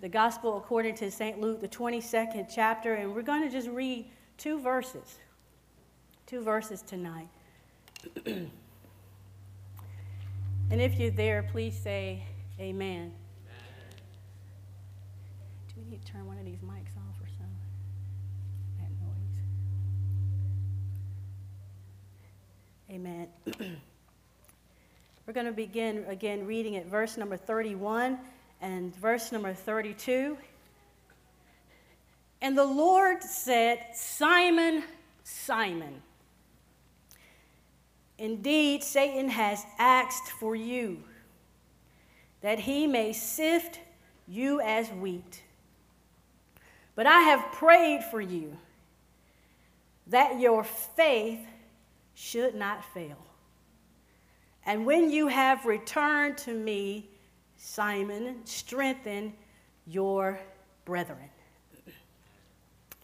the 0.00 0.08
Gospel 0.08 0.56
according 0.56 0.94
to 0.96 1.10
St. 1.10 1.40
Luke, 1.40 1.60
the 1.60 1.68
22nd 1.68 2.48
chapter, 2.52 2.94
and 2.94 3.14
we're 3.14 3.22
going 3.22 3.42
to 3.42 3.50
just 3.50 3.68
read 3.68 4.06
two 4.36 4.60
verses. 4.60 5.18
Two 6.26 6.40
verses 6.42 6.82
tonight. 6.82 7.28
and 8.26 8.50
if 10.70 10.98
you're 10.98 11.10
there, 11.10 11.42
please 11.50 11.76
say 11.76 12.22
amen. 12.60 13.12
Do 15.68 15.74
we 15.84 15.90
need 15.90 16.04
to 16.04 16.12
turn 16.12 16.26
one 16.26 16.38
of 16.38 16.44
these 16.44 16.60
mics 16.60 16.96
off 16.96 17.16
or 17.20 17.26
something? 17.36 17.56
That 18.78 18.90
noise. 19.00 19.40
Amen. 22.90 23.28
We're 25.26 25.34
going 25.34 25.46
to 25.46 25.52
begin 25.52 26.04
again 26.08 26.46
reading 26.46 26.76
at 26.76 26.86
verse 26.86 27.16
number 27.16 27.36
31 27.36 28.18
and 28.60 28.94
verse 28.96 29.32
number 29.32 29.52
32. 29.54 30.36
And 32.40 32.56
the 32.56 32.64
Lord 32.64 33.22
said, 33.22 33.80
Simon, 33.94 34.84
Simon, 35.24 36.02
indeed 38.16 38.82
Satan 38.84 39.28
has 39.28 39.64
asked 39.78 40.30
for 40.30 40.54
you 40.54 41.02
that 42.40 42.60
he 42.60 42.86
may 42.86 43.12
sift 43.12 43.80
you 44.28 44.60
as 44.60 44.88
wheat. 44.90 45.42
But 46.94 47.06
I 47.06 47.20
have 47.20 47.52
prayed 47.52 48.04
for 48.04 48.20
you 48.20 48.56
that 50.08 50.40
your 50.40 50.64
faith 50.64 51.40
should 52.14 52.54
not 52.54 52.84
fail. 52.92 53.18
And 54.66 54.84
when 54.84 55.10
you 55.10 55.28
have 55.28 55.64
returned 55.64 56.38
to 56.38 56.52
me, 56.52 57.08
Simon, 57.58 58.36
strengthen 58.44 59.34
your 59.86 60.38
brethren. 60.84 61.28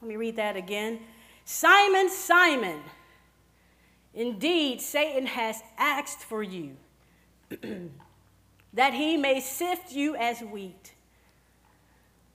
Let 0.00 0.08
me 0.08 0.16
read 0.16 0.36
that 0.36 0.56
again. 0.56 1.00
Simon, 1.44 2.08
Simon, 2.08 2.80
indeed 4.14 4.80
Satan 4.80 5.26
has 5.26 5.62
asked 5.76 6.20
for 6.20 6.42
you 6.42 6.76
that 8.72 8.94
he 8.94 9.16
may 9.16 9.40
sift 9.40 9.92
you 9.92 10.14
as 10.16 10.40
wheat. 10.40 10.94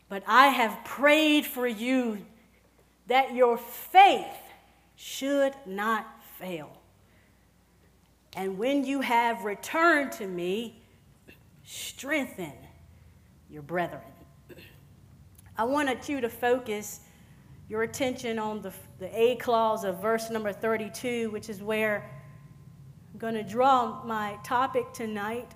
But 0.10 0.24
I 0.28 0.48
have 0.48 0.84
prayed 0.84 1.46
for 1.46 1.68
you 1.68 2.26
that 3.08 3.34
your 3.34 3.58
faith 3.58 4.26
should 4.96 5.54
not 5.66 6.06
fail. 6.38 6.76
And 8.36 8.58
when 8.58 8.84
you 8.84 9.02
have 9.02 9.46
returned 9.46 10.12
to 10.14 10.28
me, 10.28 10.82
strengthen 11.70 12.52
your 13.48 13.62
brethren. 13.62 14.02
I 15.56 15.66
wanted 15.66 16.10
you 16.10 16.20
to 16.20 16.28
focus 16.28 17.02
your 17.68 17.84
attention 17.84 18.40
on 18.40 18.64
the, 18.64 18.74
the 18.98 19.10
A 19.16 19.36
clause 19.36 19.84
of 19.84 20.02
verse 20.02 20.32
number 20.32 20.52
32, 20.52 21.30
which 21.30 21.48
is 21.48 21.62
where 21.62 22.10
I'm 23.14 23.20
going 23.20 23.36
to 23.36 23.44
draw 23.44 24.04
my 24.04 24.40
topic 24.44 24.94
tonight. 24.94 25.52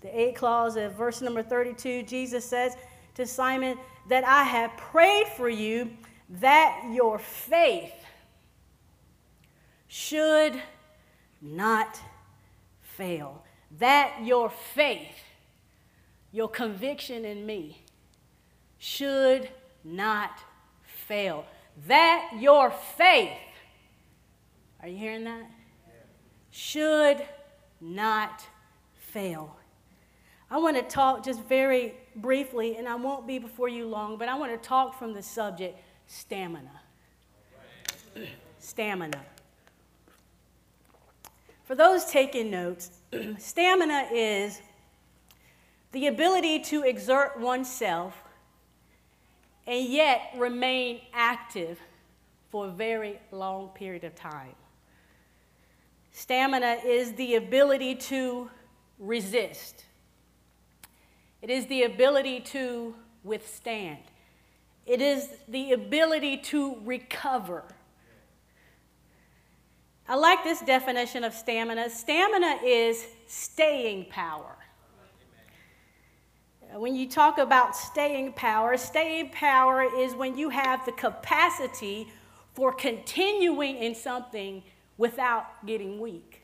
The 0.00 0.18
A 0.18 0.32
clause 0.32 0.76
of 0.76 0.94
verse 0.94 1.20
number 1.20 1.42
32, 1.42 2.04
Jesus 2.04 2.42
says 2.42 2.76
to 3.14 3.26
Simon, 3.26 3.76
That 4.08 4.24
I 4.24 4.44
have 4.44 4.74
prayed 4.78 5.26
for 5.36 5.50
you 5.50 5.90
that 6.40 6.90
your 6.90 7.18
faith 7.18 7.92
should 9.88 10.58
not 11.42 12.00
fail. 12.80 13.44
That 13.78 14.20
your 14.24 14.50
faith, 14.50 15.16
your 16.32 16.48
conviction 16.48 17.24
in 17.24 17.44
me, 17.44 17.84
should 18.78 19.48
not 19.84 20.40
fail. 21.06 21.44
That 21.86 22.30
your 22.38 22.70
faith, 22.70 23.36
are 24.80 24.88
you 24.88 24.96
hearing 24.96 25.24
that? 25.24 25.50
Should 26.50 27.22
not 27.80 28.46
fail. 28.94 29.56
I 30.50 30.58
want 30.58 30.76
to 30.76 30.82
talk 30.82 31.24
just 31.24 31.42
very 31.44 31.94
briefly, 32.16 32.76
and 32.76 32.88
I 32.88 32.94
won't 32.94 33.26
be 33.26 33.38
before 33.38 33.68
you 33.68 33.86
long, 33.86 34.16
but 34.16 34.28
I 34.28 34.34
want 34.36 34.50
to 34.50 34.68
talk 34.68 34.98
from 34.98 35.12
the 35.12 35.22
subject 35.22 35.78
stamina. 36.06 36.80
stamina. 38.58 39.20
For 41.68 41.74
those 41.74 42.06
taking 42.06 42.50
notes, 42.50 42.92
stamina 43.36 44.08
is 44.10 44.62
the 45.92 46.06
ability 46.06 46.60
to 46.60 46.82
exert 46.82 47.38
oneself 47.38 48.22
and 49.66 49.86
yet 49.86 50.30
remain 50.38 51.02
active 51.12 51.78
for 52.48 52.68
a 52.68 52.70
very 52.70 53.20
long 53.32 53.68
period 53.74 54.04
of 54.04 54.14
time. 54.14 54.54
Stamina 56.10 56.78
is 56.86 57.12
the 57.12 57.34
ability 57.34 57.96
to 57.96 58.48
resist. 58.98 59.84
It 61.42 61.50
is 61.50 61.66
the 61.66 61.82
ability 61.82 62.40
to 62.40 62.94
withstand. 63.24 63.98
It 64.86 65.02
is 65.02 65.28
the 65.46 65.72
ability 65.72 66.38
to 66.38 66.78
recover. 66.86 67.64
I 70.08 70.14
like 70.14 70.42
this 70.42 70.60
definition 70.60 71.22
of 71.22 71.34
stamina. 71.34 71.90
Stamina 71.90 72.60
is 72.64 73.06
staying 73.26 74.06
power. 74.06 74.56
When 76.74 76.94
you 76.94 77.08
talk 77.08 77.36
about 77.36 77.76
staying 77.76 78.32
power, 78.32 78.76
staying 78.78 79.30
power 79.30 79.82
is 79.82 80.14
when 80.14 80.36
you 80.36 80.48
have 80.48 80.84
the 80.86 80.92
capacity 80.92 82.08
for 82.54 82.72
continuing 82.72 83.76
in 83.76 83.94
something 83.94 84.62
without 84.96 85.66
getting 85.66 86.00
weak. 86.00 86.42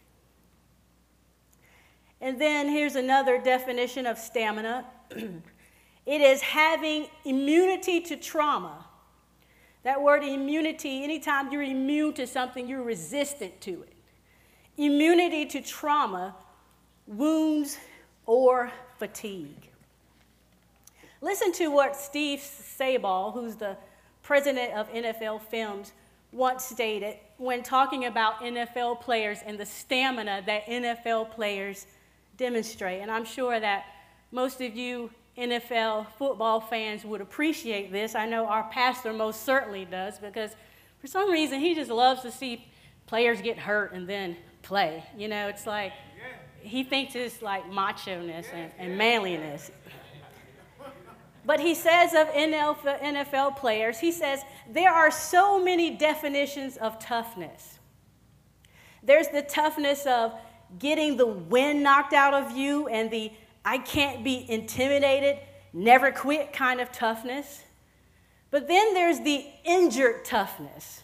And 2.21 2.41
then 2.41 2.69
here's 2.69 2.97
another 2.97 3.41
definition 3.41 4.07
of 4.07 4.19
stamina 4.19 4.87
it 5.11 6.21
is 6.21 6.43
having 6.43 7.07
immunity 7.25 8.01
to 8.03 8.17
trauma 8.17 8.87
that 9.85 10.03
word 10.03 10.25
immunity, 10.25 11.05
anytime 11.05 11.53
you're 11.53 11.63
immune 11.63 12.15
to 12.15 12.27
something, 12.27 12.67
you're 12.67 12.83
resistant 12.83 13.61
to 13.61 13.83
it. 13.83 13.93
Immunity 14.77 15.47
to 15.47 15.61
trauma, 15.61 16.35
wounds, 17.07 17.79
or 18.27 18.73
fatigue. 18.99 19.71
Listen 21.21 21.53
to 21.53 21.69
what 21.69 21.97
Steve 21.97 22.41
Sabol, 22.41 23.33
who's 23.33 23.57
the 23.57 23.77
president 24.23 24.73
of 24.75 24.91
NFL 24.91 25.43
Films, 25.43 25.93
once 26.33 26.65
stated 26.65 27.17
when 27.37 27.63
talking 27.63 28.07
about 28.07 28.41
NFL 28.41 29.01
players 29.01 29.39
and 29.47 29.59
the 29.59 29.67
stamina 29.67 30.43
that 30.47 30.67
NFL 30.67 31.31
players 31.31 31.87
demonstrate. 32.37 33.01
And 33.01 33.11
I'm 33.11 33.25
sure 33.25 33.61
that 33.61 33.85
most 34.33 34.61
of 34.61 34.75
you 34.75 35.11
NFL 35.37 36.07
football 36.17 36.61
fans 36.61 37.05
would 37.05 37.21
appreciate 37.21 37.91
this. 37.91 38.15
I 38.15 38.27
know 38.27 38.47
our 38.47 38.65
pastor 38.71 39.13
most 39.13 39.45
certainly 39.45 39.85
does 39.85 40.19
because 40.19 40.53
for 41.01 41.07
some 41.07 41.31
reason 41.31 41.61
he 41.61 41.75
just 41.75 41.91
loves 41.91 42.23
to 42.23 42.31
see 42.31 42.67
players 43.07 43.41
get 43.41 43.59
hurt 43.59 43.93
and 43.93 44.09
then 44.09 44.37
play. 44.63 45.05
You 45.17 45.29
know, 45.29 45.49
it's 45.49 45.67
like 45.67 45.93
he 46.61 46.85
thinks 46.85 47.15
it's 47.15 47.43
like 47.43 47.71
macho 47.71 48.23
ness 48.23 48.47
and, 48.53 48.71
and 48.79 48.97
manliness. 48.97 49.71
But 51.47 51.61
he 51.61 51.75
says 51.75 52.15
of 52.15 52.29
NFL 52.29 53.57
players, 53.59 53.99
he 53.99 54.13
says, 54.13 54.41
there 54.71 54.91
are 54.91 55.11
so 55.11 55.63
many 55.63 55.91
definitions 55.91 56.79
of 56.79 56.99
toughness. 56.99 57.79
There's 59.03 59.29
the 59.29 59.43
toughness 59.43 60.07
of 60.07 60.33
getting 60.79 61.19
the 61.19 61.27
wind 61.27 61.83
knocked 61.83 62.15
out 62.15 62.33
of 62.33 62.57
you 62.57 62.89
and 62.89 63.11
the 63.11 63.31
I 63.65 63.79
can't 63.79 64.23
be 64.23 64.45
intimidated, 64.49 65.39
never 65.73 66.13
quit 66.13 66.53
kind 66.53 66.81
of 66.81 66.93
toughness. 66.93 67.63
But 68.51 68.69
then 68.69 68.95
there's 68.95 69.21
the 69.21 69.45
injured 69.65 70.25
toughness, 70.25 71.03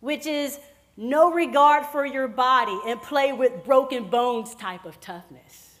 which 0.00 0.26
is 0.26 0.60
no 0.96 1.32
regard 1.32 1.86
for 1.86 2.04
your 2.04 2.28
body 2.28 2.78
and 2.86 3.00
play 3.00 3.32
with 3.32 3.64
broken 3.64 4.10
bones 4.10 4.54
type 4.54 4.84
of 4.84 5.00
toughness. 5.00 5.76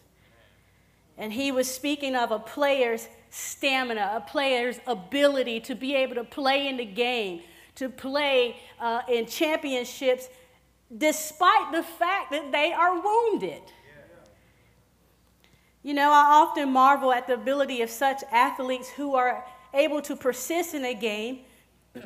And 1.18 1.32
he 1.32 1.52
was 1.52 1.68
speaking 1.68 2.14
of 2.14 2.30
a 2.30 2.38
player's 2.38 3.08
stamina, 3.30 4.12
a 4.14 4.20
player's 4.20 4.78
ability 4.86 5.60
to 5.60 5.74
be 5.74 5.94
able 5.94 6.14
to 6.14 6.24
play 6.24 6.68
in 6.68 6.76
the 6.76 6.84
game, 6.84 7.42
to 7.74 7.88
play 7.88 8.56
uh, 8.80 9.02
in 9.08 9.26
championships, 9.26 10.28
despite 10.96 11.72
the 11.72 11.82
fact 11.82 12.30
that 12.30 12.50
they 12.52 12.72
are 12.72 13.00
wounded. 13.00 13.62
You 15.82 15.94
know, 15.94 16.10
I 16.10 16.42
often 16.42 16.72
marvel 16.72 17.12
at 17.12 17.26
the 17.26 17.34
ability 17.34 17.82
of 17.82 17.90
such 17.90 18.22
athletes 18.30 18.88
who 18.88 19.14
are 19.14 19.44
able 19.72 20.02
to 20.02 20.16
persist 20.16 20.74
in 20.74 20.84
a 20.84 20.94
game. 20.94 21.40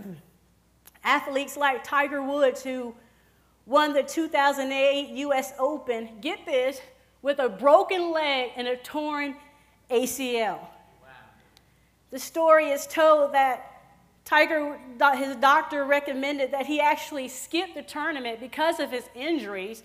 athletes 1.05 1.57
like 1.57 1.83
Tiger 1.85 2.23
Woods, 2.23 2.63
who 2.63 2.95
won 3.67 3.93
the 3.93 4.03
2008 4.03 5.09
US 5.17 5.53
Open, 5.59 6.09
get 6.21 6.45
this, 6.45 6.81
with 7.23 7.39
a 7.39 7.49
broken 7.49 8.13
leg 8.13 8.51
and 8.57 8.67
a 8.67 8.77
torn 8.77 9.37
ACL. 9.91 10.59
The 12.11 12.19
story 12.19 12.71
is 12.71 12.87
told 12.87 13.33
that 13.33 13.69
Tiger, 14.25 14.79
his 15.17 15.37
doctor 15.37 15.85
recommended 15.85 16.53
that 16.53 16.67
he 16.67 16.81
actually 16.81 17.29
skip 17.29 17.75
the 17.75 17.83
tournament 17.83 18.39
because 18.41 18.81
of 18.81 18.91
his 18.91 19.05
injuries. 19.15 19.83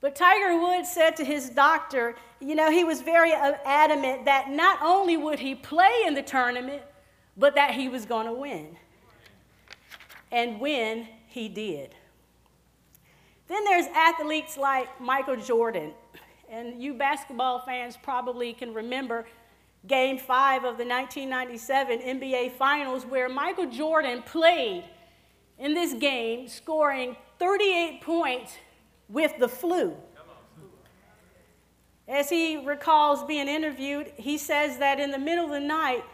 But 0.00 0.14
Tiger 0.14 0.60
Woods 0.60 0.90
said 0.90 1.16
to 1.16 1.24
his 1.24 1.50
doctor, 1.50 2.14
you 2.40 2.54
know, 2.54 2.70
he 2.70 2.84
was 2.84 3.00
very 3.00 3.32
uh, 3.32 3.54
adamant 3.64 4.26
that 4.26 4.50
not 4.50 4.78
only 4.82 5.16
would 5.16 5.38
he 5.38 5.54
play 5.54 6.04
in 6.06 6.14
the 6.14 6.22
tournament, 6.22 6.82
but 7.36 7.54
that 7.54 7.72
he 7.72 7.88
was 7.88 8.04
going 8.04 8.26
to 8.26 8.32
win. 8.32 8.76
And 10.30 10.60
win, 10.60 11.08
he 11.28 11.48
did. 11.48 11.94
Then 13.48 13.64
there's 13.64 13.86
athletes 13.94 14.56
like 14.56 15.00
Michael 15.00 15.36
Jordan. 15.36 15.92
And 16.48 16.82
you 16.82 16.94
basketball 16.94 17.60
fans 17.60 17.96
probably 18.00 18.52
can 18.52 18.74
remember 18.74 19.26
game 19.86 20.18
five 20.18 20.64
of 20.64 20.78
the 20.78 20.84
1997 20.84 22.00
NBA 22.00 22.52
Finals, 22.52 23.04
where 23.06 23.28
Michael 23.28 23.70
Jordan 23.70 24.22
played 24.22 24.84
in 25.58 25.74
this 25.74 25.94
game, 25.94 26.48
scoring 26.48 27.16
38 27.38 28.00
points 28.02 28.52
with 29.08 29.38
the 29.38 29.48
flu. 29.48 29.96
As 32.08 32.30
he 32.30 32.56
recalls 32.56 33.24
being 33.24 33.48
interviewed, 33.48 34.12
he 34.16 34.38
says 34.38 34.78
that 34.78 35.00
in 35.00 35.10
the 35.10 35.18
middle 35.18 35.46
of 35.46 35.50
the 35.50 35.60
night, 35.60 36.04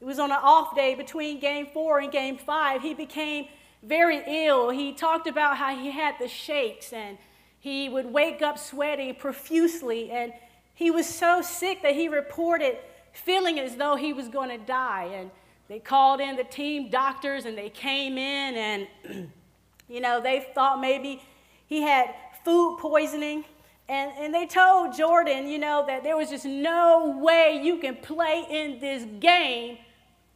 it 0.00 0.04
was 0.04 0.18
on 0.18 0.30
an 0.30 0.38
off 0.40 0.76
day 0.76 0.94
between 0.94 1.40
game 1.40 1.66
four 1.72 1.98
and 1.98 2.12
game 2.12 2.36
five, 2.36 2.82
he 2.82 2.94
became 2.94 3.46
very 3.82 4.22
ill. 4.26 4.70
He 4.70 4.92
talked 4.92 5.26
about 5.26 5.56
how 5.56 5.76
he 5.76 5.90
had 5.90 6.14
the 6.20 6.28
shakes 6.28 6.92
and 6.92 7.18
he 7.58 7.88
would 7.88 8.06
wake 8.12 8.42
up 8.42 8.58
sweating 8.58 9.14
profusely. 9.14 10.10
And 10.10 10.32
he 10.74 10.90
was 10.90 11.06
so 11.06 11.42
sick 11.42 11.82
that 11.82 11.94
he 11.94 12.08
reported 12.08 12.76
feeling 13.12 13.58
as 13.58 13.76
though 13.76 13.96
he 13.96 14.12
was 14.12 14.28
going 14.28 14.50
to 14.50 14.58
die. 14.58 15.10
And 15.14 15.30
they 15.68 15.80
called 15.80 16.20
in 16.20 16.36
the 16.36 16.44
team 16.44 16.90
doctors 16.90 17.44
and 17.44 17.56
they 17.56 17.70
came 17.70 18.18
in 18.18 18.86
and, 19.08 19.30
you 19.88 20.00
know, 20.00 20.20
they 20.20 20.46
thought 20.54 20.80
maybe 20.80 21.22
he 21.66 21.82
had 21.82 22.14
food 22.44 22.78
poisoning. 22.80 23.44
And, 23.88 24.12
and 24.18 24.34
they 24.34 24.46
told 24.46 24.96
Jordan, 24.96 25.46
you 25.46 25.58
know, 25.58 25.84
that 25.86 26.02
there 26.02 26.16
was 26.16 26.30
just 26.30 26.46
no 26.46 27.18
way 27.18 27.60
you 27.62 27.78
can 27.78 27.96
play 27.96 28.44
in 28.48 28.80
this 28.80 29.04
game 29.20 29.78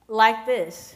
like 0.07 0.45
this. 0.45 0.95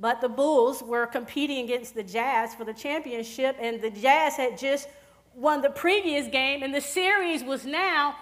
But 0.00 0.20
the 0.20 0.28
Bulls 0.28 0.82
were 0.82 1.06
competing 1.06 1.64
against 1.64 1.94
the 1.94 2.04
Jazz 2.04 2.54
for 2.54 2.64
the 2.64 2.72
championship, 2.72 3.56
and 3.58 3.82
the 3.82 3.90
Jazz 3.90 4.36
had 4.36 4.56
just 4.56 4.88
won 5.34 5.60
the 5.60 5.70
previous 5.70 6.28
game, 6.28 6.62
and 6.62 6.72
the 6.72 6.80
series 6.80 7.42
was 7.42 7.66
now 7.66 8.16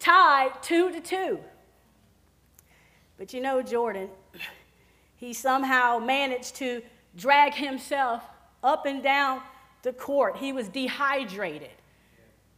tied 0.00 0.50
two 0.60 0.90
to 0.90 1.00
two. 1.00 1.38
But 3.16 3.32
you 3.32 3.40
know, 3.40 3.62
Jordan, 3.62 4.08
he 5.16 5.32
somehow 5.32 5.98
managed 5.98 6.56
to 6.56 6.82
drag 7.16 7.54
himself 7.54 8.22
up 8.64 8.86
and 8.86 9.02
down 9.02 9.42
the 9.82 9.92
court. 9.92 10.36
He 10.36 10.52
was 10.52 10.68
dehydrated, 10.68 11.70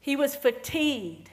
he 0.00 0.16
was 0.16 0.34
fatigued. 0.34 1.30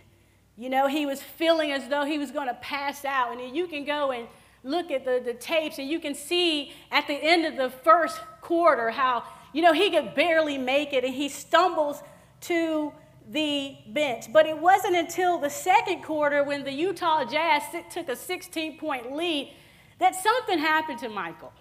You 0.57 0.69
know, 0.69 0.87
he 0.87 1.05
was 1.05 1.21
feeling 1.21 1.71
as 1.71 1.87
though 1.87 2.03
he 2.03 2.17
was 2.17 2.31
going 2.31 2.49
to 2.49 2.53
pass 2.55 3.05
out. 3.05 3.39
And 3.39 3.55
you 3.55 3.65
can 3.65 3.85
go 3.85 4.11
and 4.11 4.27
look 4.61 4.91
at 4.91 5.05
the, 5.05 5.21
the 5.23 5.33
tapes, 5.33 5.79
and 5.79 5.89
you 5.89 6.01
can 6.01 6.13
see 6.13 6.73
at 6.91 7.07
the 7.07 7.13
end 7.13 7.45
of 7.45 7.55
the 7.55 7.69
first 7.69 8.19
quarter 8.41 8.89
how, 8.89 9.23
you 9.53 9.61
know, 9.61 9.71
he 9.71 9.89
could 9.89 10.13
barely 10.15 10.57
make 10.57 10.91
it, 10.91 11.05
and 11.05 11.13
he 11.13 11.29
stumbles 11.29 12.03
to 12.41 12.91
the 13.29 13.77
bench. 13.87 14.31
But 14.33 14.47
it 14.47 14.57
wasn't 14.57 14.95
until 14.95 15.37
the 15.37 15.49
second 15.49 16.03
quarter 16.03 16.43
when 16.43 16.63
the 16.63 16.73
Utah 16.73 17.23
Jazz 17.23 17.63
took 17.89 18.09
a 18.09 18.15
16 18.15 18.77
point 18.77 19.15
lead 19.15 19.53
that 19.99 20.15
something 20.15 20.59
happened 20.59 20.99
to 20.99 21.09
Michael. 21.09 21.53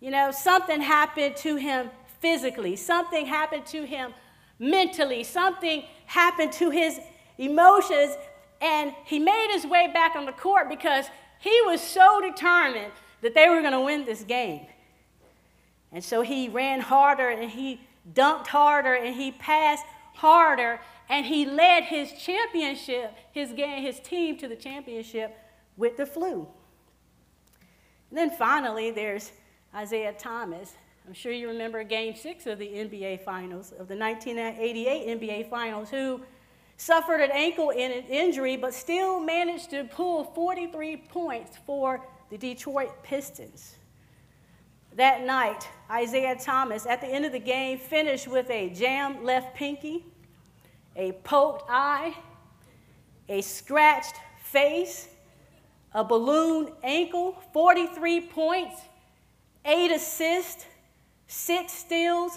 You 0.00 0.10
know, 0.10 0.30
something 0.30 0.80
happened 0.80 1.36
to 1.36 1.56
him 1.56 1.90
physically, 2.20 2.76
something 2.76 3.26
happened 3.26 3.66
to 3.66 3.84
him 3.84 4.14
mentally, 4.58 5.24
something 5.24 5.84
happened 6.06 6.52
to 6.52 6.70
his 6.70 7.00
emotions, 7.38 8.14
and 8.60 8.94
he 9.04 9.18
made 9.18 9.48
his 9.52 9.66
way 9.66 9.90
back 9.92 10.14
on 10.14 10.26
the 10.26 10.32
court 10.32 10.68
because 10.68 11.06
he 11.40 11.60
was 11.64 11.80
so 11.80 12.20
determined 12.20 12.92
that 13.22 13.34
they 13.34 13.48
were 13.48 13.60
going 13.60 13.72
to 13.72 13.80
win 13.80 14.04
this 14.04 14.22
game. 14.22 14.66
And 15.92 16.04
so 16.04 16.20
he 16.20 16.48
ran 16.48 16.80
harder 16.80 17.30
and 17.30 17.50
he 17.50 17.80
dunked 18.12 18.46
harder 18.46 18.94
and 18.94 19.14
he 19.14 19.32
passed 19.32 19.84
harder, 20.14 20.80
and 21.08 21.24
he 21.24 21.46
led 21.46 21.84
his 21.84 22.12
championship, 22.12 23.14
his 23.32 23.52
game, 23.52 23.82
his 23.82 23.98
team 24.00 24.36
to 24.38 24.46
the 24.46 24.56
championship 24.56 25.36
with 25.76 25.96
the 25.96 26.04
flu. 26.04 26.46
And 28.10 28.18
then 28.18 28.30
finally, 28.30 28.90
there's 28.90 29.32
Isiah 29.80 30.12
Thomas. 30.12 30.74
I'm 31.10 31.14
sure 31.14 31.32
you 31.32 31.48
remember 31.48 31.82
game 31.82 32.14
six 32.14 32.46
of 32.46 32.60
the 32.60 32.68
NBA 32.68 33.24
Finals, 33.24 33.72
of 33.72 33.88
the 33.88 33.96
1988 33.96 35.20
NBA 35.20 35.50
Finals, 35.50 35.90
who 35.90 36.20
suffered 36.76 37.20
an 37.20 37.32
ankle 37.32 37.72
injury 37.74 38.56
but 38.56 38.72
still 38.72 39.18
managed 39.18 39.70
to 39.70 39.82
pull 39.90 40.22
43 40.22 40.98
points 41.08 41.58
for 41.66 42.06
the 42.30 42.38
Detroit 42.38 43.02
Pistons. 43.02 43.74
That 44.94 45.24
night, 45.24 45.66
Isiah 45.92 46.36
Thomas, 46.40 46.86
at 46.86 47.00
the 47.00 47.08
end 47.08 47.24
of 47.24 47.32
the 47.32 47.40
game, 47.40 47.78
finished 47.78 48.28
with 48.28 48.48
a 48.48 48.70
jammed 48.70 49.24
left 49.24 49.56
pinky, 49.56 50.04
a 50.94 51.10
poked 51.24 51.64
eye, 51.68 52.16
a 53.28 53.40
scratched 53.40 54.14
face, 54.44 55.08
a 55.92 56.04
balloon 56.04 56.70
ankle, 56.84 57.42
43 57.52 58.20
points, 58.28 58.80
eight 59.64 59.90
assists, 59.90 60.66
six 61.30 61.72
steals, 61.72 62.36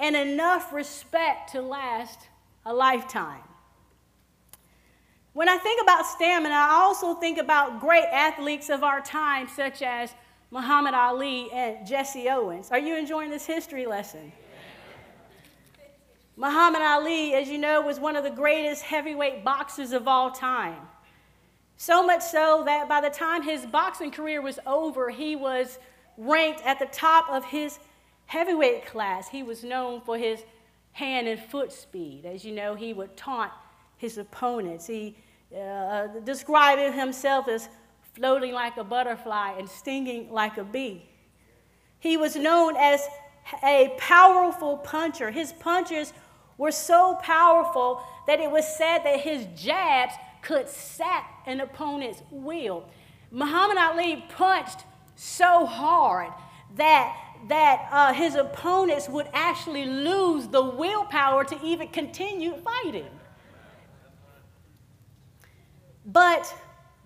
and 0.00 0.16
enough 0.16 0.72
respect 0.72 1.52
to 1.52 1.62
last 1.62 2.18
a 2.66 2.74
lifetime. 2.74 3.42
When 5.34 5.48
I 5.48 5.56
think 5.56 5.80
about 5.80 6.04
stamina, 6.04 6.52
I 6.52 6.80
also 6.82 7.14
think 7.14 7.38
about 7.38 7.78
great 7.78 8.06
athletes 8.12 8.70
of 8.70 8.82
our 8.82 9.00
time, 9.00 9.46
such 9.46 9.82
as 9.82 10.12
Muhammad 10.50 10.94
Ali 10.94 11.48
and 11.52 11.86
Jesse 11.86 12.28
Owens. 12.28 12.72
Are 12.72 12.78
you 12.78 12.96
enjoying 12.96 13.30
this 13.30 13.46
history 13.46 13.86
lesson? 13.86 14.32
Muhammad 16.36 16.82
Ali, 16.82 17.34
as 17.34 17.48
you 17.48 17.58
know, 17.58 17.82
was 17.82 18.00
one 18.00 18.16
of 18.16 18.24
the 18.24 18.30
greatest 18.30 18.82
heavyweight 18.82 19.44
boxers 19.44 19.92
of 19.92 20.08
all 20.08 20.32
time. 20.32 20.80
So 21.76 22.04
much 22.04 22.22
so 22.22 22.64
that 22.66 22.88
by 22.88 23.00
the 23.00 23.10
time 23.10 23.42
his 23.42 23.64
boxing 23.64 24.10
career 24.10 24.42
was 24.42 24.58
over, 24.66 25.08
he 25.08 25.36
was 25.36 25.78
ranked 26.16 26.62
at 26.64 26.80
the 26.80 26.86
top 26.86 27.30
of 27.30 27.44
his 27.44 27.78
heavyweight 28.28 28.86
class. 28.86 29.28
He 29.28 29.42
was 29.42 29.64
known 29.64 30.00
for 30.00 30.16
his 30.16 30.44
hand 30.92 31.26
and 31.26 31.40
foot 31.40 31.72
speed. 31.72 32.24
As 32.24 32.44
you 32.44 32.54
know, 32.54 32.74
he 32.74 32.92
would 32.92 33.16
taunt 33.16 33.50
his 33.96 34.16
opponents. 34.18 34.86
He 34.86 35.16
uh, 35.56 36.06
described 36.24 36.94
himself 36.94 37.48
as 37.48 37.68
floating 38.14 38.52
like 38.52 38.76
a 38.76 38.84
butterfly 38.84 39.54
and 39.58 39.68
stinging 39.68 40.30
like 40.30 40.58
a 40.58 40.64
bee. 40.64 41.04
He 41.98 42.16
was 42.16 42.36
known 42.36 42.76
as 42.76 43.00
a 43.64 43.94
powerful 43.98 44.76
puncher. 44.78 45.30
His 45.30 45.52
punches 45.52 46.12
were 46.58 46.72
so 46.72 47.18
powerful 47.22 48.02
that 48.26 48.40
it 48.40 48.50
was 48.50 48.66
said 48.66 48.98
that 49.04 49.20
his 49.20 49.46
jabs 49.56 50.14
could 50.42 50.68
sap 50.68 51.24
an 51.46 51.60
opponent's 51.60 52.22
will. 52.30 52.84
Muhammad 53.30 53.78
Ali 53.78 54.24
punched 54.28 54.84
so 55.16 55.66
hard 55.66 56.32
that, 56.76 57.16
that 57.48 57.88
uh, 57.90 58.12
his 58.12 58.34
opponents 58.34 59.08
would 59.08 59.28
actually 59.32 59.84
lose 59.84 60.48
the 60.48 60.62
willpower 60.62 61.44
to 61.44 61.58
even 61.64 61.88
continue 61.88 62.54
fighting. 62.56 63.08
But 66.04 66.54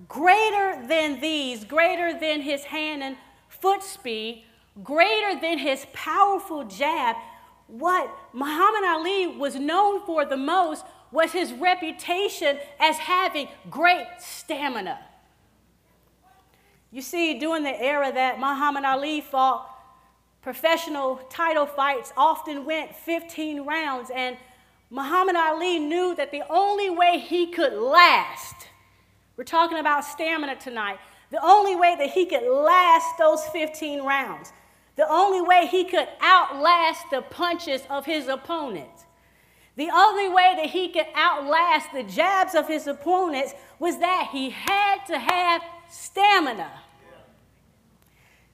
greater 0.09 0.87
than 0.87 1.21
these, 1.21 1.65
greater 1.65 2.19
than 2.19 2.41
his 2.41 2.65
hand 2.65 3.03
and 3.03 3.17
foot 3.49 3.83
speed, 3.83 4.45
greater 4.83 5.41
than 5.41 5.59
his 5.59 5.87
powerful 5.93 6.65
jab, 6.65 7.17
what 7.67 8.15
Muhammad 8.33 8.85
Ali 8.85 9.27
was 9.27 9.57
known 9.57 10.05
for 10.07 10.25
the 10.25 10.37
most 10.37 10.85
was 11.11 11.33
his 11.33 11.53
reputation 11.53 12.59
as 12.81 12.97
having 12.99 13.49
great 13.71 14.07
stamina. 14.19 14.99
You 16.91 17.03
see, 17.03 17.39
during 17.39 17.63
the 17.63 17.83
era 17.83 18.13
that 18.13 18.39
Muhammad 18.39 18.85
Ali 18.85 19.21
fought, 19.21 19.69
professional 20.43 21.17
title 21.31 21.67
fights 21.67 22.13
often 22.17 22.65
went 22.65 22.95
15 22.95 23.65
rounds, 23.65 24.11
and 24.15 24.37
Muhammad 24.91 25.37
Ali 25.37 25.79
knew 25.79 26.15
that 26.17 26.31
the 26.31 26.43
only 26.51 26.91
way 26.91 27.19
he 27.19 27.47
could 27.47 27.73
last, 27.73 28.69
we're 29.37 29.45
talking 29.45 29.79
about 29.79 30.05
stamina 30.05 30.57
tonight, 30.57 30.99
the 31.31 31.43
only 31.43 31.77
way 31.77 31.95
that 31.99 32.11
he 32.11 32.27
could 32.27 32.43
last 32.43 33.17
those 33.19 33.43
15 33.47 34.03
rounds 34.03 34.53
the 34.97 35.09
only 35.09 35.41
way 35.41 35.67
he 35.67 35.85
could 35.85 36.09
outlast 36.21 37.11
the 37.11 37.23
punches 37.23 37.83
of 37.89 38.05
his 38.05 38.29
opponents, 38.29 39.05
the 39.77 39.91
only 39.91 40.29
way 40.29 40.55
that 40.57 40.67
he 40.67 40.89
could 40.89 41.07
outlast 41.17 41.93
the 41.93 42.03
jabs 42.03 42.55
of 42.55 42.69
his 42.69 42.87
opponents 42.87 43.55
was 43.79 43.99
that 44.01 44.29
he 44.33 44.51
had 44.51 45.05
to 45.07 45.19
have 45.19 45.63
stamina. 45.89 46.71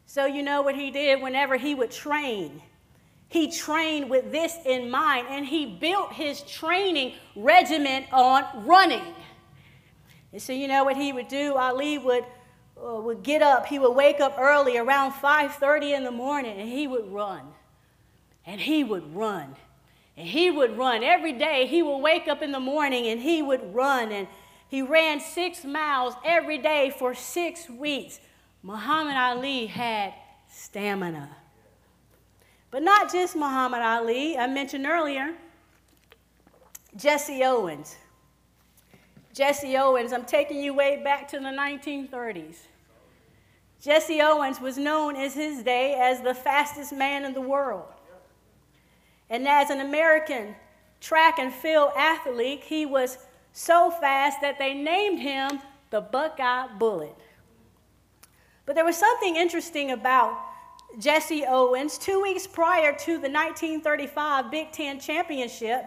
So, 0.08 0.24
you 0.24 0.42
know 0.42 0.62
what 0.62 0.74
he 0.74 0.90
did 0.90 1.20
whenever 1.20 1.58
he 1.58 1.74
would 1.74 1.90
train? 1.90 2.62
He 3.28 3.52
trained 3.52 4.08
with 4.08 4.32
this 4.32 4.56
in 4.64 4.90
mind, 4.90 5.26
and 5.28 5.44
he 5.44 5.66
built 5.66 6.14
his 6.14 6.40
training 6.40 7.12
regimen 7.36 8.06
on 8.10 8.64
running. 8.64 9.04
And 10.32 10.40
so, 10.40 10.54
you 10.54 10.66
know 10.66 10.82
what 10.82 10.96
he 10.96 11.12
would 11.12 11.28
do? 11.28 11.56
Ali 11.56 11.98
would, 11.98 12.24
uh, 12.82 13.02
would 13.02 13.22
get 13.22 13.42
up. 13.42 13.66
He 13.66 13.78
would 13.78 13.92
wake 13.92 14.18
up 14.18 14.36
early, 14.38 14.78
around 14.78 15.12
5:30 15.12 15.92
in 15.92 16.04
the 16.04 16.10
morning, 16.10 16.58
and 16.58 16.70
he 16.70 16.86
would 16.86 17.12
run. 17.12 17.52
And 18.46 18.62
he 18.62 18.84
would 18.84 19.14
run. 19.14 19.56
And 20.16 20.26
he 20.26 20.50
would 20.50 20.78
run 20.78 21.04
every 21.04 21.34
day. 21.34 21.66
He 21.66 21.82
would 21.82 21.98
wake 21.98 22.28
up 22.28 22.40
in 22.40 22.50
the 22.50 22.60
morning 22.60 23.08
and 23.08 23.20
he 23.20 23.42
would 23.42 23.74
run. 23.74 24.10
And 24.10 24.26
he 24.68 24.80
ran 24.80 25.20
six 25.20 25.64
miles 25.64 26.14
every 26.24 26.56
day 26.56 26.94
for 26.98 27.14
six 27.14 27.68
weeks. 27.68 28.20
Muhammad 28.62 29.16
Ali 29.16 29.66
had 29.66 30.14
stamina. 30.50 31.28
But 32.70 32.82
not 32.82 33.10
just 33.10 33.36
Muhammad 33.36 33.80
Ali, 33.80 34.36
I 34.36 34.46
mentioned 34.46 34.86
earlier, 34.86 35.34
Jesse 36.96 37.44
Owens. 37.44 37.96
Jesse 39.32 39.76
Owens, 39.76 40.12
I'm 40.12 40.24
taking 40.24 40.60
you 40.60 40.74
way 40.74 41.00
back 41.02 41.28
to 41.28 41.38
the 41.38 41.44
1930s. 41.44 42.56
Jesse 43.80 44.20
Owens 44.20 44.60
was 44.60 44.76
known 44.76 45.14
in 45.14 45.30
his 45.30 45.62
day 45.62 45.94
as 45.94 46.20
the 46.20 46.34
fastest 46.34 46.92
man 46.92 47.24
in 47.24 47.32
the 47.32 47.40
world. 47.40 47.86
And 49.30 49.46
as 49.46 49.70
an 49.70 49.80
American 49.80 50.56
track 51.00 51.38
and 51.38 51.52
field 51.52 51.92
athlete, 51.96 52.64
he 52.64 52.86
was 52.86 53.18
so 53.52 53.90
fast 53.90 54.40
that 54.40 54.58
they 54.58 54.74
named 54.74 55.20
him 55.20 55.60
the 55.90 56.00
Buckeye 56.00 56.66
Bullet. 56.78 57.14
But 58.68 58.74
there 58.74 58.84
was 58.84 58.98
something 58.98 59.34
interesting 59.34 59.92
about 59.92 60.38
Jesse 60.98 61.46
Owens. 61.48 61.96
Two 61.96 62.20
weeks 62.20 62.46
prior 62.46 62.92
to 62.92 63.12
the 63.12 63.30
1935 63.30 64.50
Big 64.50 64.72
Ten 64.72 65.00
Championship, 65.00 65.86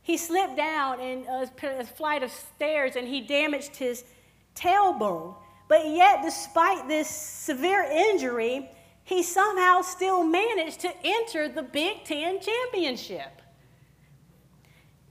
he 0.00 0.16
slipped 0.16 0.56
down 0.56 1.00
in 1.00 1.26
a 1.26 1.84
flight 1.84 2.22
of 2.22 2.30
stairs 2.30 2.94
and 2.94 3.08
he 3.08 3.20
damaged 3.20 3.74
his 3.74 4.04
tailbone. 4.54 5.34
But 5.66 5.88
yet, 5.88 6.22
despite 6.22 6.86
this 6.86 7.10
severe 7.10 7.82
injury, 7.82 8.70
he 9.02 9.24
somehow 9.24 9.80
still 9.82 10.22
managed 10.22 10.78
to 10.82 10.92
enter 11.02 11.48
the 11.48 11.64
Big 11.64 12.04
Ten 12.04 12.38
Championship. 12.40 13.42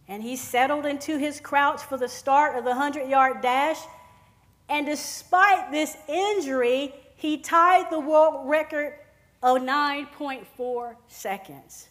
And 0.07 0.23
he 0.23 0.37
settled 0.37 0.85
into 0.85 1.17
his 1.17 1.41
crouch 1.41 1.81
for 1.81 1.97
the 1.97 2.07
start 2.07 2.57
of 2.57 2.63
the 2.63 2.69
100 2.69 3.09
yard 3.09 3.41
dash. 3.41 3.81
And 4.69 4.85
despite 4.85 5.71
this 5.71 5.95
injury, 6.07 6.93
he 7.15 7.37
tied 7.37 7.91
the 7.91 7.99
world 7.99 8.49
record 8.49 8.93
of 9.41 9.57
9.4 9.57 10.95
seconds. 11.07 11.89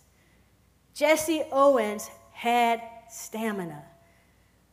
Jesse 0.94 1.42
Owens 1.52 2.10
had 2.32 2.82
stamina. 3.10 3.82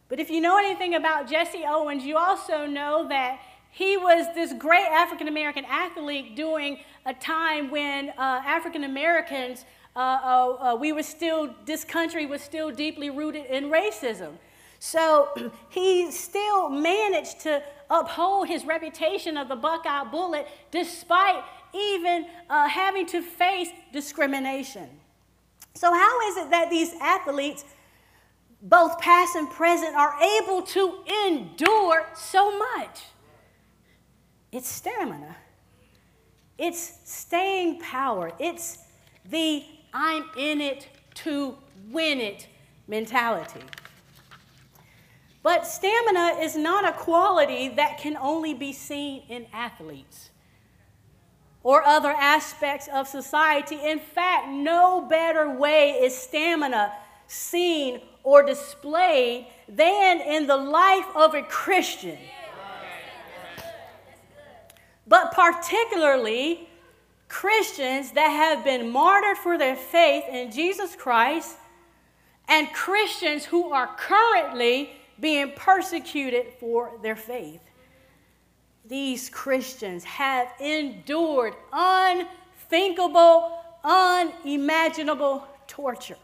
But 0.07 0.19
if 0.19 0.29
you 0.29 0.41
know 0.41 0.57
anything 0.57 0.95
about 0.95 1.29
Jesse 1.29 1.63
Owens, 1.65 2.03
you 2.03 2.17
also 2.17 2.65
know 2.65 3.07
that 3.09 3.39
he 3.71 3.95
was 3.95 4.25
this 4.33 4.53
great 4.53 4.87
African 4.87 5.27
American 5.27 5.65
athlete 5.65 6.35
during 6.35 6.79
a 7.05 7.13
time 7.13 7.69
when 7.69 8.09
uh, 8.09 8.41
African 8.45 8.83
Americans, 8.83 9.65
uh, 9.95 9.99
uh, 9.99 10.73
uh, 10.73 10.75
we 10.75 10.91
were 10.91 11.03
still, 11.03 11.53
this 11.65 11.83
country 11.83 12.25
was 12.25 12.41
still 12.41 12.71
deeply 12.71 13.09
rooted 13.09 13.45
in 13.45 13.65
racism. 13.65 14.33
So 14.79 15.51
he 15.69 16.11
still 16.11 16.69
managed 16.69 17.41
to 17.41 17.61
uphold 17.89 18.47
his 18.47 18.65
reputation 18.65 19.37
of 19.37 19.49
the 19.49 19.55
Buckeye 19.55 20.05
Bullet 20.05 20.47
despite 20.71 21.43
even 21.73 22.25
uh, 22.49 22.67
having 22.67 23.05
to 23.07 23.21
face 23.21 23.69
discrimination. 23.93 24.89
So, 25.75 25.93
how 25.93 26.29
is 26.29 26.37
it 26.37 26.49
that 26.49 26.69
these 26.69 26.93
athletes, 26.99 27.63
both 28.61 28.99
past 28.99 29.35
and 29.35 29.49
present, 29.49 29.95
are 29.95 30.15
able 30.21 30.61
to 30.63 31.03
endure 31.25 32.05
so 32.15 32.57
much? 32.57 33.01
It's 34.51 34.67
stamina, 34.67 35.37
it's 36.57 36.99
staying 37.05 37.79
power, 37.81 38.31
it's 38.39 38.79
the 39.29 39.63
I'm 39.93 40.25
in 40.37 40.59
it 40.59 40.87
to 41.15 41.55
win 41.91 42.19
it 42.19 42.47
mentality. 42.87 43.61
But 45.41 45.65
stamina 45.65 46.39
is 46.41 46.55
not 46.55 46.87
a 46.87 46.91
quality 46.91 47.69
that 47.69 47.97
can 47.97 48.17
only 48.17 48.53
be 48.53 48.73
seen 48.73 49.23
in 49.29 49.47
athletes 49.53 50.29
or 51.63 51.85
other 51.85 52.11
aspects 52.11 52.87
of 52.93 53.07
society. 53.07 53.79
In 53.83 53.99
fact, 53.99 54.49
no 54.49 55.01
better 55.01 55.49
way 55.49 55.91
is 55.91 56.17
stamina 56.17 56.93
seen 57.27 58.01
or 58.23 58.43
displayed 58.43 59.47
than 59.67 60.19
in 60.21 60.47
the 60.47 60.57
life 60.57 61.05
of 61.15 61.33
a 61.35 61.43
Christian. 61.43 62.17
But 65.07 65.31
particularly, 65.31 66.69
Christians 67.27 68.11
that 68.11 68.29
have 68.29 68.63
been 68.63 68.89
martyred 68.89 69.37
for 69.37 69.57
their 69.57 69.75
faith 69.75 70.25
in 70.29 70.51
Jesus 70.51 70.95
Christ 70.95 71.57
and 72.47 72.71
Christians 72.73 73.45
who 73.45 73.71
are 73.71 73.87
currently 73.97 74.91
being 75.19 75.53
persecuted 75.55 76.53
for 76.59 76.93
their 77.01 77.15
faith. 77.15 77.61
These 78.85 79.29
Christians 79.29 80.03
have 80.03 80.47
endured 80.59 81.55
unthinkable, 81.71 83.59
unimaginable 83.83 85.47
torture. 85.67 86.17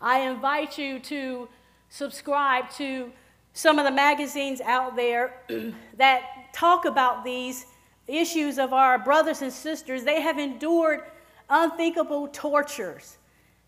I 0.00 0.20
invite 0.20 0.78
you 0.78 1.00
to 1.00 1.48
subscribe 1.88 2.70
to 2.72 3.10
some 3.52 3.78
of 3.78 3.84
the 3.84 3.90
magazines 3.90 4.60
out 4.60 4.94
there 4.94 5.42
that 5.96 6.52
talk 6.52 6.84
about 6.84 7.24
these 7.24 7.66
issues 8.06 8.58
of 8.58 8.72
our 8.72 8.98
brothers 8.98 9.42
and 9.42 9.52
sisters. 9.52 10.04
They 10.04 10.20
have 10.20 10.38
endured 10.38 11.02
unthinkable 11.50 12.28
tortures. 12.28 13.17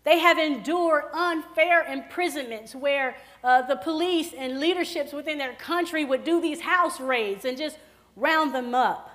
They 0.03 0.19
have 0.19 0.39
endured 0.39 1.05
unfair 1.13 1.83
imprisonments 1.83 2.73
where 2.73 3.15
uh, 3.43 3.61
the 3.63 3.75
police 3.75 4.33
and 4.35 4.59
leaderships 4.59 5.13
within 5.13 5.37
their 5.37 5.53
country 5.53 6.05
would 6.05 6.23
do 6.23 6.41
these 6.41 6.61
house 6.61 6.99
raids 6.99 7.45
and 7.45 7.57
just 7.57 7.77
round 8.15 8.55
them 8.55 8.73
up. 8.73 9.09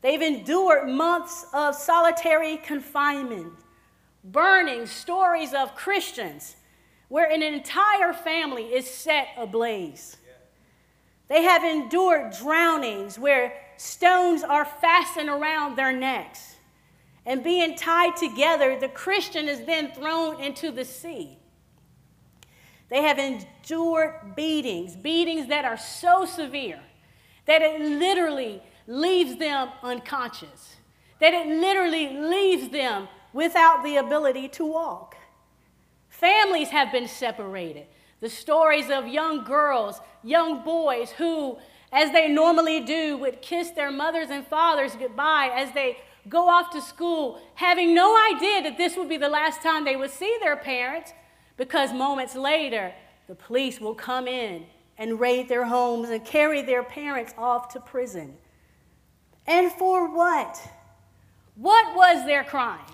They've 0.00 0.22
endured 0.22 0.88
months 0.88 1.46
of 1.52 1.74
solitary 1.74 2.56
confinement, 2.58 3.52
burning 4.24 4.86
stories 4.86 5.52
of 5.52 5.74
Christians 5.74 6.56
where 7.08 7.30
an 7.30 7.42
entire 7.42 8.12
family 8.12 8.64
is 8.64 8.88
set 8.88 9.28
ablaze. 9.36 10.16
They 11.28 11.42
have 11.42 11.64
endured 11.64 12.32
drownings 12.32 13.18
where 13.18 13.52
stones 13.76 14.42
are 14.42 14.64
fastened 14.64 15.28
around 15.28 15.76
their 15.76 15.92
necks. 15.92 16.55
And 17.26 17.42
being 17.42 17.74
tied 17.74 18.16
together, 18.16 18.78
the 18.78 18.88
Christian 18.88 19.48
is 19.48 19.66
then 19.66 19.90
thrown 19.90 20.40
into 20.40 20.70
the 20.70 20.84
sea. 20.84 21.38
They 22.88 23.02
have 23.02 23.18
endured 23.18 24.36
beatings, 24.36 24.94
beatings 24.94 25.48
that 25.48 25.64
are 25.64 25.76
so 25.76 26.24
severe 26.24 26.80
that 27.46 27.62
it 27.62 27.80
literally 27.80 28.62
leaves 28.86 29.36
them 29.38 29.70
unconscious, 29.82 30.76
that 31.18 31.34
it 31.34 31.48
literally 31.48 32.16
leaves 32.16 32.70
them 32.70 33.08
without 33.32 33.82
the 33.82 33.96
ability 33.96 34.48
to 34.48 34.64
walk. 34.64 35.16
Families 36.08 36.68
have 36.68 36.92
been 36.92 37.08
separated. 37.08 37.86
The 38.20 38.30
stories 38.30 38.88
of 38.88 39.08
young 39.08 39.44
girls, 39.44 40.00
young 40.22 40.62
boys 40.62 41.10
who, 41.10 41.58
as 41.92 42.12
they 42.12 42.28
normally 42.28 42.80
do, 42.80 43.18
would 43.18 43.42
kiss 43.42 43.70
their 43.70 43.90
mothers 43.90 44.30
and 44.30 44.46
fathers 44.46 44.94
goodbye 44.94 45.50
as 45.52 45.72
they 45.72 45.98
go 46.28 46.48
off 46.48 46.70
to 46.70 46.80
school, 46.80 47.40
having 47.54 47.94
no 47.94 48.16
idea 48.34 48.62
that 48.62 48.76
this 48.76 48.96
would 48.96 49.08
be 49.08 49.16
the 49.16 49.28
last 49.28 49.62
time 49.62 49.84
they 49.84 49.96
would 49.96 50.10
see 50.10 50.36
their 50.40 50.56
parents, 50.56 51.12
because 51.56 51.92
moments 51.92 52.34
later, 52.34 52.92
the 53.28 53.34
police 53.34 53.80
will 53.80 53.94
come 53.94 54.28
in 54.28 54.66
and 54.98 55.20
raid 55.20 55.48
their 55.48 55.64
homes 55.64 56.10
and 56.10 56.24
carry 56.24 56.62
their 56.62 56.82
parents 56.82 57.34
off 57.36 57.72
to 57.72 57.80
prison. 57.80 58.36
And 59.46 59.70
for 59.72 60.14
what? 60.14 60.58
What 61.54 61.94
was 61.94 62.24
their 62.26 62.44
crime? 62.44 62.86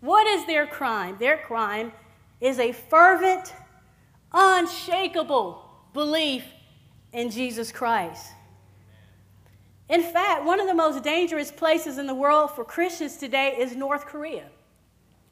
What 0.00 0.26
is 0.26 0.46
their 0.46 0.66
crime? 0.66 1.16
Their 1.18 1.38
crime 1.38 1.92
is 2.40 2.58
a 2.58 2.72
fervent, 2.72 3.52
unshakable 4.32 5.64
belief 5.92 6.44
in 7.12 7.30
Jesus 7.30 7.72
Christ. 7.72 8.32
In 9.88 10.02
fact, 10.02 10.44
one 10.44 10.60
of 10.60 10.66
the 10.66 10.74
most 10.74 11.02
dangerous 11.02 11.50
places 11.50 11.96
in 11.96 12.06
the 12.06 12.14
world 12.14 12.50
for 12.50 12.64
Christians 12.64 13.16
today 13.16 13.56
is 13.58 13.74
North 13.74 14.04
Korea. 14.04 14.44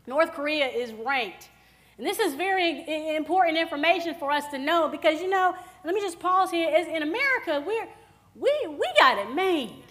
North 0.07 0.33
Korea 0.33 0.67
is 0.67 0.93
ranked. 0.93 1.51
And 1.99 2.07
this 2.07 2.19
is 2.19 2.35
very 2.35 3.17
important 3.17 3.59
information 3.59 4.15
for 4.15 4.31
us 4.31 4.47
to 4.49 4.59
know 4.59 4.89
because, 4.89 5.21
you 5.21 5.29
know, 5.29 5.55
let 5.85 5.95
me 5.95 6.01
just 6.01 6.19
pause 6.19 6.51
here. 6.51 6.69
in 6.75 7.03
America, 7.03 7.63
we're, 7.67 7.89
we, 8.35 8.53
we 8.69 8.87
got 8.99 9.19
it 9.19 9.35
made. 9.35 9.83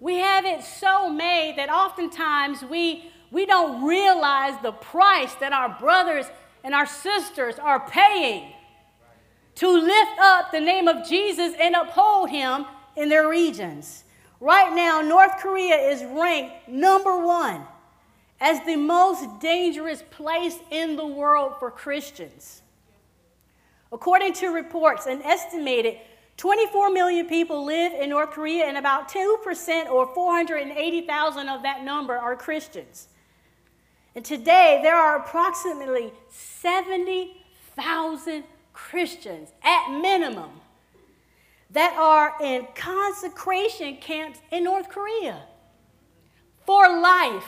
We 0.00 0.16
have 0.16 0.44
it 0.44 0.62
so 0.62 1.08
made 1.08 1.54
that 1.56 1.70
oftentimes 1.70 2.62
we, 2.62 3.10
we 3.30 3.46
don't 3.46 3.84
realize 3.84 4.60
the 4.62 4.72
price 4.72 5.34
that 5.36 5.52
our 5.52 5.76
brothers 5.78 6.26
and 6.62 6.74
our 6.74 6.86
sisters 6.86 7.58
are 7.58 7.80
paying 7.88 8.52
to 9.56 9.68
lift 9.68 10.18
up 10.20 10.50
the 10.50 10.60
name 10.60 10.88
of 10.88 11.08
Jesus 11.08 11.54
and 11.60 11.74
uphold 11.74 12.30
him 12.30 12.66
in 12.96 13.08
their 13.08 13.28
regions. 13.28 14.04
Right 14.40 14.74
now, 14.74 15.00
North 15.00 15.38
Korea 15.38 15.76
is 15.76 16.02
ranked 16.04 16.68
number 16.68 17.24
one 17.24 17.62
as 18.40 18.60
the 18.64 18.76
most 18.76 19.40
dangerous 19.40 20.02
place 20.10 20.56
in 20.70 20.96
the 20.96 21.06
world 21.06 21.54
for 21.58 21.70
Christians. 21.70 22.62
According 23.92 24.32
to 24.34 24.48
reports, 24.48 25.06
an 25.06 25.22
estimated 25.22 25.98
24 26.36 26.90
million 26.90 27.26
people 27.26 27.64
live 27.64 27.92
in 27.92 28.10
North 28.10 28.30
Korea, 28.30 28.64
and 28.64 28.76
about 28.76 29.08
2% 29.08 29.88
or 29.88 30.12
480,000 30.12 31.48
of 31.48 31.62
that 31.62 31.84
number 31.84 32.18
are 32.18 32.34
Christians. 32.34 33.06
And 34.16 34.24
today, 34.24 34.80
there 34.82 34.96
are 34.96 35.18
approximately 35.18 36.12
70,000 36.30 38.42
Christians, 38.72 39.52
at 39.62 40.00
minimum, 40.00 40.50
that 41.74 41.96
are 41.98 42.34
in 42.40 42.66
consecration 42.74 43.96
camps 43.96 44.38
in 44.50 44.64
North 44.64 44.88
Korea 44.88 45.42
for 46.64 46.88
life. 47.00 47.44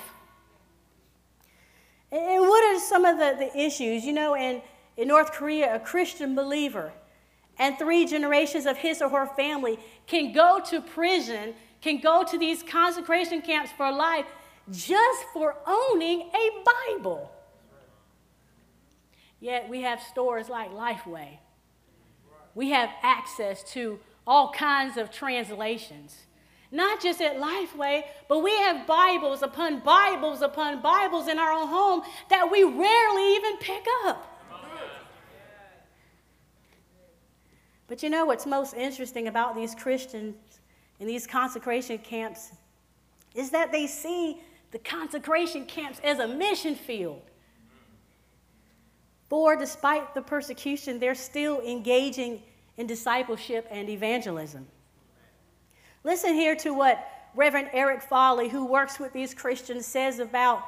And 2.10 2.40
what 2.42 2.64
are 2.64 2.80
some 2.80 3.04
of 3.04 3.18
the, 3.18 3.36
the 3.38 3.58
issues? 3.58 4.04
You 4.04 4.12
know, 4.12 4.36
in, 4.36 4.62
in 4.96 5.08
North 5.08 5.32
Korea, 5.32 5.76
a 5.76 5.78
Christian 5.78 6.34
believer 6.34 6.92
and 7.58 7.78
three 7.78 8.04
generations 8.04 8.66
of 8.66 8.76
his 8.76 9.00
or 9.00 9.08
her 9.10 9.26
family 9.36 9.78
can 10.06 10.32
go 10.32 10.60
to 10.70 10.80
prison, 10.80 11.54
can 11.80 12.00
go 12.00 12.24
to 12.24 12.36
these 12.36 12.64
consecration 12.64 13.40
camps 13.40 13.70
for 13.76 13.92
life 13.92 14.26
just 14.72 15.24
for 15.32 15.56
owning 15.66 16.22
a 16.34 16.64
Bible. 16.90 17.30
Yet 19.38 19.68
we 19.68 19.82
have 19.82 20.00
stores 20.00 20.48
like 20.48 20.72
Lifeway. 20.72 21.38
We 22.56 22.70
have 22.70 22.90
access 23.02 23.62
to 23.74 24.00
all 24.26 24.52
kinds 24.52 24.96
of 24.96 25.10
translations. 25.10 26.26
Not 26.72 27.00
just 27.00 27.20
at 27.20 27.36
Lifeway, 27.36 28.02
but 28.28 28.40
we 28.40 28.50
have 28.50 28.86
Bibles 28.86 29.42
upon 29.42 29.80
Bibles 29.80 30.42
upon 30.42 30.82
Bibles 30.82 31.28
in 31.28 31.38
our 31.38 31.52
own 31.52 31.68
home 31.68 32.02
that 32.28 32.50
we 32.50 32.64
rarely 32.64 33.36
even 33.36 33.56
pick 33.58 33.86
up. 34.04 34.32
But 37.88 38.02
you 38.02 38.10
know 38.10 38.24
what's 38.24 38.46
most 38.46 38.74
interesting 38.74 39.28
about 39.28 39.54
these 39.54 39.74
Christians 39.74 40.34
in 40.98 41.06
these 41.06 41.26
consecration 41.26 41.98
camps 41.98 42.50
is 43.34 43.50
that 43.50 43.70
they 43.70 43.86
see 43.86 44.40
the 44.72 44.78
consecration 44.80 45.66
camps 45.66 46.00
as 46.02 46.18
a 46.18 46.26
mission 46.26 46.74
field. 46.74 47.22
For 49.28 49.56
despite 49.56 50.14
the 50.14 50.22
persecution, 50.22 50.98
they're 50.98 51.14
still 51.14 51.60
engaging 51.60 52.42
in 52.76 52.86
discipleship 52.86 53.66
and 53.70 53.88
evangelism. 53.88 54.66
Listen 56.04 56.34
here 56.34 56.54
to 56.56 56.72
what 56.72 57.06
Reverend 57.34 57.70
Eric 57.72 58.02
Foley, 58.02 58.48
who 58.48 58.64
works 58.64 58.98
with 58.98 59.12
these 59.12 59.34
Christians, 59.34 59.86
says 59.86 60.18
about 60.18 60.62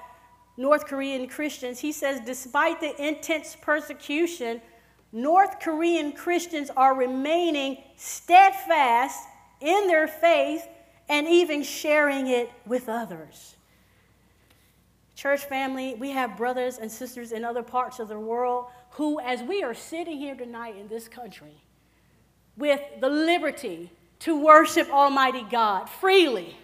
North 0.57 0.87
Korean 0.87 1.29
Christians. 1.29 1.79
He 1.79 1.93
says, 1.93 2.21
despite 2.21 2.81
the 2.81 3.01
intense 3.01 3.57
persecution, 3.61 4.61
North 5.13 5.61
Korean 5.61 6.13
Christians 6.13 6.71
are 6.77 6.95
remaining 6.95 7.79
steadfast 7.97 9.27
in 9.61 9.87
their 9.87 10.09
faith 10.09 10.67
and 11.09 11.27
even 11.27 11.63
sharing 11.63 12.27
it 12.27 12.51
with 12.67 12.89
others. 12.89 13.57
Church 15.15 15.45
family, 15.45 15.95
we 15.95 16.11
have 16.11 16.37
brothers 16.37 16.79
and 16.79 16.91
sisters 16.91 17.33
in 17.33 17.45
other 17.45 17.63
parts 17.63 17.99
of 17.99 18.09
the 18.09 18.19
world 18.19 18.67
who, 18.91 19.19
as 19.21 19.43
we 19.43 19.63
are 19.63 19.75
sitting 19.75 20.19
here 20.19 20.35
tonight 20.35 20.77
in 20.77 20.89
this 20.89 21.09
country, 21.09 21.63
with 22.59 22.81
the 23.01 23.09
liberty 23.09 23.91
to 24.21 24.39
worship 24.39 24.91
Almighty 24.91 25.47
God 25.51 25.89
freely, 25.89 26.57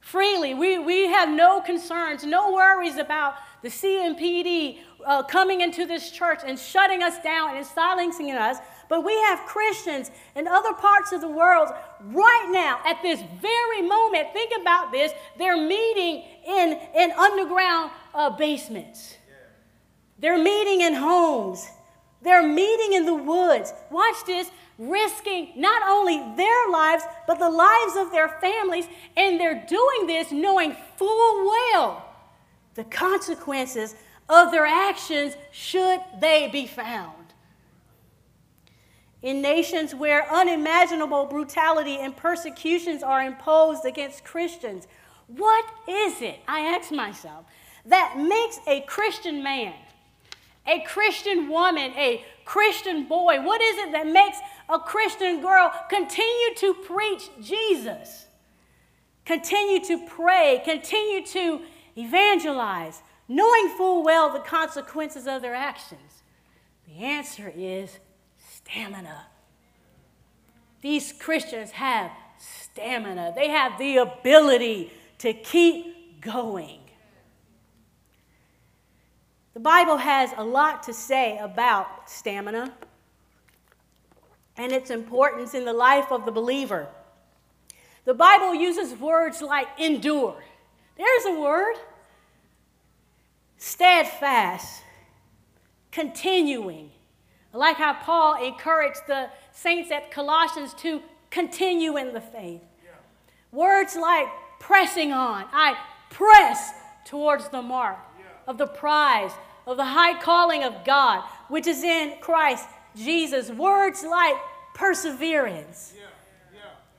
freely, 0.00 0.54
we, 0.54 0.78
we 0.78 1.06
have 1.06 1.28
no 1.28 1.60
concerns, 1.60 2.24
no 2.24 2.52
worries 2.52 2.96
about 2.96 3.34
the 3.62 3.68
CMPD 3.68 4.78
uh, 5.06 5.22
coming 5.22 5.60
into 5.60 5.86
this 5.86 6.10
church 6.10 6.40
and 6.44 6.58
shutting 6.58 7.02
us 7.02 7.22
down 7.22 7.56
and 7.56 7.64
silencing 7.64 8.32
us 8.32 8.58
but 8.88 9.04
we 9.04 9.12
have 9.20 9.40
Christians 9.40 10.10
in 10.34 10.48
other 10.48 10.72
parts 10.72 11.12
of 11.12 11.20
the 11.20 11.28
world 11.28 11.68
right 12.00 12.48
now, 12.50 12.80
at 12.86 13.02
this 13.02 13.20
very 13.40 13.82
moment. 13.82 14.32
Think 14.32 14.52
about 14.60 14.90
this. 14.92 15.12
They're 15.36 15.56
meeting 15.56 16.24
in, 16.46 16.80
in 16.96 17.12
underground 17.12 17.90
uh, 18.14 18.30
basements, 18.30 19.16
they're 20.18 20.42
meeting 20.42 20.80
in 20.80 20.94
homes, 20.94 21.66
they're 22.22 22.46
meeting 22.46 22.94
in 22.94 23.04
the 23.06 23.14
woods. 23.14 23.72
Watch 23.90 24.16
this 24.26 24.50
risking 24.78 25.52
not 25.56 25.82
only 25.86 26.18
their 26.36 26.68
lives, 26.70 27.02
but 27.26 27.38
the 27.38 27.50
lives 27.50 27.96
of 27.96 28.10
their 28.12 28.28
families. 28.28 28.86
And 29.16 29.38
they're 29.38 29.64
doing 29.66 30.06
this 30.06 30.32
knowing 30.32 30.76
full 30.96 31.46
well 31.46 32.04
the 32.74 32.84
consequences 32.84 33.96
of 34.28 34.52
their 34.52 34.66
actions 34.66 35.36
should 35.50 36.00
they 36.20 36.48
be 36.48 36.66
found 36.66 37.18
in 39.22 39.42
nations 39.42 39.94
where 39.94 40.32
unimaginable 40.32 41.26
brutality 41.26 41.96
and 41.96 42.16
persecutions 42.16 43.02
are 43.02 43.22
imposed 43.22 43.84
against 43.84 44.24
Christians. 44.24 44.86
What 45.26 45.64
is 45.88 46.22
it, 46.22 46.38
I 46.46 46.60
ask 46.60 46.92
myself, 46.92 47.44
that 47.86 48.16
makes 48.16 48.60
a 48.66 48.82
Christian 48.82 49.42
man, 49.42 49.74
a 50.66 50.80
Christian 50.80 51.48
woman, 51.48 51.92
a 51.96 52.24
Christian 52.44 53.04
boy, 53.04 53.42
what 53.42 53.60
is 53.60 53.78
it 53.78 53.92
that 53.92 54.06
makes 54.06 54.38
a 54.68 54.78
Christian 54.78 55.40
girl 55.40 55.72
continue 55.88 56.54
to 56.56 56.74
preach 56.74 57.30
Jesus, 57.40 58.26
continue 59.24 59.84
to 59.84 60.06
pray, 60.06 60.60
continue 60.64 61.24
to 61.26 61.62
evangelize, 61.96 63.02
knowing 63.28 63.68
full 63.76 64.02
well 64.02 64.32
the 64.32 64.40
consequences 64.40 65.26
of 65.26 65.42
their 65.42 65.54
actions? 65.54 66.22
The 66.86 67.04
answer 67.04 67.52
is 67.54 67.98
stamina. 68.38 69.26
These 70.80 71.12
Christians 71.12 71.72
have 71.72 72.10
stamina, 72.38 73.32
they 73.34 73.48
have 73.48 73.78
the 73.78 73.98
ability 73.98 74.92
to 75.18 75.32
keep 75.32 76.20
going. 76.20 76.80
The 79.54 79.60
Bible 79.60 79.96
has 79.96 80.30
a 80.36 80.44
lot 80.44 80.84
to 80.84 80.94
say 80.94 81.36
about 81.38 82.08
stamina 82.08 82.72
and 84.58 84.72
its 84.72 84.90
importance 84.90 85.54
in 85.54 85.64
the 85.64 85.72
life 85.72 86.10
of 86.10 86.26
the 86.26 86.32
believer. 86.32 86.88
The 88.04 88.14
Bible 88.14 88.54
uses 88.54 88.98
words 88.98 89.40
like 89.40 89.68
endure. 89.78 90.42
There's 90.96 91.24
a 91.26 91.40
word. 91.40 91.76
Steadfast, 93.56 94.82
continuing, 95.90 96.90
like 97.52 97.76
how 97.76 97.94
Paul 97.94 98.42
encouraged 98.42 99.00
the 99.06 99.30
saints 99.52 99.90
at 99.90 100.10
Colossians 100.10 100.74
to 100.74 101.02
continue 101.30 101.96
in 101.96 102.12
the 102.12 102.20
faith. 102.20 102.60
Yeah. 102.84 102.90
Words 103.50 103.96
like 103.96 104.28
pressing 104.60 105.12
on, 105.12 105.44
I 105.52 105.76
press 106.10 106.72
towards 107.04 107.48
the 107.48 107.62
mark 107.62 107.98
yeah. 108.18 108.26
of 108.46 108.58
the 108.58 108.66
prize 108.66 109.32
of 109.68 109.76
the 109.76 109.84
high 109.84 110.18
calling 110.18 110.64
of 110.64 110.82
God, 110.84 111.22
which 111.48 111.66
is 111.66 111.82
in 111.82 112.14
Christ 112.22 112.66
Jesus. 112.96 113.50
Words 113.50 114.02
like 114.02 114.36
perseverance. 114.78 115.92
Yeah. 115.96 116.06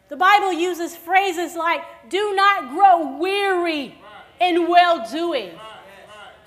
The 0.10 0.18
Bible 0.18 0.52
uses 0.52 0.96
phrases 0.96 1.56
like, 1.56 1.82
do 2.10 2.36
not 2.36 2.70
grow 2.70 3.18
weary 3.18 3.88
right. 3.88 4.50
in 4.50 4.68
well 4.68 5.08
doing. 5.10 5.50
Right. 5.50 5.62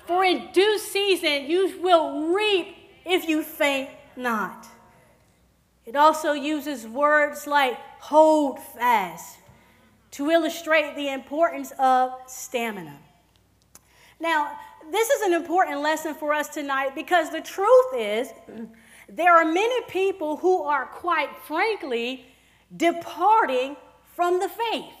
For 0.05 0.23
in 0.23 0.51
due 0.51 0.77
season 0.77 1.45
you 1.45 1.79
will 1.81 2.27
reap 2.33 2.75
if 3.05 3.27
you 3.27 3.41
faint 3.41 3.89
not. 4.15 4.67
It 5.85 5.95
also 5.95 6.33
uses 6.33 6.87
words 6.87 7.47
like 7.47 7.77
hold 7.99 8.59
fast 8.59 9.37
to 10.11 10.29
illustrate 10.29 10.95
the 10.95 11.11
importance 11.11 11.71
of 11.79 12.11
stamina. 12.27 12.97
Now, 14.19 14.57
this 14.91 15.09
is 15.09 15.21
an 15.21 15.33
important 15.33 15.81
lesson 15.81 16.13
for 16.13 16.33
us 16.33 16.49
tonight 16.49 16.95
because 16.95 17.31
the 17.31 17.41
truth 17.41 17.93
is 17.95 18.29
there 19.15 19.35
are 19.35 19.45
many 19.45 19.81
people 19.83 20.37
who 20.37 20.63
are 20.63 20.85
quite 20.85 21.29
frankly 21.45 22.25
departing 22.75 23.75
from 24.15 24.39
the 24.39 24.49
faith. 24.49 24.93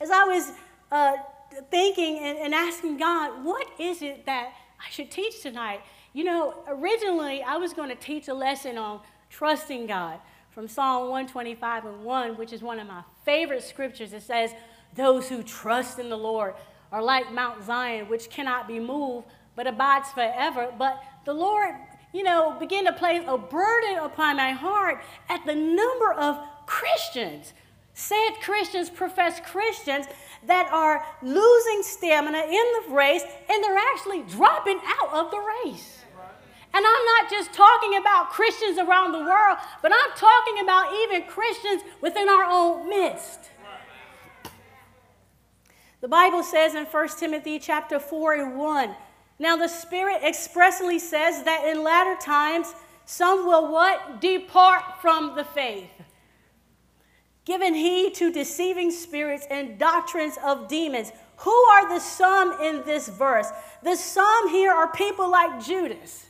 As 0.00 0.10
I 0.10 0.24
was 0.24 0.52
uh, 0.90 1.16
thinking 1.70 2.18
and, 2.18 2.38
and 2.38 2.54
asking 2.54 2.96
God, 2.96 3.44
what 3.44 3.66
is 3.78 4.00
it 4.02 4.24
that 4.26 4.52
I 4.80 4.90
should 4.90 5.10
teach 5.10 5.42
tonight. 5.42 5.80
You 6.12 6.24
know, 6.24 6.54
originally 6.66 7.42
I 7.42 7.56
was 7.56 7.72
going 7.72 7.90
to 7.90 7.94
teach 7.94 8.28
a 8.28 8.34
lesson 8.34 8.78
on 8.78 9.00
trusting 9.28 9.86
God. 9.86 10.18
From 10.50 10.66
Psalm 10.66 11.02
125 11.02 11.84
and 11.84 12.04
1, 12.04 12.36
which 12.36 12.52
is 12.52 12.60
one 12.60 12.80
of 12.80 12.88
my 12.88 13.02
favorite 13.24 13.62
scriptures, 13.62 14.12
it 14.12 14.22
says, 14.22 14.52
Those 14.96 15.28
who 15.28 15.42
trust 15.42 15.98
in 15.98 16.08
the 16.08 16.18
Lord 16.18 16.54
are 16.90 17.02
like 17.02 17.32
Mount 17.32 17.62
Zion, 17.62 18.08
which 18.08 18.30
cannot 18.30 18.66
be 18.66 18.80
moved, 18.80 19.28
but 19.54 19.68
abides 19.68 20.10
forever. 20.10 20.72
But 20.76 21.00
the 21.24 21.32
Lord, 21.32 21.74
you 22.12 22.22
know, 22.22 22.56
began 22.58 22.84
to 22.86 22.92
place 22.92 23.22
a 23.26 23.38
burden 23.38 23.98
upon 23.98 24.36
my 24.36 24.50
heart 24.52 25.02
at 25.28 25.44
the 25.46 25.54
number 25.54 26.12
of 26.12 26.38
Christians, 26.66 27.52
said 27.94 28.30
Christians, 28.42 28.90
professed 28.90 29.44
Christians, 29.44 30.06
that 30.46 30.70
are 30.72 31.04
losing 31.22 31.82
stamina 31.82 32.38
in 32.38 32.64
the 32.88 32.94
race 32.94 33.22
and 33.50 33.62
they're 33.62 33.78
actually 33.92 34.22
dropping 34.22 34.80
out 35.00 35.12
of 35.12 35.30
the 35.30 35.38
race. 35.64 35.98
And 36.72 36.86
I'm 36.86 37.04
not 37.04 37.30
just 37.30 37.52
talking 37.52 37.96
about 37.96 38.30
Christians 38.30 38.78
around 38.78 39.12
the 39.12 39.18
world, 39.18 39.58
but 39.82 39.92
I'm 39.92 40.16
talking 40.16 40.60
about 40.62 40.94
even 40.94 41.24
Christians 41.24 41.82
within 42.00 42.28
our 42.28 42.44
own 42.44 42.88
midst. 42.88 43.50
The 46.00 46.08
Bible 46.08 46.42
says 46.42 46.74
in 46.74 46.86
1 46.86 47.08
Timothy 47.18 47.58
chapter 47.58 47.98
4 47.98 48.34
and 48.34 48.56
1, 48.56 48.94
now 49.40 49.56
the 49.56 49.66
Spirit 49.66 50.22
expressly 50.22 51.00
says 51.00 51.42
that 51.42 51.66
in 51.66 51.82
latter 51.82 52.14
times 52.20 52.72
some 53.04 53.44
will 53.44 53.72
what? 53.72 54.20
Depart 54.20 55.00
from 55.02 55.34
the 55.34 55.42
faith. 55.42 55.90
Giving 57.44 57.74
heed 57.74 58.14
to 58.14 58.30
deceiving 58.30 58.92
spirits 58.92 59.48
and 59.50 59.80
doctrines 59.80 60.38
of 60.44 60.68
demons. 60.68 61.10
Who 61.38 61.50
are 61.50 61.88
the 61.88 61.98
some 61.98 62.60
in 62.62 62.84
this 62.84 63.08
verse? 63.08 63.48
The 63.82 63.96
some 63.96 64.50
here 64.50 64.70
are 64.70 64.92
people 64.92 65.28
like 65.28 65.64
Judas 65.64 66.29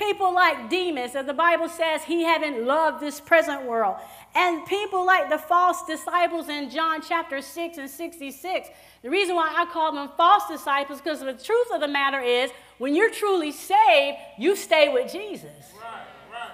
people 0.00 0.34
like 0.34 0.70
Demas, 0.70 1.14
as 1.14 1.26
the 1.26 1.34
Bible 1.34 1.68
says, 1.68 2.02
he 2.02 2.24
haven't 2.24 2.64
loved 2.64 3.00
this 3.00 3.20
present 3.20 3.64
world. 3.64 3.96
And 4.34 4.64
people 4.66 5.04
like 5.04 5.28
the 5.28 5.38
false 5.38 5.84
disciples 5.86 6.48
in 6.48 6.70
John 6.70 7.02
chapter 7.06 7.42
6 7.42 7.78
and 7.78 7.88
66. 7.88 8.68
The 9.02 9.10
reason 9.10 9.36
why 9.36 9.52
I 9.54 9.66
call 9.66 9.92
them 9.92 10.08
false 10.16 10.44
disciples, 10.48 11.00
because 11.00 11.20
the 11.20 11.34
truth 11.34 11.68
of 11.72 11.80
the 11.80 11.88
matter 11.88 12.20
is, 12.20 12.50
when 12.78 12.94
you're 12.94 13.10
truly 13.10 13.52
saved, 13.52 14.16
you 14.38 14.56
stay 14.56 14.88
with 14.92 15.12
Jesus. 15.12 15.72
Right, 15.76 16.06
right. 16.32 16.50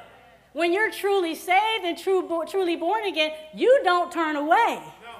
When 0.52 0.72
you're 0.72 0.90
truly 0.90 1.34
saved 1.34 1.84
and 1.84 1.96
true, 1.96 2.44
truly 2.48 2.76
born 2.76 3.04
again, 3.04 3.30
you 3.54 3.80
don't 3.84 4.10
turn 4.10 4.36
away. 4.36 4.80
No. 5.02 5.12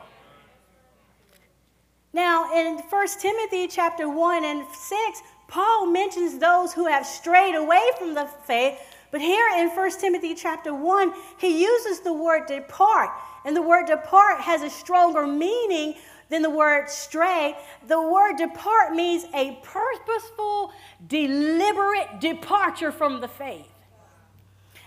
Now, 2.12 2.52
in 2.54 2.78
1 2.78 3.08
Timothy 3.20 3.68
chapter 3.68 4.08
1 4.08 4.44
and 4.44 4.64
6, 4.72 5.22
Paul 5.48 5.86
mentions 5.86 6.38
those 6.38 6.72
who 6.72 6.86
have 6.86 7.06
strayed 7.06 7.54
away 7.54 7.82
from 7.98 8.14
the 8.14 8.26
faith, 8.44 8.78
but 9.10 9.20
here 9.20 9.46
in 9.56 9.68
1 9.68 9.90
Timothy 10.00 10.34
chapter 10.34 10.74
1, 10.74 11.12
he 11.38 11.62
uses 11.62 12.00
the 12.00 12.12
word 12.12 12.46
depart. 12.46 13.10
And 13.44 13.54
the 13.56 13.62
word 13.62 13.86
depart 13.86 14.40
has 14.40 14.62
a 14.62 14.70
stronger 14.70 15.26
meaning 15.26 15.94
than 16.28 16.42
the 16.42 16.50
word 16.50 16.90
stray. 16.90 17.56
The 17.86 18.00
word 18.00 18.36
depart 18.36 18.94
means 18.94 19.24
a 19.32 19.58
purposeful, 19.62 20.72
deliberate 21.06 22.20
departure 22.20 22.90
from 22.90 23.20
the 23.20 23.28
faith. 23.28 23.68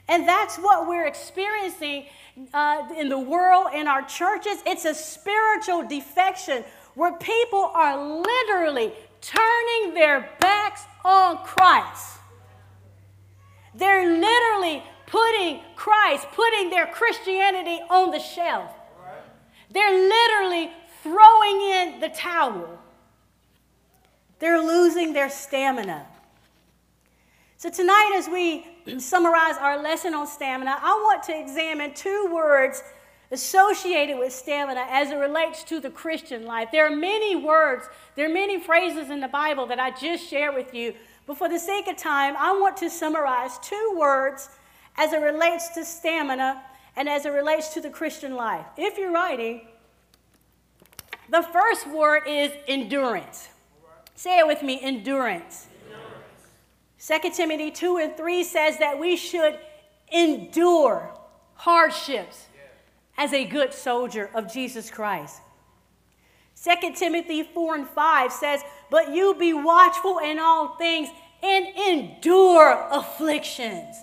And 0.10 0.28
that's 0.28 0.58
what 0.58 0.88
we're 0.88 1.06
experiencing 1.06 2.08
uh, 2.54 2.88
in 2.98 3.10
the 3.10 3.20
world, 3.20 3.68
in 3.74 3.88
our 3.88 4.02
churches. 4.02 4.58
It's 4.66 4.86
a 4.86 4.94
spiritual 4.94 5.88
defection 5.88 6.66
where 6.96 7.14
people 7.14 7.72
are 7.74 8.22
literally 8.22 8.92
turning 9.22 9.94
their 9.94 10.30
backs 10.40 10.84
on 11.04 11.38
Christ. 11.46 12.18
They're 13.76 14.10
literally 14.10 14.84
putting 15.06 15.62
Christ, 15.76 16.28
putting 16.34 16.70
their 16.70 16.88
Christianity 16.88 17.82
on 17.90 18.12
the 18.12 18.20
shelf. 18.20 18.72
They're 19.72 20.08
literally 20.08 20.72
throwing 21.04 21.62
in 21.62 22.00
the 22.00 22.10
towel. 22.10 22.80
They're 24.40 24.62
losing 24.62 25.14
their 25.14 25.30
stamina. 25.30 26.06
So, 27.58 27.70
tonight, 27.70 28.14
as 28.16 28.28
we 28.30 28.66
summarize 29.00 29.58
our 29.58 29.82
lesson 29.82 30.14
on 30.14 30.28
stamina, 30.28 30.78
I 30.82 30.94
want 31.04 31.24
to 31.24 31.38
examine 31.38 31.94
two 31.94 32.30
words 32.32 32.82
associated 33.32 34.18
with 34.18 34.34
stamina 34.34 34.86
as 34.90 35.12
it 35.12 35.16
relates 35.16 35.64
to 35.64 35.80
the 35.80 35.90
Christian 35.90 36.46
life. 36.46 36.70
There 36.72 36.86
are 36.86 36.96
many 36.96 37.36
words, 37.36 37.88
there 38.16 38.30
are 38.30 38.34
many 38.34 38.60
phrases 38.60 39.10
in 39.10 39.20
the 39.20 39.28
Bible 39.28 39.68
that 39.68 39.80
I 39.80 39.92
just 39.92 40.28
shared 40.28 40.56
with 40.56 40.74
you, 40.74 40.94
but 41.28 41.38
for 41.38 41.48
the 41.48 41.60
sake 41.60 41.88
of 41.88 41.96
time, 41.96 42.36
I 42.38 42.52
want 42.54 42.78
to 42.78 42.90
summarize 42.90 43.60
two 43.60 43.96
words 43.98 44.50
as 44.98 45.14
it 45.14 45.22
relates 45.22 45.70
to 45.70 45.86
stamina 45.86 46.64
and 46.96 47.08
as 47.08 47.26
it 47.26 47.30
relates 47.30 47.70
to 47.76 47.82
the 47.82 47.90
Christian 47.90 48.36
life. 48.36 48.66
If 48.78 48.98
you're 48.98 49.12
writing, 49.12 49.68
the 51.30 51.44
first 51.44 51.88
word 51.88 52.24
is 52.28 52.52
endurance. 52.68 53.50
Say 54.16 54.40
it 54.40 54.48
with 54.48 54.64
me 54.64 54.80
endurance. 54.82 55.68
endurance. 57.00 57.24
2 57.24 57.32
Timothy 57.32 57.72
2 57.72 57.98
and 57.98 58.18
3 58.18 58.44
says 58.44 58.80
that 58.80 59.00
we 59.00 59.16
should 59.16 59.60
endure 60.12 61.14
hardships 61.54 62.49
as 63.20 63.34
a 63.34 63.44
good 63.44 63.74
soldier 63.74 64.32
of 64.34 64.52
Jesus 64.52 64.90
Christ. 64.90 65.42
2 66.64 66.94
Timothy 66.96 67.44
4 67.44 67.76
and 67.76 67.88
5 67.88 68.32
says, 68.32 68.62
But 68.90 69.14
you 69.14 69.36
be 69.38 69.54
watchful 69.54 70.20
in 70.20 70.40
all 70.40 70.78
things 70.78 71.10
and 71.44 71.68
endure 71.68 72.88
afflictions. 72.90 73.98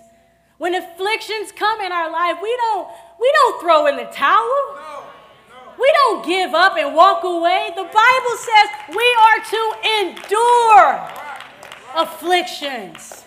When 0.59 0.75
afflictions 0.75 1.51
come 1.51 1.81
in 1.81 1.91
our 1.91 2.11
life, 2.11 2.37
we 2.41 2.55
don't, 2.57 2.87
we 3.19 3.31
don't 3.33 3.61
throw 3.61 3.87
in 3.87 3.97
the 3.97 4.05
towel. 4.05 4.75
No, 4.75 5.03
no. 5.49 5.73
We 5.79 5.91
don't 5.95 6.25
give 6.25 6.53
up 6.53 6.77
and 6.77 6.95
walk 6.95 7.23
away. 7.23 7.71
The 7.75 7.83
Bible 7.83 8.37
says 8.37 8.69
we 8.95 9.17
are 9.19 9.39
to 9.49 9.73
endure 9.99 11.09
afflictions. 11.95 13.23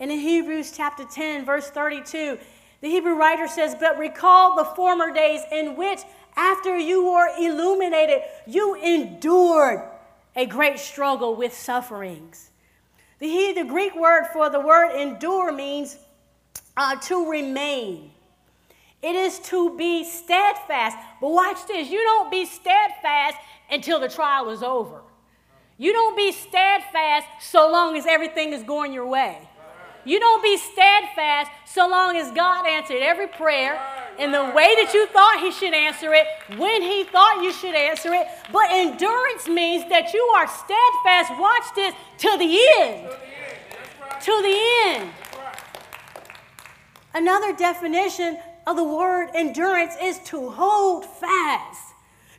And 0.00 0.10
in 0.10 0.18
Hebrews 0.18 0.72
chapter 0.76 1.04
10, 1.04 1.44
verse 1.44 1.70
32, 1.70 2.38
the 2.80 2.88
Hebrew 2.88 3.14
writer 3.14 3.48
says, 3.48 3.74
But 3.78 3.98
recall 3.98 4.56
the 4.56 4.64
former 4.64 5.12
days 5.12 5.40
in 5.50 5.76
which, 5.76 6.00
after 6.36 6.76
you 6.78 7.10
were 7.10 7.28
illuminated, 7.38 8.22
you 8.46 8.74
endured 8.76 9.82
a 10.36 10.46
great 10.46 10.78
struggle 10.78 11.34
with 11.34 11.52
sufferings. 11.52 12.50
The, 13.18 13.52
the 13.54 13.64
Greek 13.64 13.96
word 13.96 14.26
for 14.32 14.48
the 14.48 14.60
word 14.60 14.94
endure 14.94 15.50
means 15.50 15.98
uh, 16.76 16.94
to 16.96 17.28
remain. 17.28 18.12
It 19.02 19.14
is 19.14 19.38
to 19.40 19.76
be 19.76 20.04
steadfast. 20.04 20.96
But 21.20 21.30
watch 21.30 21.66
this 21.66 21.90
you 21.90 21.98
don't 21.98 22.30
be 22.30 22.44
steadfast 22.46 23.36
until 23.70 23.98
the 23.98 24.08
trial 24.08 24.50
is 24.50 24.62
over. 24.62 25.02
You 25.76 25.92
don't 25.92 26.16
be 26.16 26.32
steadfast 26.32 27.26
so 27.40 27.70
long 27.70 27.96
as 27.96 28.06
everything 28.06 28.52
is 28.52 28.62
going 28.62 28.92
your 28.92 29.06
way. 29.06 29.48
You 30.08 30.18
don't 30.18 30.42
be 30.42 30.56
steadfast 30.56 31.50
so 31.66 31.86
long 31.86 32.16
as 32.16 32.30
God 32.32 32.66
answered 32.66 33.02
every 33.02 33.26
prayer 33.26 33.78
in 34.18 34.32
the 34.32 34.42
way 34.42 34.74
that 34.80 34.92
you 34.94 35.06
thought 35.08 35.38
He 35.40 35.52
should 35.52 35.74
answer 35.74 36.14
it, 36.14 36.26
when 36.56 36.80
He 36.80 37.04
thought 37.04 37.42
you 37.42 37.52
should 37.52 37.74
answer 37.74 38.14
it. 38.14 38.26
But 38.50 38.70
endurance 38.70 39.46
means 39.46 39.86
that 39.90 40.14
you 40.14 40.22
are 40.34 40.48
steadfast, 40.48 41.38
watch 41.38 41.74
this, 41.74 41.94
to 42.24 42.38
the 42.38 42.58
end. 42.78 43.10
To 44.22 44.42
the 44.42 44.58
end. 44.86 45.10
Another 47.12 47.54
definition 47.54 48.38
of 48.66 48.76
the 48.76 48.84
word 48.84 49.28
endurance 49.34 49.94
is 50.00 50.20
to 50.30 50.48
hold 50.48 51.04
fast 51.04 51.94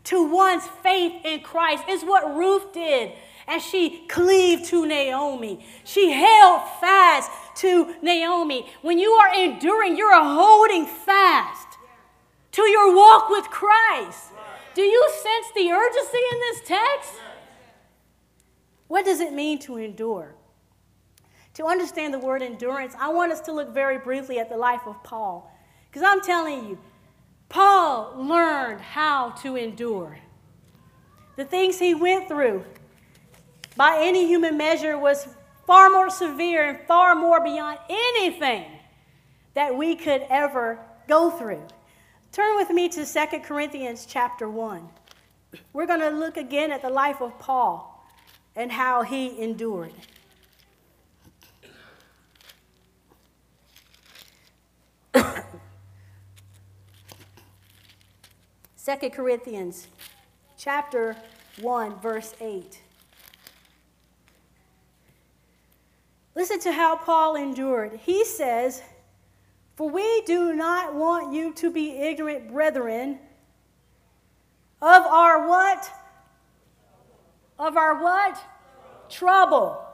to 0.05 0.27
one's 0.27 0.65
faith 0.81 1.23
in 1.23 1.41
Christ. 1.41 1.83
Is 1.87 2.03
what 2.03 2.35
Ruth 2.35 2.73
did 2.73 3.11
as 3.47 3.63
she 3.63 4.05
cleaved 4.07 4.65
to 4.65 4.85
Naomi. 4.85 5.65
She 5.83 6.11
held 6.11 6.61
fast 6.79 7.31
to 7.59 7.95
Naomi. 8.01 8.67
When 8.81 8.99
you 8.99 9.11
are 9.11 9.33
enduring, 9.33 9.97
you're 9.97 10.13
holding 10.13 10.85
fast 10.85 11.77
to 12.51 12.61
your 12.63 12.95
walk 12.95 13.29
with 13.29 13.45
Christ. 13.49 14.31
Do 14.73 14.81
you 14.81 15.09
sense 15.11 15.47
the 15.55 15.71
urgency 15.71 16.17
in 16.31 16.39
this 16.39 16.61
text? 16.65 17.13
What 18.87 19.05
does 19.05 19.19
it 19.19 19.33
mean 19.33 19.59
to 19.59 19.77
endure? 19.77 20.35
To 21.55 21.65
understand 21.65 22.13
the 22.13 22.19
word 22.19 22.41
endurance, 22.41 22.95
I 22.99 23.09
want 23.09 23.31
us 23.31 23.41
to 23.41 23.51
look 23.51 23.73
very 23.73 23.97
briefly 23.97 24.39
at 24.39 24.49
the 24.49 24.57
life 24.57 24.81
of 24.85 25.03
Paul. 25.03 25.51
Because 25.89 26.03
I'm 26.03 26.21
telling 26.21 26.65
you, 26.67 26.79
Paul 27.49 28.13
learned 28.17 28.79
how 28.79 29.31
to 29.41 29.55
endure. 29.55 30.19
The 31.35 31.45
things 31.45 31.79
he 31.79 31.93
went 31.93 32.27
through, 32.27 32.63
by 33.75 33.97
any 33.99 34.27
human 34.27 34.57
measure, 34.57 34.97
was 34.97 35.27
far 35.69 35.89
more 35.91 36.09
severe 36.09 36.67
and 36.67 36.79
far 36.87 37.13
more 37.13 37.43
beyond 37.43 37.77
anything 37.87 38.65
that 39.53 39.77
we 39.77 39.95
could 39.95 40.25
ever 40.27 40.79
go 41.07 41.29
through. 41.29 41.61
Turn 42.31 42.55
with 42.55 42.71
me 42.71 42.89
to 42.89 43.05
2 43.05 43.39
Corinthians 43.41 44.07
chapter 44.09 44.49
1. 44.49 44.89
We're 45.73 45.85
going 45.85 45.99
to 45.99 46.09
look 46.09 46.37
again 46.37 46.71
at 46.71 46.81
the 46.81 46.89
life 46.89 47.21
of 47.21 47.37
Paul 47.37 48.03
and 48.55 48.71
how 48.71 49.03
he 49.03 49.39
endured. 49.39 49.93
Second 58.75 59.11
Corinthians 59.11 59.85
chapter 60.57 61.15
1 61.61 61.99
verse 61.99 62.33
8. 62.41 62.81
Listen 66.39 66.61
to 66.61 66.71
how 66.71 66.95
Paul 66.95 67.35
endured. 67.35 67.99
He 68.05 68.23
says, 68.23 68.81
For 69.75 69.89
we 69.89 70.21
do 70.21 70.53
not 70.53 70.95
want 70.95 71.33
you 71.33 71.51
to 71.55 71.69
be 71.69 71.91
ignorant, 71.91 72.49
brethren, 72.49 73.19
of 74.81 75.05
our 75.05 75.49
what? 75.49 75.91
Of 77.59 77.75
our 77.75 78.01
what? 78.01 78.41
Trouble. 79.09 79.85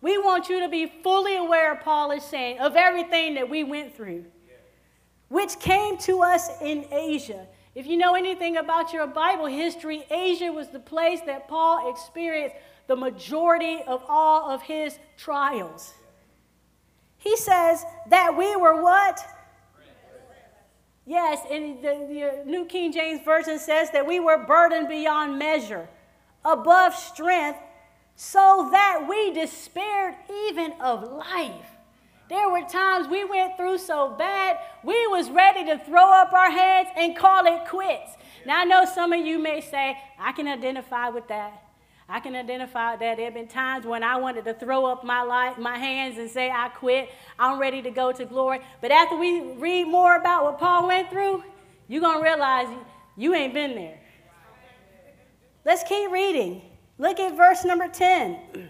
We 0.00 0.16
want 0.16 0.48
you 0.48 0.60
to 0.60 0.68
be 0.70 0.86
fully 0.86 1.36
aware, 1.36 1.74
Paul 1.74 2.12
is 2.12 2.24
saying, 2.24 2.58
of 2.60 2.74
everything 2.74 3.34
that 3.34 3.50
we 3.50 3.62
went 3.62 3.94
through, 3.94 4.24
which 5.28 5.60
came 5.60 5.98
to 5.98 6.22
us 6.22 6.48
in 6.62 6.86
Asia. 6.90 7.46
If 7.74 7.86
you 7.86 7.98
know 7.98 8.14
anything 8.14 8.56
about 8.56 8.94
your 8.94 9.06
Bible 9.06 9.44
history, 9.44 10.04
Asia 10.10 10.50
was 10.50 10.68
the 10.68 10.80
place 10.80 11.20
that 11.26 11.48
Paul 11.48 11.90
experienced 11.90 12.56
the 12.86 12.96
majority 12.96 13.80
of 13.86 14.02
all 14.08 14.50
of 14.50 14.62
his 14.62 14.98
trials. 15.16 15.94
He 17.18 17.36
says 17.36 17.84
that 18.08 18.36
we 18.36 18.56
were 18.56 18.82
what? 18.82 19.20
Yes, 21.04 21.40
and 21.50 21.82
the, 21.82 22.42
the, 22.44 22.50
New 22.50 22.64
King 22.64 22.92
James 22.92 23.22
Version 23.24 23.58
says 23.58 23.90
that 23.90 24.06
we 24.06 24.20
were 24.20 24.44
burdened 24.46 24.88
beyond 24.88 25.38
measure, 25.38 25.88
above 26.44 26.94
strength, 26.94 27.58
so 28.14 28.68
that 28.70 29.06
we 29.08 29.32
despaired 29.32 30.14
even 30.48 30.72
of 30.80 31.10
life. 31.10 31.66
There 32.28 32.48
were 32.48 32.62
times 32.62 33.08
we 33.08 33.24
went 33.24 33.56
through 33.56 33.78
so 33.78 34.14
bad, 34.16 34.58
we 34.84 35.06
was 35.08 35.28
ready 35.28 35.64
to 35.66 35.78
throw 35.78 36.10
up 36.12 36.32
our 36.32 36.50
heads 36.50 36.88
and 36.96 37.16
call 37.16 37.46
it 37.46 37.68
quits. 37.68 38.12
Now 38.46 38.60
I 38.60 38.64
know 38.64 38.84
some 38.84 39.12
of 39.12 39.26
you 39.26 39.38
may 39.38 39.60
say, 39.60 39.98
I 40.18 40.32
can 40.32 40.46
identify 40.46 41.08
with 41.08 41.28
that. 41.28 41.61
I 42.12 42.20
can 42.20 42.36
identify 42.36 42.96
that 42.96 43.16
there 43.16 43.24
have 43.24 43.32
been 43.32 43.48
times 43.48 43.86
when 43.86 44.02
I 44.02 44.16
wanted 44.16 44.44
to 44.44 44.52
throw 44.52 44.84
up 44.84 45.02
my 45.02 45.22
life, 45.22 45.56
my 45.56 45.78
hands 45.78 46.18
and 46.18 46.30
say, 46.30 46.50
I 46.50 46.68
quit. 46.68 47.08
I'm 47.38 47.58
ready 47.58 47.80
to 47.80 47.90
go 47.90 48.12
to 48.12 48.26
glory. 48.26 48.60
But 48.82 48.90
after 48.90 49.16
we 49.16 49.40
read 49.54 49.84
more 49.88 50.16
about 50.16 50.44
what 50.44 50.58
Paul 50.58 50.88
went 50.88 51.08
through, 51.08 51.42
you're 51.88 52.02
going 52.02 52.18
to 52.18 52.22
realize 52.22 52.68
you 53.16 53.32
ain't 53.32 53.54
been 53.54 53.74
there. 53.74 53.98
Let's 55.64 55.84
keep 55.84 56.10
reading. 56.10 56.60
Look 56.98 57.18
at 57.18 57.34
verse 57.34 57.64
number 57.64 57.88
10. 57.88 58.38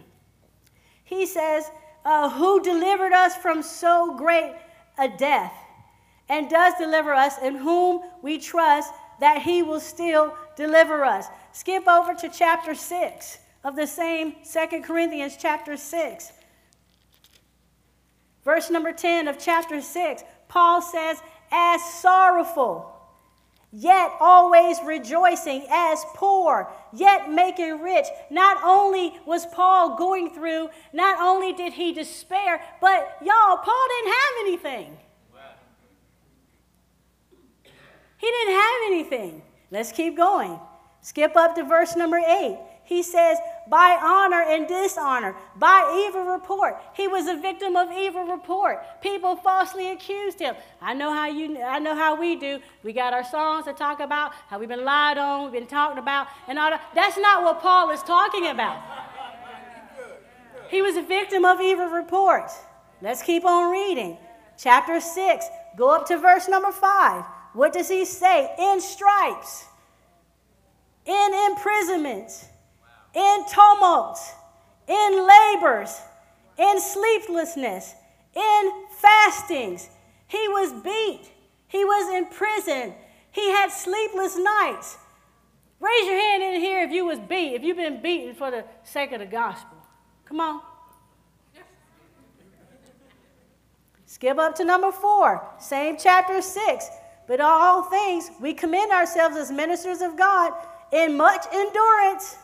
He 1.04 1.26
says, 1.26 1.70
uh, 2.06 2.30
Who 2.30 2.62
delivered 2.62 3.12
us 3.12 3.36
from 3.36 3.62
so 3.62 4.16
great 4.16 4.54
a 4.98 5.08
death, 5.08 5.52
and 6.30 6.48
does 6.48 6.72
deliver 6.78 7.12
us, 7.12 7.34
in 7.42 7.56
whom 7.56 8.02
we 8.22 8.38
trust 8.38 8.94
that 9.20 9.42
he 9.42 9.62
will 9.62 9.80
still 9.80 10.34
deliver 10.56 11.04
us. 11.04 11.26
Skip 11.52 11.86
over 11.86 12.14
to 12.14 12.28
chapter 12.30 12.74
6 12.74 13.38
of 13.62 13.76
the 13.76 13.86
same 13.86 14.36
Second 14.42 14.84
Corinthians 14.84 15.36
chapter 15.38 15.76
6. 15.76 16.32
Verse 18.44 18.70
number 18.70 18.92
10 18.92 19.28
of 19.28 19.38
chapter 19.38 19.80
6, 19.80 20.22
Paul 20.48 20.82
says, 20.82 21.22
As 21.52 21.80
sorrowful, 22.00 22.88
yet 23.70 24.10
always 24.18 24.78
rejoicing, 24.84 25.66
as 25.70 26.04
poor, 26.14 26.72
yet 26.92 27.30
making 27.30 27.80
rich. 27.80 28.06
Not 28.30 28.58
only 28.64 29.14
was 29.26 29.46
Paul 29.46 29.96
going 29.96 30.34
through, 30.34 30.70
not 30.92 31.20
only 31.20 31.52
did 31.52 31.74
he 31.74 31.92
despair, 31.92 32.60
but 32.80 33.18
y'all, 33.20 33.58
Paul 33.58 33.86
didn't 33.88 34.12
have 34.12 34.32
anything. 34.40 34.98
He 38.18 38.26
didn't 38.26 38.54
have 38.54 38.80
anything. 38.86 39.42
Let's 39.70 39.92
keep 39.92 40.16
going. 40.16 40.58
Skip 41.02 41.36
up 41.36 41.56
to 41.56 41.64
verse 41.64 41.96
number 41.96 42.18
8. 42.18 42.56
He 42.84 43.02
says, 43.02 43.38
by 43.68 43.98
honor 44.02 44.42
and 44.42 44.66
dishonor, 44.66 45.34
by 45.56 46.04
evil 46.06 46.24
report. 46.24 46.76
He 46.94 47.08
was 47.08 47.26
a 47.26 47.36
victim 47.36 47.76
of 47.76 47.90
evil 47.92 48.24
report. 48.24 49.00
People 49.00 49.36
falsely 49.36 49.90
accused 49.90 50.38
him. 50.38 50.54
I 50.80 50.94
know 50.94 51.12
how 51.12 51.26
you 51.26 51.60
I 51.60 51.78
know 51.78 51.94
how 51.94 52.20
we 52.20 52.36
do. 52.36 52.60
We 52.82 52.92
got 52.92 53.12
our 53.12 53.24
songs 53.24 53.64
to 53.66 53.72
talk 53.72 54.00
about 54.00 54.32
how 54.48 54.58
we've 54.58 54.68
been 54.68 54.84
lied 54.84 55.16
on, 55.16 55.44
we've 55.44 55.52
been 55.52 55.66
talked 55.66 55.98
about, 55.98 56.26
and 56.48 56.58
all 56.58 56.70
that. 56.70 56.82
That's 56.94 57.18
not 57.18 57.44
what 57.44 57.60
Paul 57.60 57.90
is 57.90 58.02
talking 58.02 58.48
about. 58.48 58.82
He 60.68 60.82
was 60.82 60.96
a 60.96 61.02
victim 61.02 61.44
of 61.44 61.60
evil 61.60 61.86
report. 61.86 62.50
Let's 63.00 63.22
keep 63.22 63.44
on 63.44 63.70
reading. 63.70 64.18
Chapter 64.56 65.00
6, 65.00 65.46
go 65.76 65.94
up 65.94 66.06
to 66.08 66.18
verse 66.18 66.48
number 66.48 66.72
5. 66.72 67.24
What 67.54 67.72
does 67.72 67.88
he 67.88 68.04
say? 68.04 68.54
In 68.58 68.80
stripes 68.80 69.66
in 71.06 71.50
imprisonment, 71.50 72.30
in 73.14 73.44
tumult, 73.52 74.18
in 74.88 75.28
labors, 75.28 76.00
in 76.58 76.80
sleeplessness, 76.80 77.94
in 78.34 78.72
fastings. 79.00 79.88
He 80.28 80.48
was 80.48 80.72
beat. 80.82 81.30
He 81.68 81.84
was 81.84 82.14
in 82.14 82.26
prison. 82.26 82.94
He 83.30 83.50
had 83.50 83.70
sleepless 83.70 84.36
nights. 84.36 84.98
Raise 85.80 86.06
your 86.06 86.18
hand 86.18 86.42
in 86.42 86.60
here 86.60 86.84
if 86.84 86.92
you 86.92 87.04
was 87.04 87.18
beat, 87.18 87.54
if 87.54 87.62
you've 87.62 87.76
been 87.76 88.00
beaten 88.00 88.34
for 88.34 88.50
the 88.50 88.64
sake 88.84 89.12
of 89.12 89.18
the 89.18 89.26
gospel. 89.26 89.76
Come 90.24 90.40
on. 90.40 90.60
Skip 94.06 94.38
up 94.38 94.54
to 94.56 94.64
number 94.64 94.92
four, 94.92 95.44
same 95.58 95.96
chapter 95.98 96.40
six. 96.40 96.86
But 97.26 97.40
all 97.40 97.84
things, 97.84 98.30
we 98.40 98.52
commend 98.52 98.92
ourselves 98.92 99.36
as 99.36 99.50
ministers 99.50 100.02
of 100.02 100.16
God 100.16 100.52
in 100.92 101.16
much 101.16 101.46
endurance. 101.52 102.36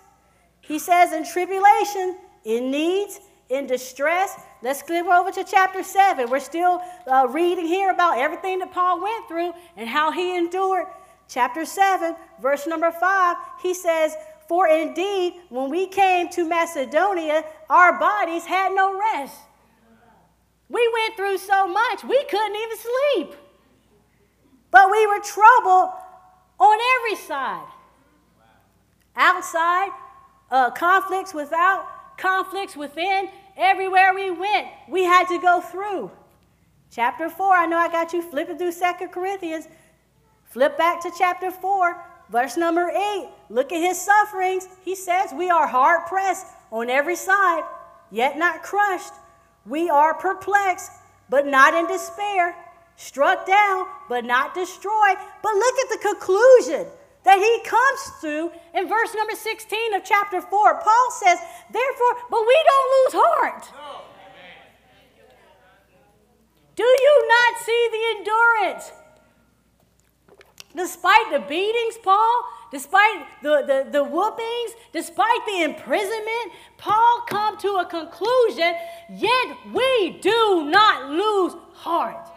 He 0.61 0.79
says, 0.79 1.13
in 1.13 1.25
tribulation, 1.25 2.17
in 2.45 2.71
needs, 2.71 3.21
in 3.49 3.67
distress. 3.67 4.41
Let's 4.63 4.83
flip 4.83 5.07
over 5.07 5.31
to 5.31 5.45
chapter 5.45 5.83
7. 5.83 6.29
We're 6.29 6.41
still 6.41 6.83
uh, 7.07 7.29
reading 7.31 7.67
here 7.67 7.91
about 7.91 8.19
everything 8.19 8.59
that 8.59 8.73
Paul 8.73 9.01
went 9.01 9.29
through 9.29 9.53
and 9.77 9.89
how 9.89 10.11
he 10.11 10.37
endured. 10.37 10.87
Chapter 11.29 11.65
7, 11.65 12.17
verse 12.41 12.67
number 12.67 12.91
5, 12.91 13.37
he 13.63 13.75
says, 13.75 14.17
For 14.49 14.67
indeed, 14.67 15.35
when 15.51 15.71
we 15.71 15.87
came 15.87 16.31
to 16.31 16.49
Macedonia, 16.49 17.45
our 17.69 17.99
bodies 17.99 18.47
had 18.47 18.73
no 18.73 18.99
rest. 18.99 19.37
We 20.71 20.91
went 20.93 21.17
through 21.17 21.39
so 21.39 21.67
much, 21.67 22.05
we 22.05 22.23
couldn't 22.25 22.57
even 22.57 22.77
sleep. 22.77 23.35
But 24.71 24.91
we 24.91 25.07
were 25.07 25.21
troubled 25.21 25.93
on 26.59 26.79
every 26.99 27.17
side 27.17 27.67
outside, 29.19 29.91
uh, 30.51 30.71
conflicts 30.71 31.35
without, 31.35 31.87
conflicts 32.17 32.77
within. 32.77 33.29
Everywhere 33.57 34.15
we 34.15 34.31
went, 34.31 34.69
we 34.89 35.03
had 35.03 35.27
to 35.29 35.41
go 35.41 35.61
through. 35.61 36.11
Chapter 36.91 37.29
4, 37.29 37.55
I 37.55 37.67
know 37.67 37.77
I 37.77 37.89
got 37.89 38.13
you 38.13 38.23
flipping 38.23 38.57
through 38.57 38.73
Second 38.73 39.09
Corinthians. 39.09 39.69
Flip 40.45 40.79
back 40.79 41.03
to 41.03 41.11
chapter 41.19 41.51
4, 41.51 42.03
verse 42.31 42.57
number 42.57 42.89
8. 42.89 43.29
Look 43.51 43.73
at 43.73 43.81
his 43.81 44.01
sufferings. 44.01 44.69
He 44.85 44.95
says, 44.95 45.33
We 45.35 45.51
are 45.51 45.67
hard 45.67 46.07
pressed 46.07 46.47
on 46.71 46.89
every 46.89 47.17
side, 47.17 47.65
yet 48.11 48.39
not 48.39 48.63
crushed. 48.63 49.13
We 49.67 49.91
are 49.91 50.15
perplexed, 50.15 50.93
but 51.29 51.47
not 51.47 51.75
in 51.75 51.87
despair. 51.87 52.57
Struck 52.97 53.47
down, 53.47 53.87
but 54.09 54.25
not 54.25 54.55
destroyed. 54.55 55.17
But 55.43 55.53
look 55.55 55.75
at 55.79 55.91
the 55.91 56.09
conclusion 56.09 56.87
that 57.25 57.39
he 57.39 57.69
comes 57.69 58.21
through 58.21 58.53
in 58.75 58.89
verse 58.89 59.15
number 59.15 59.35
16 59.35 59.95
of 59.95 60.05
chapter 60.05 60.41
4. 60.41 60.81
Paul 60.81 61.11
says, 61.11 61.39
Therefore, 61.71 62.15
but 62.31 62.41
we 62.41 62.57
don't 62.67 62.91
lose 62.95 63.23
heart. 63.23 63.69
No. 63.73 64.09
Do 66.79 66.85
you 66.85 67.29
not 67.29 67.61
see 67.65 67.89
the 67.91 68.19
endurance? 68.19 68.93
Despite 70.77 71.33
the 71.33 71.41
beatings, 71.41 71.99
Paul, 72.05 72.45
despite 72.71 73.27
the, 73.43 73.65
the, 73.67 73.91
the 73.91 74.05
whoopings, 74.05 74.73
despite 74.93 75.45
the 75.47 75.63
imprisonment, 75.65 76.53
Paul 76.77 77.25
come 77.29 77.59
to 77.59 77.79
a 77.79 77.85
conclusion, 77.85 78.75
yet 79.11 79.57
we 79.73 80.19
do 80.21 80.71
not 80.71 81.11
lose 81.11 81.55
heart. 81.73 82.29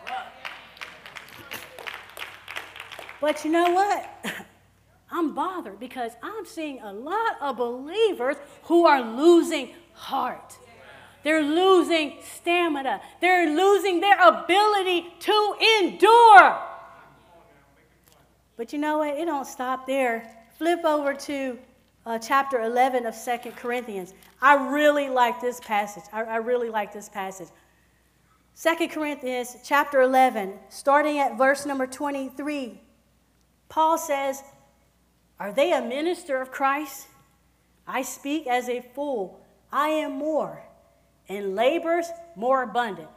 But 3.20 3.46
you 3.46 3.52
know 3.52 3.70
what? 3.70 4.26
I'm 5.12 5.34
bothered 5.34 5.80
because 5.80 6.14
I'm 6.24 6.46
seeing 6.46 6.80
a 6.82 6.94
lot 6.94 7.38
of 7.42 7.58
believers 7.58 8.38
who 8.64 8.86
are 8.86 9.02
losing 9.02 9.72
heart. 9.94 10.58
They're 11.24 11.44
losing 11.44 12.18
stamina. 12.36 13.02
They're 13.20 13.50
losing 13.56 14.00
their 14.00 14.18
ability 14.20 15.08
to 15.20 15.56
endure. 15.80 16.60
But 18.58 18.74
you 18.74 18.80
know 18.80 19.00
what? 19.00 19.18
It 19.18 19.26
don't 19.26 19.46
stop 19.46 19.86
there. 19.86 20.32
Flip 20.58 20.84
over 20.86 21.14
to 21.14 21.60
uh, 22.06 22.18
chapter 22.20 22.62
11 22.62 23.06
of 23.06 23.14
Second 23.14 23.56
Corinthians. 23.56 24.14
I 24.42 24.56
really 24.72 25.10
like 25.10 25.40
this 25.42 25.60
passage. 25.60 26.04
I, 26.12 26.24
I 26.24 26.36
really 26.38 26.70
like 26.70 26.92
this 26.92 27.10
passage. 27.10 27.50
Second 28.54 28.90
Corinthians 28.90 29.58
chapter 29.64 30.02
11, 30.02 30.54
starting 30.70 31.20
at 31.20 31.38
verse 31.38 31.66
number 31.66 31.88
23. 31.88 32.80
Paul 33.70 33.98
says, 33.98 34.44
Are 35.42 35.52
they 35.52 35.74
a 35.74 35.82
minister 35.82 36.40
of 36.40 36.52
Christ? 36.52 37.08
I 37.88 38.04
speak 38.04 38.46
as 38.46 38.70
a 38.70 38.82
fool. 38.94 39.44
I 39.72 39.88
am 39.88 40.12
more, 40.12 40.62
and 41.28 41.56
labors 41.56 42.06
more 42.36 42.62
abundant, 42.62 43.08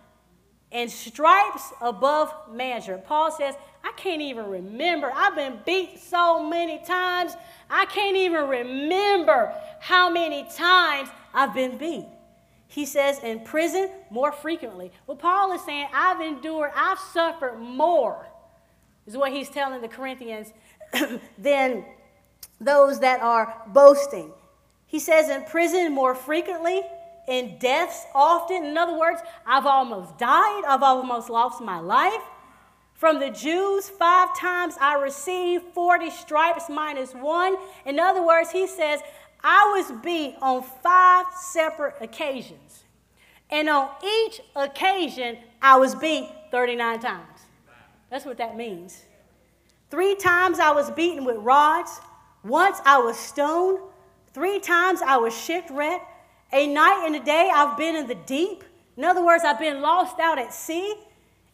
and 0.73 0.91
stripes 0.91 1.71
above 1.83 2.33
measure. 2.51 2.97
Paul 2.97 3.31
says, 3.31 3.57
I 3.85 3.93
can't 3.99 4.23
even 4.23 4.47
remember. 4.47 5.13
I've 5.15 5.37
been 5.37 5.59
beat 5.67 5.99
so 5.99 6.43
many 6.43 6.83
times, 6.83 7.37
I 7.69 7.85
can't 7.85 8.17
even 8.17 8.49
remember 8.49 9.53
how 9.81 10.09
many 10.09 10.45
times 10.45 11.11
I've 11.35 11.53
been 11.53 11.77
beat. 11.77 12.07
He 12.69 12.87
says, 12.87 13.19
in 13.23 13.41
prison 13.41 13.91
more 14.09 14.33
frequently. 14.33 14.93
Well, 15.07 15.19
Paul 15.19 15.53
is 15.53 15.63
saying, 15.67 15.89
I've 15.93 16.23
endured, 16.23 16.71
I've 16.75 16.99
suffered 16.99 17.59
more, 17.59 18.27
is 19.07 19.15
what 19.15 19.31
he's 19.31 19.51
telling 19.51 19.83
the 19.83 19.89
Corinthians, 19.89 20.55
than 21.37 21.85
those 22.65 23.01
that 23.01 23.21
are 23.21 23.63
boasting. 23.69 24.33
He 24.87 24.99
says, 24.99 25.29
in 25.29 25.45
prison 25.45 25.93
more 25.93 26.15
frequently, 26.15 26.83
in 27.27 27.59
deaths 27.59 28.05
often. 28.15 28.65
In 28.65 28.77
other 28.77 28.99
words, 28.99 29.21
I've 29.47 29.67
almost 29.67 30.19
died, 30.19 30.63
I've 30.67 30.83
almost 30.83 31.31
lost 31.31 31.61
my 31.61 31.81
life. 31.81 32.23
From 32.95 33.19
the 33.19 33.31
Jews, 33.31 33.89
five 33.89 34.37
times 34.39 34.77
I 34.81 34.95
received 34.95 35.65
40 35.75 36.11
stripes 36.11 36.69
minus 36.69 37.13
one. 37.13 37.57
In 37.85 37.99
other 37.99 38.25
words, 38.25 38.51
he 38.51 38.67
says, 38.67 39.01
I 39.43 39.75
was 39.77 39.93
beat 40.03 40.37
on 40.41 40.63
five 40.63 41.27
separate 41.35 41.97
occasions. 42.01 42.85
And 43.51 43.69
on 43.69 43.91
each 44.03 44.41
occasion, 44.57 45.39
I 45.61 45.77
was 45.77 45.95
beat 45.95 46.31
39 46.51 47.01
times. 47.01 47.41
That's 48.11 48.25
what 48.25 48.39
that 48.39 48.57
means. 48.57 49.03
Three 49.91 50.15
times 50.15 50.59
I 50.59 50.71
was 50.71 50.91
beaten 50.91 51.25
with 51.25 51.37
rods. 51.37 52.01
Once 52.45 52.79
I 52.85 52.99
was 52.99 53.19
stoned. 53.19 53.79
Three 54.35 54.61
times 54.61 55.01
I 55.01 55.17
was 55.17 55.37
shipwrecked. 55.37 56.05
A 56.53 56.67
night 56.67 57.05
and 57.07 57.17
a 57.17 57.25
day 57.25 57.51
I've 57.53 57.77
been 57.77 57.97
in 57.97 58.07
the 58.07 58.15
deep. 58.15 58.63
In 58.97 59.05
other 59.05 59.25
words, 59.25 59.43
I've 59.45 59.59
been 59.59 59.81
lost 59.81 60.21
out 60.21 60.39
at 60.39 60.55
sea, 60.55 60.95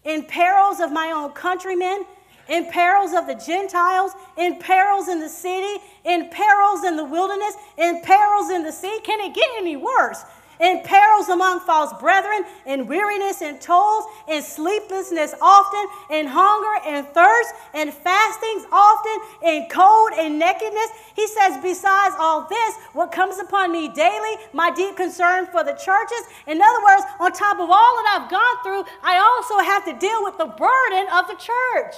in 0.05 0.25
perils 0.25 0.81
of 0.81 0.93
my 0.93 1.11
own 1.11 1.31
countrymen, 1.31 2.05
in 2.49 2.67
perils 2.67 3.13
of 3.15 3.27
the 3.27 3.35
Gentiles, 3.35 4.13
in 4.37 4.59
perils 4.59 5.09
in 5.09 5.21
the 5.21 5.29
city, 5.29 5.83
in 6.05 6.29
perils 6.29 6.85
in 6.85 6.97
the 6.97 7.05
wilderness, 7.05 7.55
in 7.79 8.03
perils 8.03 8.51
in 8.51 8.63
the 8.63 8.73
sea. 8.73 8.99
Can 9.05 9.21
it 9.21 9.35
get 9.35 9.49
any 9.57 9.77
worse? 9.77 10.23
In 10.61 10.83
perils 10.83 11.29
among 11.31 11.61
false 11.61 11.93
brethren, 11.99 12.45
in 12.67 12.87
weariness 12.87 13.41
and 13.41 13.61
toils, 13.61 14.05
in 14.29 14.43
sleeplessness 14.43 15.35
often, 15.41 15.87
in 16.11 16.27
hunger 16.27 16.87
and 16.87 17.07
thirst, 17.09 17.55
in 17.75 17.91
fastings 17.91 18.67
often, 18.71 19.19
in 19.43 19.69
cold 19.71 20.11
and 20.19 20.39
nakedness. 20.39 20.91
He 21.17 21.27
says, 21.27 21.57
besides 21.63 22.15
all 22.19 22.47
this, 22.47 22.75
what 22.93 23.11
comes 23.11 23.39
upon 23.39 23.73
me 23.73 23.89
daily, 23.89 24.37
my 24.53 24.71
deep 24.71 24.97
concern 24.97 25.47
for 25.47 25.65
the 25.65 25.73
churches. 25.73 26.23
In 26.47 26.61
other 26.61 26.85
words, 26.85 27.05
on 27.19 27.33
top 27.33 27.59
of 27.59 27.71
all 27.71 27.97
that 27.97 28.21
I've 28.21 28.31
gone 28.31 28.63
through, 28.63 28.85
I 29.03 29.17
also 29.17 29.65
have 29.65 29.85
to 29.87 29.99
deal 29.99 30.23
with 30.25 30.37
the 30.37 30.47
burden 30.47 31.07
of 31.13 31.27
the 31.27 31.37
church. 31.37 31.95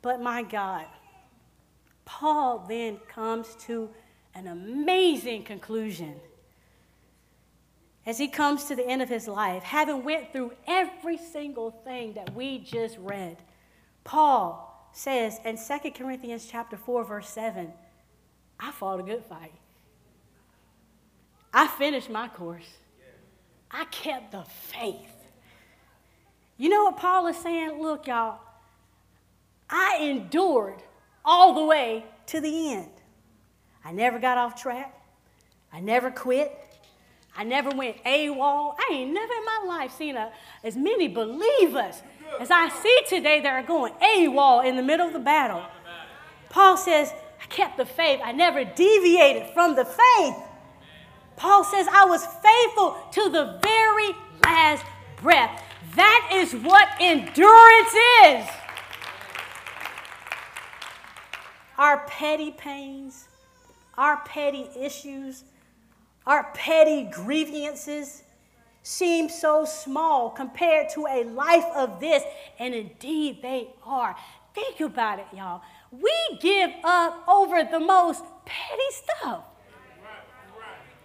But 0.00 0.20
my 0.20 0.42
God, 0.42 0.86
Paul 2.04 2.66
then 2.68 2.98
comes 3.08 3.56
to 3.66 3.90
an 4.34 4.46
amazing 4.46 5.44
conclusion. 5.44 6.14
As 8.06 8.18
he 8.18 8.28
comes 8.28 8.64
to 8.64 8.76
the 8.76 8.86
end 8.86 9.00
of 9.00 9.08
his 9.08 9.26
life, 9.26 9.62
having 9.62 10.04
went 10.04 10.32
through 10.32 10.52
every 10.66 11.16
single 11.16 11.70
thing 11.70 12.14
that 12.14 12.34
we 12.34 12.58
just 12.58 12.98
read, 12.98 13.38
Paul 14.02 14.88
says 14.92 15.38
in 15.44 15.56
2 15.56 15.90
Corinthians 15.92 16.46
chapter 16.50 16.76
4 16.76 17.04
verse 17.04 17.28
7, 17.30 17.72
I 18.60 18.70
fought 18.72 19.00
a 19.00 19.02
good 19.02 19.24
fight. 19.24 19.54
I 21.52 21.66
finished 21.66 22.10
my 22.10 22.28
course. 22.28 22.68
I 23.70 23.84
kept 23.86 24.32
the 24.32 24.42
faith. 24.42 25.10
You 26.56 26.68
know 26.68 26.84
what 26.84 26.96
Paul 26.96 27.26
is 27.28 27.36
saying? 27.36 27.80
Look, 27.80 28.06
y'all, 28.06 28.40
I 29.68 29.98
endured 30.00 30.82
all 31.24 31.54
the 31.54 31.64
way 31.64 32.04
to 32.26 32.40
the 32.40 32.72
end. 32.72 32.90
I 33.84 33.92
never 33.92 34.18
got 34.18 34.38
off 34.38 34.60
track. 34.60 34.98
I 35.72 35.80
never 35.80 36.10
quit. 36.10 36.52
I 37.36 37.44
never 37.44 37.70
went 37.70 38.02
AWOL. 38.04 38.76
I 38.78 38.92
ain't 38.92 39.12
never 39.12 39.32
in 39.32 39.44
my 39.44 39.64
life 39.66 39.92
seen 39.92 40.16
a, 40.16 40.32
as 40.62 40.76
many 40.76 41.08
believers 41.08 42.02
as 42.40 42.50
I 42.50 42.68
see 42.68 43.00
today 43.08 43.40
that 43.40 43.52
are 43.52 43.66
going 43.66 43.92
AWOL 43.94 44.64
in 44.64 44.76
the 44.76 44.82
middle 44.82 45.06
of 45.06 45.12
the 45.12 45.18
battle. 45.18 45.62
Paul 46.48 46.76
says, 46.76 47.12
I 47.42 47.46
kept 47.46 47.76
the 47.76 47.84
faith. 47.84 48.20
I 48.22 48.32
never 48.32 48.64
deviated 48.64 49.52
from 49.52 49.74
the 49.74 49.84
faith. 49.84 50.36
Paul 51.36 51.64
says, 51.64 51.86
I 51.90 52.04
was 52.04 52.24
faithful 52.24 52.96
to 53.12 53.30
the 53.30 53.58
very 53.62 54.16
last 54.44 54.84
breath. 55.20 55.60
That 55.96 56.30
is 56.32 56.54
what 56.54 56.88
endurance 57.00 57.94
is. 58.24 58.48
our 61.78 61.98
petty 62.06 62.50
pains, 62.50 63.28
our 63.96 64.22
petty 64.24 64.68
issues, 64.78 65.44
our 66.26 66.50
petty 66.54 67.04
grievances 67.04 68.22
seem 68.82 69.28
so 69.28 69.64
small 69.64 70.30
compared 70.30 70.90
to 70.90 71.06
a 71.06 71.24
life 71.24 71.64
of 71.74 72.00
this, 72.00 72.22
and 72.58 72.74
indeed 72.74 73.40
they 73.42 73.68
are. 73.84 74.14
Think 74.54 74.80
about 74.80 75.18
it, 75.18 75.26
y'all. 75.32 75.62
We 75.90 76.12
give 76.40 76.70
up 76.84 77.26
over 77.28 77.64
the 77.64 77.80
most 77.80 78.22
petty 78.44 78.82
stuff. 78.90 79.44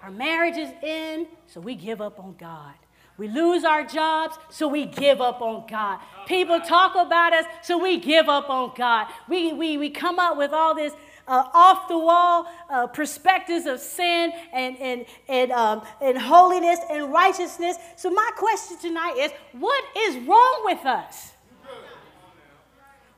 Our 0.01 0.11
marriages 0.11 0.69
end, 0.81 1.27
so 1.47 1.59
we 1.59 1.75
give 1.75 2.01
up 2.01 2.19
on 2.19 2.35
God. 2.37 2.73
We 3.17 3.27
lose 3.27 3.65
our 3.65 3.83
jobs, 3.83 4.37
so 4.49 4.67
we 4.67 4.85
give 4.85 5.19
up 5.19 5.41
on 5.41 5.65
God. 5.67 5.99
People 6.25 6.61
talk 6.61 6.95
about 6.95 7.33
us, 7.33 7.45
so 7.61 7.77
we 7.77 7.99
give 7.99 8.29
up 8.29 8.49
on 8.49 8.71
God. 8.77 9.07
We, 9.27 9.51
we, 9.51 9.77
we 9.77 9.89
come 9.89 10.19
up 10.19 10.37
with 10.37 10.53
all 10.53 10.73
this 10.73 10.93
uh, 11.29 11.47
off 11.53 11.87
the 11.87 11.97
wall 11.97 12.47
uh, 12.69 12.87
perspectives 12.87 13.65
of 13.65 13.79
sin 13.79 14.33
and, 14.51 14.77
and, 14.79 15.05
and, 15.29 15.51
um, 15.51 15.83
and 16.01 16.17
holiness 16.17 16.79
and 16.91 17.13
righteousness. 17.13 17.77
So, 17.95 18.09
my 18.09 18.31
question 18.35 18.77
tonight 18.79 19.15
is 19.17 19.31
what 19.53 19.83
is 19.95 20.17
wrong 20.27 20.61
with 20.65 20.85
us? 20.85 21.33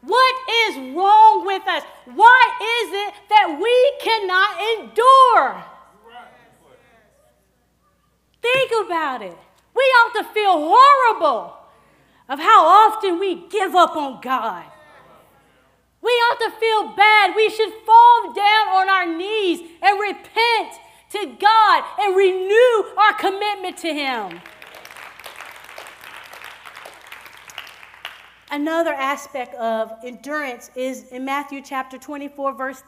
What 0.02 0.36
is 0.66 0.96
wrong 0.96 1.46
with 1.46 1.68
us? 1.68 1.84
Why 2.06 2.42
is 2.84 2.94
it 2.94 3.14
that 3.30 3.60
we 3.62 3.94
cannot 4.02 4.90
endure? 4.90 5.64
Think 8.42 8.72
about 8.86 9.22
it. 9.22 9.38
We 9.76 9.82
ought 9.82 10.14
to 10.16 10.34
feel 10.34 10.74
horrible 10.74 11.56
of 12.28 12.40
how 12.40 12.66
often 12.66 13.20
we 13.20 13.48
give 13.48 13.76
up 13.76 13.96
on 13.96 14.20
God. 14.22 14.66
We 16.12 16.18
ought 16.18 16.40
to 16.40 16.52
feel 16.60 16.94
bad. 16.94 17.36
We 17.38 17.50
should 17.50 17.72
fall 17.86 18.34
down 18.34 18.68
on 18.68 18.90
our 18.90 19.06
knees 19.06 19.62
and 19.82 19.98
repent 19.98 20.74
to 21.12 21.38
God 21.40 21.84
and 22.02 22.18
renew 22.18 22.84
our 22.98 23.14
commitment 23.14 23.78
to 23.78 23.94
Him. 23.94 24.42
Another 28.52 28.92
aspect 28.92 29.56
of 29.56 29.94
endurance 30.04 30.70
is 30.76 31.06
in 31.12 31.24
Matthew 31.24 31.62
chapter 31.64 31.98
24, 31.98 32.54
verse 32.56 32.84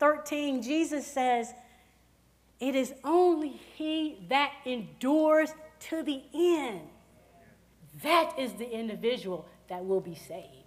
13. 0.00 0.60
Jesus 0.60 1.06
says, 1.06 1.54
It 2.58 2.74
is 2.74 2.92
only 3.04 3.50
he 3.50 4.26
that 4.28 4.52
endures 4.64 5.50
to 5.90 6.02
the 6.02 6.24
end. 6.34 6.80
That 8.02 8.36
is 8.36 8.54
the 8.54 8.68
individual 8.68 9.46
that 9.68 9.86
will 9.86 10.00
be 10.00 10.16
saved. 10.16 10.63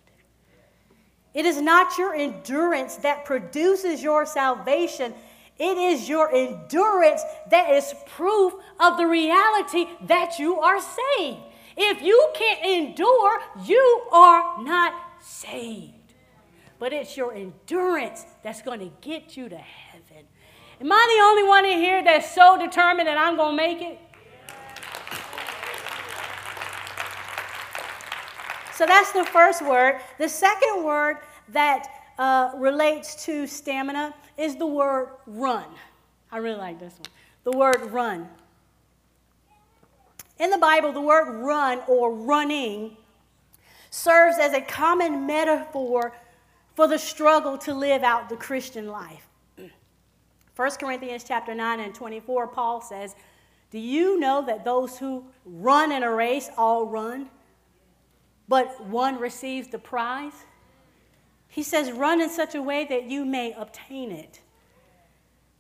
It 1.38 1.46
is 1.46 1.62
not 1.62 2.00
your 2.00 2.16
endurance 2.16 2.96
that 2.96 3.24
produces 3.24 4.02
your 4.02 4.26
salvation. 4.26 5.14
It 5.60 5.78
is 5.78 6.10
your 6.10 6.34
endurance 6.34 7.22
that 7.52 7.70
is 7.70 7.94
proof 8.08 8.56
of 8.80 8.98
the 8.98 9.06
reality 9.06 9.86
that 10.08 10.40
you 10.40 10.60
are 10.60 10.80
saved. 10.82 11.38
If 11.78 12.02
you 12.02 12.32
can't 12.34 12.66
endure, 12.66 13.40
you 13.64 14.02
are 14.12 14.64
not 14.64 14.96
saved. 15.22 15.94
But 16.80 16.92
it's 16.92 17.16
your 17.16 17.36
endurance 17.36 18.26
that's 18.42 18.64
going 18.64 18.80
to 18.80 18.92
get 19.02 19.38
you 19.38 19.48
to 19.48 19.58
heaven. 19.58 20.26
Am 20.82 20.92
I 20.92 21.18
the 21.18 21.24
only 21.24 21.44
one 21.44 21.66
in 21.66 21.78
here 21.78 22.04
that's 22.04 22.34
so 22.34 22.58
determined 22.58 23.08
that 23.08 23.18
I'm 23.20 23.36
going 23.36 23.56
to 23.56 23.64
make 23.64 23.82
it? 23.84 24.00
So 28.78 28.86
that's 28.86 29.12
the 29.12 29.26
first 29.26 29.64
word. 29.64 30.02
The 30.20 30.30
second 30.30 30.84
word 30.84 31.18
that 31.50 31.88
uh, 32.20 32.52
relates 32.58 33.26
to 33.26 33.48
stamina 33.48 34.14
is 34.38 34.56
the 34.56 34.68
word 34.68 35.10
run. 35.26 35.66
I 36.32 36.38
really 36.38 36.60
like 36.60 36.80
this 36.80 36.94
one. 36.94 37.10
The 37.44 37.58
word 37.58 37.82
run. 37.90 38.30
In 40.38 40.52
the 40.52 40.60
Bible, 40.60 40.92
the 40.92 41.02
word 41.02 41.42
run 41.42 41.80
or 41.88 42.14
running 42.14 42.98
serves 43.90 44.38
as 44.38 44.54
a 44.54 44.62
common 44.62 45.26
metaphor 45.26 46.14
for 46.76 46.88
the 46.88 47.00
struggle 47.00 47.58
to 47.58 47.74
live 47.74 48.04
out 48.04 48.30
the 48.30 48.38
Christian 48.38 48.90
life. 48.90 49.28
1 50.56 50.72
Corinthians 50.80 51.24
chapter 51.24 51.56
9 51.56 51.80
and 51.80 51.96
24, 51.96 52.46
Paul 52.50 52.82
says, 52.82 53.16
Do 53.72 53.80
you 53.80 54.20
know 54.20 54.46
that 54.46 54.64
those 54.64 55.00
who 55.00 55.24
run 55.46 55.92
in 55.92 56.04
a 56.04 56.12
race 56.12 56.52
all 56.56 56.86
run, 56.86 57.28
but 58.48 58.84
one 58.86 59.20
receives 59.20 59.68
the 59.68 59.80
prize? 59.80 60.46
He 61.48 61.64
says, 61.64 61.92
Run 61.92 62.22
in 62.22 62.30
such 62.30 62.56
a 62.56 62.62
way 62.62 62.86
that 62.86 63.04
you 63.04 63.26
may 63.26 63.54
obtain 63.54 64.12
it. 64.12 64.42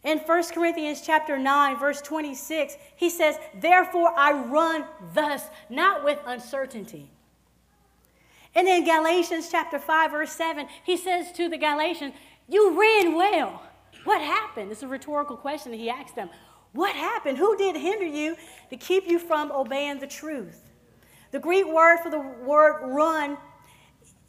In 0.03 0.19
1 0.19 0.43
Corinthians 0.53 1.01
chapter 1.01 1.37
9, 1.37 1.79
verse 1.79 2.01
26, 2.01 2.77
he 2.95 3.09
says, 3.09 3.35
Therefore 3.59 4.13
I 4.15 4.31
run 4.31 4.85
thus, 5.13 5.43
not 5.69 6.03
with 6.03 6.19
uncertainty. 6.25 7.09
And 8.55 8.67
in 8.67 8.85
Galatians 8.85 9.49
chapter 9.51 9.79
5, 9.79 10.11
verse 10.11 10.31
7, 10.31 10.67
he 10.83 10.97
says 10.97 11.31
to 11.33 11.49
the 11.49 11.57
Galatians, 11.57 12.13
You 12.47 12.79
ran 12.79 13.15
well. 13.15 13.61
What 14.03 14.21
happened? 14.21 14.71
It's 14.71 14.83
a 14.83 14.87
rhetorical 14.87 15.35
question 15.35 15.73
he 15.73 15.89
asked 15.89 16.15
them. 16.15 16.29
What 16.73 16.95
happened? 16.95 17.37
Who 17.37 17.57
did 17.57 17.75
hinder 17.75 18.05
you 18.05 18.35
to 18.69 18.77
keep 18.77 19.07
you 19.07 19.19
from 19.19 19.51
obeying 19.51 19.99
the 19.99 20.07
truth? 20.07 20.66
The 21.31 21.39
Greek 21.39 21.67
word 21.67 21.99
for 21.99 22.09
the 22.09 22.19
word 22.19 22.87
run 22.87 23.37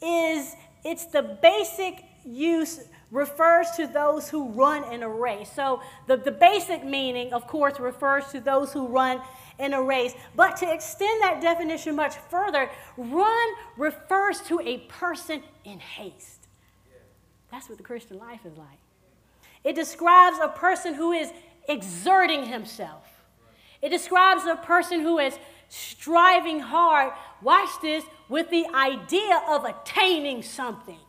is 0.01 0.55
it's 0.83 1.05
the 1.05 1.37
basic 1.41 2.03
use 2.25 2.81
refers 3.11 3.71
to 3.71 3.87
those 3.87 4.29
who 4.29 4.49
run 4.49 4.83
in 4.93 5.03
a 5.03 5.09
race. 5.09 5.51
So 5.51 5.81
the, 6.07 6.17
the 6.17 6.31
basic 6.31 6.83
meaning, 6.83 7.33
of 7.33 7.47
course, 7.47 7.79
refers 7.79 8.27
to 8.31 8.39
those 8.39 8.71
who 8.71 8.87
run 8.87 9.21
in 9.57 9.73
a 9.73 9.81
race. 9.81 10.13
But 10.35 10.57
to 10.57 10.71
extend 10.71 11.21
that 11.23 11.41
definition 11.41 11.95
much 11.95 12.15
further, 12.29 12.69
run 12.97 13.49
refers 13.77 14.41
to 14.41 14.61
a 14.61 14.79
person 14.89 15.41
in 15.65 15.79
haste. 15.79 16.47
That's 17.51 17.67
what 17.67 17.77
the 17.77 17.83
Christian 17.83 18.19
life 18.19 18.45
is 18.45 18.57
like. 18.57 18.79
It 19.63 19.75
describes 19.75 20.37
a 20.41 20.49
person 20.49 20.93
who 20.93 21.11
is 21.11 21.31
exerting 21.67 22.45
himself. 22.45 23.03
It 23.81 23.89
describes 23.89 24.45
a 24.45 24.55
person 24.55 25.01
who 25.01 25.19
is 25.19 25.37
striving 25.69 26.59
hard, 26.59 27.13
watch 27.41 27.69
this, 27.81 28.03
with 28.27 28.49
the 28.49 28.67
idea 28.75 29.41
of 29.47 29.65
attaining 29.65 30.43
something. 30.43 30.99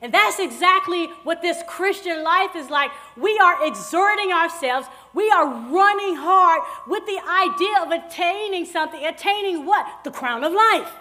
And 0.00 0.12
that's 0.12 0.38
exactly 0.38 1.06
what 1.22 1.40
this 1.40 1.62
Christian 1.66 2.22
life 2.22 2.54
is 2.54 2.68
like. 2.68 2.90
We 3.16 3.38
are 3.38 3.66
exerting 3.66 4.32
ourselves, 4.32 4.86
we 5.14 5.30
are 5.30 5.46
running 5.46 6.16
hard 6.16 6.60
with 6.86 7.06
the 7.06 7.20
idea 7.26 7.82
of 7.82 7.90
attaining 7.90 8.66
something. 8.66 9.04
Attaining 9.04 9.64
what? 9.64 9.86
The 10.04 10.10
crown 10.10 10.44
of 10.44 10.52
life. 10.52 10.92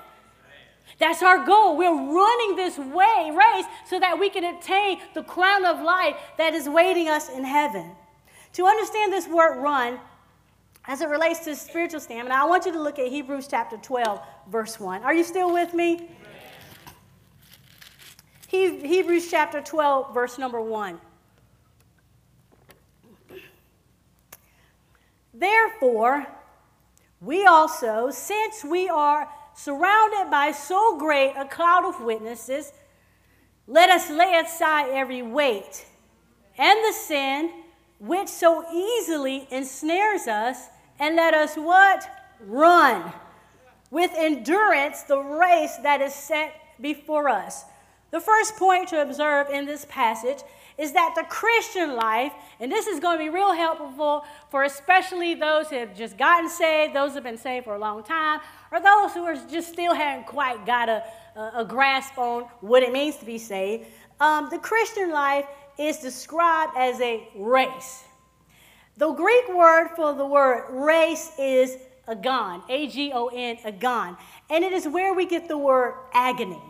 That's 0.99 1.21
our 1.21 1.45
goal. 1.45 1.75
We're 1.75 1.91
running 1.91 2.55
this 2.55 2.77
way, 2.77 3.31
race 3.35 3.65
so 3.89 3.99
that 3.99 4.17
we 4.19 4.29
can 4.29 4.45
attain 4.45 4.99
the 5.13 5.23
crown 5.23 5.65
of 5.65 5.81
life 5.81 6.15
that 6.37 6.53
is 6.53 6.69
waiting 6.69 7.09
us 7.09 7.29
in 7.29 7.43
heaven. 7.43 7.91
To 8.53 8.65
understand 8.65 9.11
this 9.11 9.27
word 9.27 9.61
run, 9.61 9.99
as 10.85 11.01
it 11.01 11.09
relates 11.09 11.39
to 11.45 11.55
spiritual 11.55 11.99
stamina, 11.99 12.35
I 12.35 12.45
want 12.45 12.65
you 12.65 12.73
to 12.73 12.81
look 12.81 12.99
at 12.99 13.07
Hebrews 13.07 13.47
chapter 13.49 13.77
12, 13.77 14.19
verse 14.49 14.79
1. 14.79 15.03
Are 15.03 15.13
you 15.13 15.23
still 15.23 15.53
with 15.53 15.73
me? 15.73 16.09
Hebrews 18.47 19.31
chapter 19.31 19.61
12, 19.61 20.13
verse 20.13 20.37
number 20.37 20.61
1. 20.61 20.99
Therefore, 25.33 26.27
we 27.19 27.45
also, 27.45 28.11
since 28.11 28.63
we 28.63 28.87
are 28.89 29.27
surrounded 29.55 30.29
by 30.29 30.51
so 30.51 30.97
great 30.99 31.33
a 31.35 31.45
cloud 31.45 31.85
of 31.85 32.01
witnesses, 32.01 32.73
let 33.65 33.89
us 33.89 34.09
lay 34.09 34.35
aside 34.45 34.89
every 34.91 35.21
weight 35.21 35.85
and 36.57 36.77
the 36.85 36.93
sin 36.93 37.49
which 37.99 38.27
so 38.27 38.65
easily 38.71 39.47
ensnares 39.49 40.27
us, 40.27 40.67
and 40.99 41.15
let 41.15 41.33
us 41.33 41.55
what? 41.55 42.07
Run 42.45 43.13
with 43.91 44.11
endurance 44.17 45.03
the 45.03 45.19
race 45.19 45.77
that 45.83 46.01
is 46.01 46.13
set 46.13 46.55
before 46.81 47.29
us 47.29 47.65
the 48.13 48.21
first 48.21 48.57
point 48.57 48.89
to 48.89 49.01
observe 49.01 49.49
in 49.49 49.65
this 49.65 49.87
passage 49.89 50.37
is 50.77 50.93
that 50.93 51.13
the 51.15 51.23
Christian 51.29 51.95
life, 51.95 52.31
and 52.59 52.71
this 52.71 52.85
is 52.85 52.99
going 52.99 53.17
to 53.17 53.23
be 53.23 53.29
real 53.29 53.53
helpful 53.53 54.23
for 54.51 54.65
especially 54.65 55.33
those 55.33 55.67
who 55.69 55.77
have 55.77 55.97
just 55.97 56.15
gotten 56.15 56.47
saved, 56.47 56.95
those 56.95 57.09
who 57.09 57.15
have 57.15 57.23
been 57.23 57.39
saved 57.39 57.65
for 57.65 57.73
a 57.73 57.79
long 57.79 58.03
time, 58.03 58.39
or 58.71 58.79
those 58.79 59.15
who 59.15 59.23
are 59.23 59.35
just 59.49 59.73
still 59.73 59.95
haven't 59.95 60.27
quite 60.27 60.63
got 60.63 60.89
a, 60.89 61.03
a, 61.55 61.65
grasp 61.65 62.15
on 62.19 62.43
what 62.61 62.83
it 62.83 62.93
means 62.93 63.17
to 63.17 63.25
be 63.25 63.39
saved. 63.39 63.87
Um, 64.19 64.47
the 64.51 64.59
Christian 64.59 65.09
life 65.09 65.45
is 65.79 65.97
described 65.97 66.73
as 66.77 67.01
a 67.01 67.27
race. 67.35 68.03
The 68.97 69.11
Greek 69.11 69.49
word 69.49 69.89
for 69.95 70.13
the 70.13 70.25
word 70.25 70.67
race 70.69 71.31
is 71.39 71.77
agon, 72.07 72.63
A 72.69 72.87
G 72.87 73.11
O 73.13 73.27
N, 73.27 73.57
agon, 73.65 74.17
and 74.49 74.63
it 74.63 74.71
is 74.71 74.87
where 74.87 75.13
we 75.13 75.25
get 75.25 75.47
the 75.47 75.57
word 75.57 75.95
agony. 76.13 76.61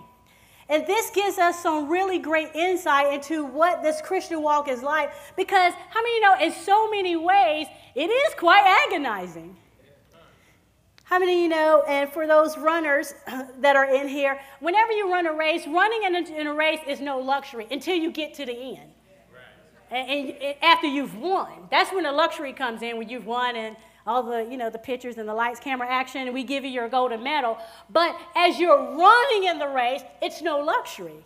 And 0.70 0.88
this 0.88 1.10
gives 1.10 1.38
us 1.38 1.62
some 1.62 1.90
really 1.90 2.20
great 2.20 2.56
insight 2.56 3.14
into 3.14 3.44
what 3.44 3.84
this 3.84 4.02
Christian 4.02 4.42
walk 4.42 4.70
is 4.70 4.82
like 4.82 5.12
because 5.36 5.74
how 5.90 6.02
many 6.02 6.20
know 6.22 6.36
in 6.40 6.52
so 6.54 6.90
many 6.90 7.18
ways 7.18 7.68
it 7.94 8.08
is 8.08 8.34
quite 8.36 8.64
agonizing? 8.88 9.58
How 11.04 11.20
many 11.20 11.44
you 11.44 11.50
know, 11.50 11.84
and 11.88 12.10
for 12.10 12.26
those 12.26 12.58
runners 12.58 13.14
that 13.60 13.76
are 13.76 13.94
in 13.94 14.08
here, 14.08 14.40
whenever 14.62 14.94
you 14.94 15.12
run 15.12 15.28
a 15.28 15.34
race, 15.34 15.68
running 15.68 16.04
in 16.04 16.16
a, 16.16 16.40
in 16.40 16.48
a 16.48 16.54
race 16.54 16.80
is 16.88 17.02
no 17.02 17.20
luxury 17.20 17.68
until 17.70 17.96
you 17.96 18.12
get 18.12 18.34
to 18.36 18.46
the 18.46 18.54
end. 18.54 18.93
And, 19.94 20.10
and, 20.10 20.38
eh, 20.42 20.54
after 20.62 20.88
you've 20.88 21.16
won, 21.16 21.52
that's 21.70 21.94
when 21.94 22.04
the 22.04 22.12
luxury 22.12 22.52
comes 22.52 22.82
in 22.82 22.98
when 22.98 23.10
you've 23.10 23.28
won 23.28 23.56
and 23.56 23.76
all 24.08 24.24
the, 24.24 24.44
you 24.50 24.58
know, 24.58 24.70
the 24.70 24.80
pictures 24.80 25.18
and 25.18 25.30
the 25.30 25.34
lights, 25.34 25.60
camera, 25.60 25.88
action, 25.88 26.22
and 26.22 26.34
we 26.34 26.44
give 26.44 26.64
you 26.64 26.72
your 26.72 26.90
golden 26.90 27.24
medal. 27.24 27.58
But 27.90 28.18
as 28.36 28.60
you're 28.60 28.98
running 28.98 29.48
in 29.48 29.60
the 29.60 29.68
race, 29.68 30.02
it's 30.22 30.42
no 30.42 30.60
luxury. 30.60 31.24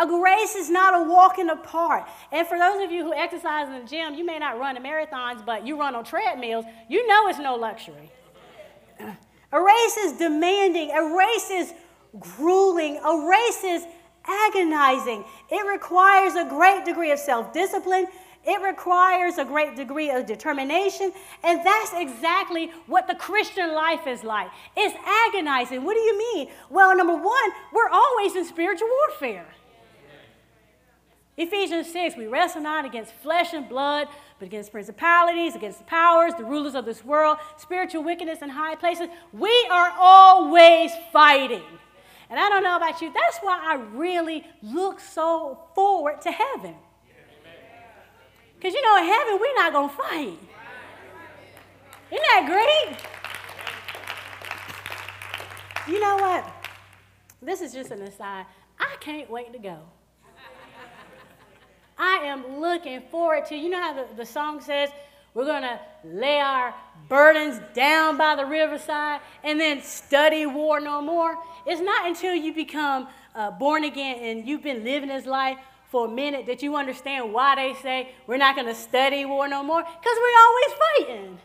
A 0.00 0.06
race 0.06 0.54
is 0.56 0.68
not 0.68 0.94
a 0.94 1.08
walk 1.08 1.38
in 1.38 1.46
the 1.46 1.56
park. 1.56 2.06
And 2.32 2.46
for 2.46 2.58
those 2.58 2.84
of 2.84 2.90
you 2.90 3.04
who 3.04 3.14
exercise 3.14 3.68
in 3.68 3.80
the 3.80 3.88
gym, 3.88 4.14
you 4.14 4.24
may 4.24 4.38
not 4.38 4.58
run 4.58 4.76
in 4.76 4.82
marathons, 4.82 5.44
but 5.46 5.66
you 5.66 5.78
run 5.78 5.94
on 5.94 6.04
treadmills, 6.04 6.64
you 6.88 7.06
know 7.06 7.28
it's 7.28 7.38
no 7.38 7.54
luxury. 7.54 8.10
A 9.52 9.62
race 9.62 9.96
is 9.96 10.18
demanding, 10.18 10.90
a 10.90 11.16
race 11.16 11.50
is 11.50 11.72
grueling, 12.18 12.98
a 12.98 13.26
race 13.26 13.64
is 13.64 13.86
agonizing. 14.28 15.24
It 15.50 15.66
requires 15.66 16.34
a 16.34 16.44
great 16.44 16.84
degree 16.84 17.10
of 17.10 17.18
self 17.18 17.52
discipline 17.52 18.06
it 18.48 18.62
requires 18.62 19.36
a 19.36 19.44
great 19.44 19.76
degree 19.76 20.10
of 20.10 20.24
determination, 20.24 21.12
and 21.44 21.64
that's 21.66 21.92
exactly 21.92 22.70
what 22.86 23.06
the 23.06 23.14
Christian 23.14 23.74
life 23.74 24.06
is 24.06 24.24
like. 24.24 24.48
It's 24.74 24.94
agonizing. 25.28 25.84
What 25.84 25.94
do 25.94 26.00
you 26.00 26.18
mean? 26.18 26.48
Well, 26.70 26.96
number 26.96 27.14
one, 27.14 27.50
we're 27.74 27.90
always 27.90 28.36
in 28.36 28.46
spiritual 28.46 28.88
warfare. 28.88 29.46
Ephesians 31.36 31.92
6, 31.92 32.16
we 32.16 32.26
wrestle 32.26 32.62
not 32.62 32.86
against 32.86 33.12
flesh 33.16 33.52
and 33.52 33.68
blood, 33.68 34.08
but 34.38 34.46
against 34.46 34.72
principalities, 34.72 35.54
against 35.54 35.80
the 35.80 35.84
powers, 35.84 36.32
the 36.38 36.44
rulers 36.44 36.74
of 36.74 36.86
this 36.86 37.04
world, 37.04 37.36
spiritual 37.58 38.02
wickedness 38.02 38.40
in 38.40 38.48
high 38.48 38.76
places. 38.76 39.08
We 39.32 39.68
are 39.70 39.92
always 39.98 40.90
fighting. 41.12 41.62
And 42.30 42.38
I 42.38 42.48
don't 42.48 42.62
know 42.62 42.76
about 42.76 43.00
you, 43.00 43.12
that's 43.12 43.38
why 43.38 43.58
I 43.60 43.76
really 43.94 44.44
look 44.62 45.00
so 45.00 45.60
forward 45.74 46.20
to 46.22 46.30
heaven. 46.30 46.74
Because 48.56 48.74
you 48.74 48.82
know, 48.82 48.98
in 48.98 49.04
heaven, 49.04 49.38
we're 49.40 49.54
not 49.54 49.72
going 49.72 49.88
to 49.88 49.94
fight. 49.94 50.38
Isn't 52.10 52.26
that 52.32 52.46
great? 52.46 52.96
You 55.94 56.00
know 56.00 56.16
what? 56.16 56.52
This 57.40 57.60
is 57.60 57.72
just 57.72 57.90
an 57.92 58.02
aside. 58.02 58.46
I 58.78 58.96
can't 59.00 59.30
wait 59.30 59.52
to 59.52 59.58
go. 59.58 59.78
I 61.96 62.18
am 62.24 62.60
looking 62.60 63.02
forward 63.10 63.46
to, 63.46 63.56
you 63.56 63.70
know 63.70 63.80
how 63.80 63.94
the, 63.94 64.06
the 64.16 64.26
song 64.26 64.60
says, 64.60 64.90
we're 65.34 65.44
going 65.44 65.62
to 65.62 65.80
lay 66.04 66.40
our 66.40 66.74
burdens 67.08 67.60
down 67.74 68.16
by 68.16 68.34
the 68.36 68.44
riverside 68.44 69.20
and 69.44 69.60
then 69.60 69.82
study 69.82 70.46
war 70.46 70.80
no 70.80 71.00
more. 71.00 71.36
It's 71.66 71.80
not 71.80 72.06
until 72.06 72.34
you 72.34 72.52
become 72.54 73.08
uh, 73.34 73.50
born 73.52 73.84
again 73.84 74.18
and 74.22 74.48
you've 74.48 74.62
been 74.62 74.84
living 74.84 75.08
this 75.08 75.26
life 75.26 75.58
for 75.90 76.06
a 76.06 76.10
minute 76.10 76.46
that 76.46 76.62
you 76.62 76.76
understand 76.76 77.32
why 77.32 77.54
they 77.56 77.74
say 77.80 78.10
we're 78.26 78.36
not 78.36 78.56
going 78.56 78.66
to 78.66 78.74
study 78.74 79.24
war 79.24 79.48
no 79.48 79.62
more? 79.62 79.82
Because 79.82 80.16
we're 80.18 80.40
always 80.46 81.18
fighting. 81.18 81.38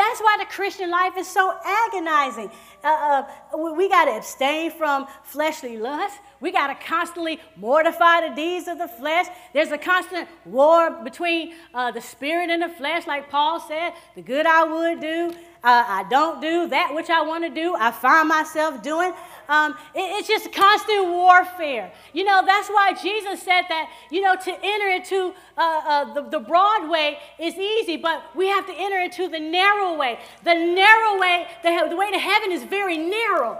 That's 0.00 0.20
why 0.22 0.38
the 0.38 0.46
Christian 0.46 0.90
life 0.90 1.18
is 1.18 1.28
so 1.28 1.54
agonizing. 1.62 2.50
Uh, 2.82 3.26
uh, 3.52 3.58
we 3.76 3.86
got 3.86 4.06
to 4.06 4.12
abstain 4.16 4.70
from 4.70 5.06
fleshly 5.24 5.76
lust. 5.76 6.18
We 6.40 6.50
got 6.52 6.68
to 6.68 6.86
constantly 6.86 7.38
mortify 7.54 8.26
the 8.26 8.34
deeds 8.34 8.66
of 8.66 8.78
the 8.78 8.88
flesh. 8.88 9.26
There's 9.52 9.72
a 9.72 9.76
constant 9.76 10.26
war 10.46 10.90
between 11.04 11.52
uh, 11.74 11.90
the 11.90 12.00
spirit 12.00 12.48
and 12.48 12.62
the 12.62 12.70
flesh, 12.70 13.06
like 13.06 13.28
Paul 13.28 13.60
said. 13.60 13.92
The 14.14 14.22
good 14.22 14.46
I 14.46 14.64
would 14.64 15.00
do, 15.02 15.34
uh, 15.62 15.84
I 15.86 16.06
don't 16.08 16.40
do. 16.40 16.66
That 16.68 16.94
which 16.94 17.10
I 17.10 17.20
want 17.20 17.44
to 17.44 17.50
do, 17.50 17.76
I 17.78 17.90
find 17.90 18.26
myself 18.26 18.82
doing. 18.82 19.12
Um, 19.50 19.72
it, 19.96 20.06
it's 20.16 20.28
just 20.28 20.52
constant 20.52 21.08
warfare. 21.08 21.92
You 22.12 22.22
know, 22.22 22.42
that's 22.46 22.68
why 22.68 22.94
Jesus 22.94 23.42
said 23.42 23.62
that, 23.68 23.90
you 24.08 24.20
know, 24.20 24.36
to 24.36 24.58
enter 24.62 24.88
into 24.88 25.34
uh, 25.58 25.60
uh, 25.60 26.14
the, 26.14 26.22
the 26.22 26.38
broad 26.38 26.88
way 26.88 27.18
is 27.36 27.56
easy, 27.56 27.96
but 27.96 28.22
we 28.36 28.46
have 28.46 28.64
to 28.66 28.72
enter 28.72 29.00
into 29.00 29.26
the 29.26 29.40
narrow 29.40 29.96
way. 29.96 30.20
The 30.44 30.54
narrow 30.54 31.18
way, 31.18 31.48
the, 31.64 31.86
the 31.90 31.96
way 31.96 32.12
to 32.12 32.18
heaven 32.18 32.52
is 32.52 32.62
very 32.62 32.96
narrow. 32.96 33.58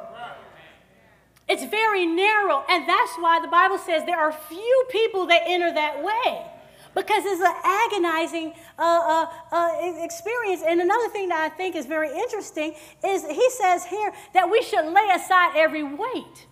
It's 1.49 1.65
very 1.65 2.07
narrow, 2.07 2.65
and 2.69 2.89
that's 2.89 3.17
why 3.19 3.41
the 3.41 3.49
Bible 3.49 3.79
says 3.79 4.05
there 4.07 4.21
are 4.21 4.31
few 4.31 4.85
people 4.91 5.27
that 5.27 5.43
enter 5.45 5.75
that 5.75 6.05
way 6.05 6.47
because 6.95 7.25
it's 7.25 7.41
an 7.41 7.55
agonizing 7.65 8.53
uh, 8.79 8.83
uh, 8.83 9.27
uh, 9.53 10.03
experience. 10.03 10.63
And 10.67 10.81
another 10.81 11.09
thing 11.09 11.29
that 11.29 11.51
I 11.53 11.55
think 11.55 11.77
is 11.77 11.87
very 11.87 12.11
interesting 12.11 12.75
is 13.05 13.27
he 13.27 13.51
says 13.51 13.85
here 13.85 14.13
that 14.35 14.51
we 14.51 14.63
should 14.63 14.85
lay 14.87 15.09
aside 15.15 15.57
every 15.57 15.83
weight. 15.85 16.47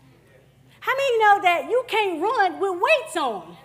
How 0.80 0.92
many 0.94 1.18
know 1.18 1.42
that 1.42 1.66
you 1.68 1.84
can't 1.88 2.22
run 2.22 2.60
with 2.60 2.80
weights 2.80 3.16
on? 3.16 3.56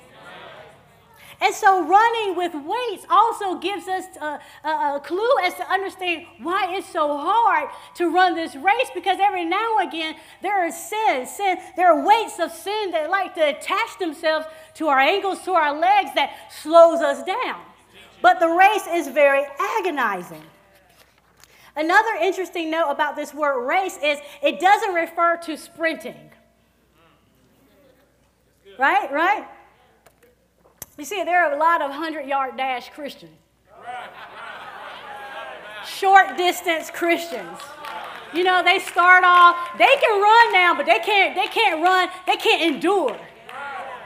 And 1.44 1.54
so, 1.54 1.86
running 1.86 2.38
with 2.38 2.54
weights 2.54 3.06
also 3.10 3.60
gives 3.60 3.90
us 3.90 4.06
a, 4.22 4.40
a, 4.64 4.96
a, 4.96 5.02
clue 5.04 5.38
as 5.44 5.54
to 5.56 5.70
understand 5.70 6.26
why 6.42 6.74
it's 6.74 6.88
so 6.88 7.18
hard 7.18 7.70
to 7.96 8.10
run 8.10 8.34
this 8.34 8.56
race 8.56 8.90
because 8.96 9.18
every 9.20 9.44
now 9.44 9.78
and 9.78 9.90
again 9.90 10.16
there 10.42 10.66
are 10.66 10.72
sins, 10.72 11.32
sin, 11.36 11.58
there 11.76 11.92
are 11.92 12.08
weights 12.08 12.40
of 12.40 12.50
sin 12.50 12.92
that 12.92 13.10
like 13.10 13.36
to 13.36 13.42
attach 13.42 14.00
themselves 14.00 14.48
to 14.76 14.88
our 14.88 15.00
ankles, 15.00 15.42
to 15.42 15.52
our 15.52 15.78
legs 15.78 16.12
that 16.16 16.34
slows 16.62 17.02
us 17.02 17.26
down. 17.26 17.60
But 18.22 18.40
the 18.40 18.48
race 18.48 18.88
is 18.90 19.10
very 19.10 19.46
agonizing. 19.80 20.44
Another 21.76 22.16
interesting 22.22 22.72
note 22.72 22.90
about 22.90 23.18
this 23.18 23.34
word 23.34 23.68
race 23.68 24.00
is 24.02 24.18
it 24.42 24.62
doesn't 24.62 24.94
refer 24.94 25.36
to 25.44 25.58
sprinting. 25.58 26.32
Right? 28.80 29.12
Right? 29.12 29.46
You 30.98 31.06
see, 31.06 31.24
there 31.24 31.44
are 31.46 31.54
a 31.54 31.58
lot 31.58 31.82
of 31.82 31.90
100 31.90 32.28
yard 32.28 32.56
dash 32.56 32.90
Christians, 32.90 33.32
short 35.86 36.38
distance 36.38 36.92
Christians. 36.92 37.58
You 38.34 38.44
know, 38.44 38.64
they 38.64 38.80
start 38.80 39.24
off, 39.24 39.56
they 39.78 39.96
can 40.02 40.22
run 40.22 40.54
now, 40.54 40.74
but 40.76 40.86
they 40.86 41.00
can't, 41.00 41.36
they 41.36 41.48
can't 41.48 41.84
run, 41.84 42.10
they 42.26 42.38
can't 42.38 42.76
endure. 42.76 43.18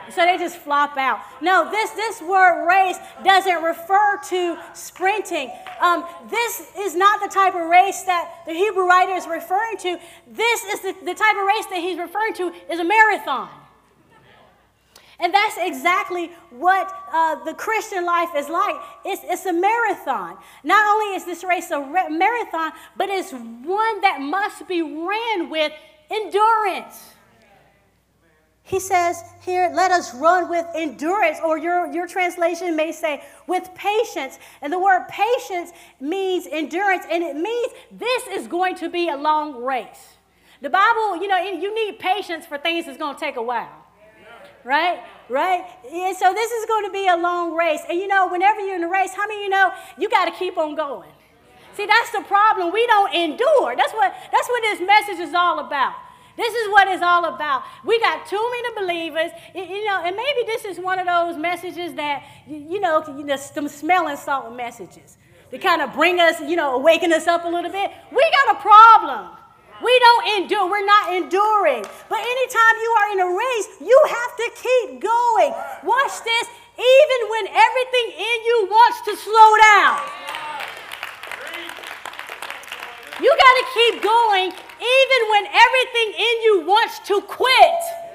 So 0.10 0.26
they 0.26 0.38
just 0.38 0.58
flop 0.58 0.98
out. 0.98 1.20
No, 1.42 1.70
this, 1.70 1.92
this 1.92 2.22
word 2.22 2.66
race 2.66 2.98
doesn't 3.26 3.62
refer 3.62 4.20
to 4.30 4.58
sprinting. 4.74 5.52
Um, 5.82 6.06
this 6.30 6.72
is 6.78 6.96
not 6.96 7.20
the 7.20 7.28
type 7.28 7.56
of 7.56 7.68
race 7.68 8.04
that 8.04 8.44
the 8.46 8.54
Hebrew 8.54 8.88
writer 8.88 9.14
is 9.14 9.28
referring 9.28 9.78
to. 9.80 9.98
This 10.32 10.64
is 10.64 10.82
the, 10.82 10.96
the 11.04 11.14
type 11.14 11.36
of 11.36 11.46
race 11.46 11.66
that 11.68 11.80
he's 11.82 12.00
referring 12.00 12.34
to 12.36 12.54
is 12.72 12.80
a 12.80 12.86
marathon. 12.86 13.50
And 15.20 15.34
that's 15.34 15.58
exactly 15.60 16.32
what 16.52 16.94
uh, 17.12 17.44
the 17.44 17.54
Christian 17.54 18.06
life 18.06 18.30
is 18.36 18.50
like. 18.50 18.76
It's, 19.04 19.22
it's 19.26 19.46
a 19.48 19.54
marathon. 19.54 20.38
Not 20.64 20.86
only 20.94 21.16
is 21.16 21.26
this 21.26 21.44
race 21.44 21.72
a 21.72 21.80
re- 21.80 22.10
marathon, 22.10 22.72
but 22.96 23.10
it's 23.10 23.32
one 23.32 24.02
that 24.02 24.20
must 24.22 24.68
be 24.68 24.82
ran 24.84 25.50
with 25.50 25.72
endurance. 26.12 27.14
He 28.62 28.80
says 28.80 29.24
here, 29.42 29.72
let 29.74 29.92
us 29.92 30.14
run 30.14 30.50
with 30.50 30.66
endurance, 30.76 31.40
or 31.44 31.58
your, 31.58 31.92
your 31.92 32.06
translation 32.06 32.76
may 32.76 32.92
say 32.92 33.24
with 33.48 33.68
patience. 33.74 34.38
And 34.62 34.72
the 34.72 34.78
word 34.78 35.08
patience 35.08 35.72
means 36.00 36.46
endurance, 36.52 37.06
and 37.10 37.24
it 37.24 37.36
means 37.36 37.72
this 37.92 38.28
is 38.28 38.46
going 38.46 38.76
to 38.76 38.90
be 38.90 39.10
a 39.10 39.16
long 39.16 39.64
race. 39.64 40.18
The 40.62 40.70
Bible, 40.70 41.22
you 41.22 41.28
know, 41.28 41.38
you 41.38 41.74
need 41.74 41.98
patience 41.98 42.46
for 42.46 42.58
things 42.58 42.86
that's 42.86 42.98
going 42.98 43.16
to 43.16 43.20
take 43.20 43.38
a 43.38 43.42
while 43.42 43.77
right? 44.64 45.00
Right? 45.30 45.66
And 45.92 46.16
so 46.16 46.34
this 46.34 46.52
is 46.52 46.66
going 46.66 46.86
to 46.86 46.92
be 46.92 47.08
a 47.08 47.18
long 47.18 47.56
race. 47.56 47.82
And 47.90 47.98
you 48.00 48.08
know, 48.08 48.28
whenever 48.28 48.60
you're 48.62 48.76
in 48.76 48.84
a 48.84 48.90
race, 48.90 49.14
how 49.14 49.28
many 49.28 49.44
you 49.44 49.50
know 49.50 49.72
you 49.98 50.10
got 50.10 50.26
to 50.26 50.32
keep 50.32 50.58
on 50.58 50.76
going? 50.76 51.12
See, 51.76 51.86
that's 51.86 52.12
the 52.12 52.22
problem. 52.22 52.74
We 52.74 52.86
don't 52.88 53.14
endure. 53.14 53.76
That's 53.76 53.94
what 53.94 54.14
that's 54.32 54.48
what 54.50 54.62
this 54.64 54.82
message 54.82 55.20
is 55.20 55.34
all 55.34 55.60
about. 55.60 55.94
This 56.38 56.54
is 56.54 56.70
what 56.70 56.88
it's 56.88 57.02
all 57.02 57.26
about. 57.26 57.64
We 57.84 58.00
got 58.00 58.28
too 58.28 58.52
many 58.52 58.88
believers, 58.88 59.32
you 59.56 59.86
know, 59.86 60.02
and 60.06 60.16
maybe 60.16 60.46
this 60.46 60.66
is 60.66 60.80
one 60.80 61.00
of 61.00 61.08
those 61.08 61.36
messages 61.36 61.96
that, 61.96 62.24
you 62.48 62.80
know, 62.80 63.04
some 63.38 63.68
smelling 63.68 64.18
salt 64.18 64.56
messages 64.56 65.18
to 65.50 65.58
kind 65.58 65.82
of 65.82 65.94
bring 65.94 66.20
us, 66.20 66.40
you 66.42 66.56
know, 66.56 66.76
awaken 66.76 67.12
us 67.12 67.26
up 67.26 67.46
a 67.46 67.48
little 67.48 67.72
bit. 67.72 67.92
We 68.12 68.32
got 68.32 68.56
a 68.56 68.60
problem. 68.60 69.37
We 69.84 69.94
don't 70.00 70.28
endure. 70.38 70.70
We're 70.70 70.86
not 70.86 71.14
enduring. 71.14 71.86
But 72.10 72.20
anytime 72.20 72.76
you 72.82 72.92
are 73.00 73.08
in 73.14 73.20
a 73.22 73.30
race, 73.30 73.70
you 73.82 73.98
have 74.10 74.34
to 74.38 74.48
keep 74.58 75.02
going. 75.02 75.52
Watch 75.84 76.16
this. 76.24 76.48
Even 76.78 77.20
when 77.30 77.46
everything 77.48 78.08
in 78.18 78.38
you 78.46 78.68
wants 78.70 79.02
to 79.06 79.14
slow 79.18 79.50
down, 79.58 79.98
you 83.20 83.30
got 83.34 83.54
to 83.58 83.66
keep 83.74 84.04
going 84.04 84.54
even 84.78 85.22
when 85.32 85.46
everything 85.50 86.10
in 86.14 86.36
you 86.44 86.64
wants 86.68 87.00
to 87.08 87.22
quit. 87.22 88.07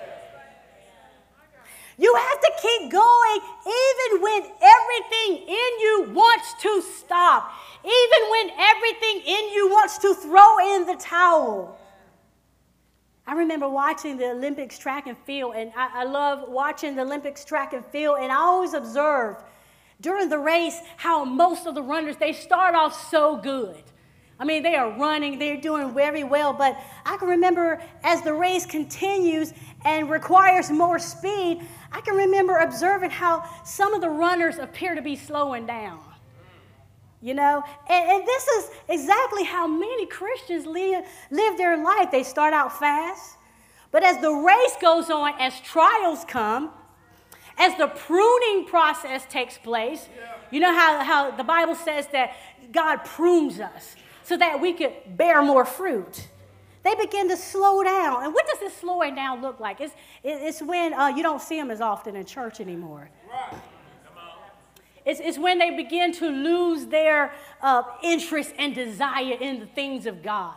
You 2.03 2.13
have 2.17 2.41
to 2.41 2.53
keep 2.61 2.91
going 2.91 3.41
even 3.65 4.23
when 4.23 4.43
everything 4.43 5.47
in 5.47 5.73
you 5.79 6.07
wants 6.13 6.53
to 6.61 6.83
stop, 6.83 7.53
even 7.85 8.31
when 8.33 8.51
everything 8.59 9.23
in 9.25 9.53
you 9.53 9.69
wants 9.71 9.99
to 9.99 10.13
throw 10.13 10.75
in 10.75 10.85
the 10.85 10.97
towel. 10.97 11.79
I 13.25 13.35
remember 13.35 13.69
watching 13.69 14.17
the 14.17 14.33
Olympics 14.33 14.79
track 14.79 15.07
and 15.07 15.17
field, 15.19 15.55
and 15.55 15.71
I, 15.77 16.01
I 16.01 16.05
love 16.05 16.49
watching 16.49 16.97
the 16.97 17.03
Olympics 17.03 17.45
track 17.45 17.73
and 17.73 17.87
field, 17.87 18.17
and 18.21 18.33
I 18.33 18.37
always 18.37 18.75
observe 18.75 19.37
during 20.01 20.29
the 20.29 20.41
race 20.41 20.81
how 20.97 21.25
most 21.25 21.69
of 21.69 21.77
the 21.77 21.83
runners 21.85 22.17
they 22.17 22.33
start 22.33 22.75
off 22.75 23.11
so 23.11 23.37
good. 23.37 23.81
I 24.43 24.45
mean, 24.45 24.65
they 24.65 24.75
are 24.75 24.91
running, 24.91 25.39
they're 25.39 25.57
doing 25.57 25.95
very 25.95 26.25
well, 26.25 26.53
but 26.53 26.77
I 27.07 27.17
can 27.17 27.29
remember 27.29 27.81
as 28.03 28.23
the 28.23 28.35
race 28.35 28.67
continues 28.67 29.55
and 29.85 30.11
requires 30.11 30.69
more 30.69 30.99
speed, 30.99 31.61
I 31.93 32.01
can 32.01 32.17
remember 32.17 32.57
observing 32.57 33.11
how 33.11 33.49
some 33.65 33.95
of 33.95 34.01
the 34.01 34.11
runners 34.11 34.59
appear 34.59 34.97
to 34.97 35.01
be 35.01 35.15
slowing 35.15 35.65
down. 35.65 36.01
You 37.21 37.35
know, 37.35 37.63
and, 37.89 38.11
and 38.11 38.27
this 38.27 38.49
is 38.49 38.71
exactly 38.89 39.45
how 39.45 39.69
many 39.69 40.07
Christians 40.07 40.67
live, 40.67 41.05
live 41.31 41.57
their 41.57 41.77
life. 41.81 42.11
They 42.11 42.25
start 42.25 42.53
out 42.53 42.77
fast, 42.77 43.37
but 43.93 44.03
as 44.03 44.21
the 44.21 44.33
race 44.33 44.75
goes 44.81 45.09
on, 45.09 45.35
as 45.39 45.61
trials 45.61 46.25
come, 46.25 46.73
as 47.59 47.79
the 47.79 47.87
pruning 47.87 48.67
process 48.67 49.25
takes 49.27 49.57
place, 49.57 50.09
you 50.51 50.59
know 50.59 50.75
how, 50.75 51.05
how 51.05 51.31
the 51.31 51.45
Bible 51.45 51.77
says 51.77 52.09
that 52.09 52.33
God 52.73 53.05
prunes 53.05 53.61
us 53.61 53.95
so 54.25 54.37
that 54.37 54.61
we 54.61 54.73
could 54.73 54.93
bear 55.17 55.43
more 55.43 55.65
fruit 55.65 56.29
they 56.83 56.95
begin 56.97 57.29
to 57.29 57.37
slow 57.37 57.83
down. 57.85 58.25
And 58.25 58.35
what 58.35 58.47
does 58.47 58.59
this 58.59 58.75
slowing 58.75 59.15
down 59.15 59.41
look 59.41 59.61
like? 59.61 59.81
It's, 59.81 59.95
it's 60.25 60.61
when 60.61 60.93
uh, 60.93 61.09
you 61.09 61.23
don't 61.23 61.41
see 61.41 61.57
them 61.57 61.71
as 61.71 61.81
often 61.81 62.17
in 62.17 62.25
church 62.25 62.61
anymore. 62.61 63.09
Right. 63.31 63.61
It's, 65.05 65.21
it's 65.21 65.39
when 65.39 65.59
they 65.59 65.71
begin 65.77 66.13
to 66.15 66.29
lose 66.29 66.87
their 66.87 67.33
uh, 67.61 67.83
interest 68.03 68.53
and 68.59 68.75
desire 68.75 69.37
in 69.41 69.59
the 69.59 69.67
things 69.67 70.07
of 70.07 70.23
God. 70.23 70.55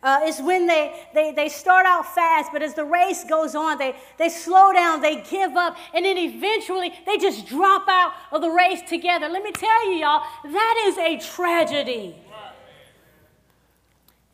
Uh, 0.00 0.20
it's 0.22 0.40
when 0.40 0.66
they, 0.66 1.06
they, 1.12 1.32
they 1.32 1.48
start 1.48 1.84
out 1.84 2.06
fast, 2.14 2.50
but 2.52 2.62
as 2.62 2.74
the 2.74 2.84
race 2.84 3.24
goes 3.24 3.56
on, 3.56 3.78
they, 3.78 3.96
they 4.16 4.28
slow 4.28 4.72
down, 4.72 5.00
they 5.00 5.22
give 5.22 5.56
up, 5.56 5.76
and 5.92 6.04
then 6.04 6.16
eventually 6.16 6.92
they 7.04 7.16
just 7.16 7.46
drop 7.48 7.88
out 7.88 8.12
of 8.30 8.40
the 8.40 8.50
race 8.50 8.80
together. 8.88 9.28
Let 9.28 9.42
me 9.42 9.50
tell 9.50 9.90
you, 9.90 9.98
y'all, 9.98 10.22
that 10.44 10.84
is 10.86 10.98
a 10.98 11.18
tragedy. 11.34 12.14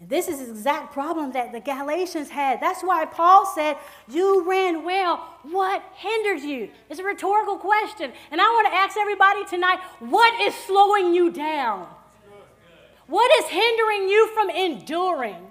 This 0.09 0.29
is 0.29 0.39
the 0.39 0.51
exact 0.51 0.93
problem 0.93 1.33
that 1.33 1.53
the 1.53 1.61
Galatians 1.61 2.29
had. 2.29 2.61
That's 2.61 2.83
why 2.83 3.05
Paul 3.07 3.47
said, 3.55 3.77
You 4.09 4.49
ran 4.49 4.85
well. 4.85 5.17
What 5.43 5.83
hindered 5.95 6.41
you? 6.41 6.69
It's 6.91 7.01
a 7.01 7.05
rhetorical 7.05 7.57
question. 7.57 8.13
And 8.31 8.41
I 8.41 8.45
want 8.45 8.69
to 8.69 8.75
ask 8.75 8.97
everybody 8.97 9.45
tonight 9.47 9.79
what 10.01 10.41
is 10.43 10.55
slowing 10.67 11.15
you 11.15 11.31
down? 11.31 11.87
What 13.07 13.31
is 13.39 13.51
hindering 13.51 14.09
you 14.09 14.31
from 14.35 14.51
enduring? 14.51 15.51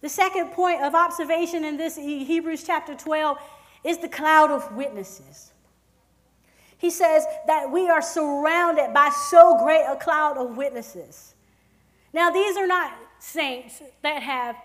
The 0.00 0.08
second 0.08 0.50
point 0.50 0.82
of 0.82 0.94
observation 0.94 1.64
in 1.64 1.76
this 1.76 1.96
Hebrews 1.96 2.64
chapter 2.64 2.94
12 2.94 3.38
is 3.84 3.98
the 3.98 4.08
cloud 4.08 4.50
of 4.50 4.74
witnesses. 4.74 5.52
He 6.78 6.90
says 6.90 7.24
that 7.46 7.70
we 7.70 7.88
are 7.88 8.02
surrounded 8.02 8.92
by 8.92 9.10
so 9.10 9.58
great 9.62 9.84
a 9.84 9.96
cloud 9.96 10.36
of 10.36 10.56
witnesses. 10.56 11.31
Now, 12.12 12.30
these 12.30 12.56
are 12.56 12.66
not 12.66 12.92
saints 13.18 13.82
that 14.02 14.22
have 14.22 14.56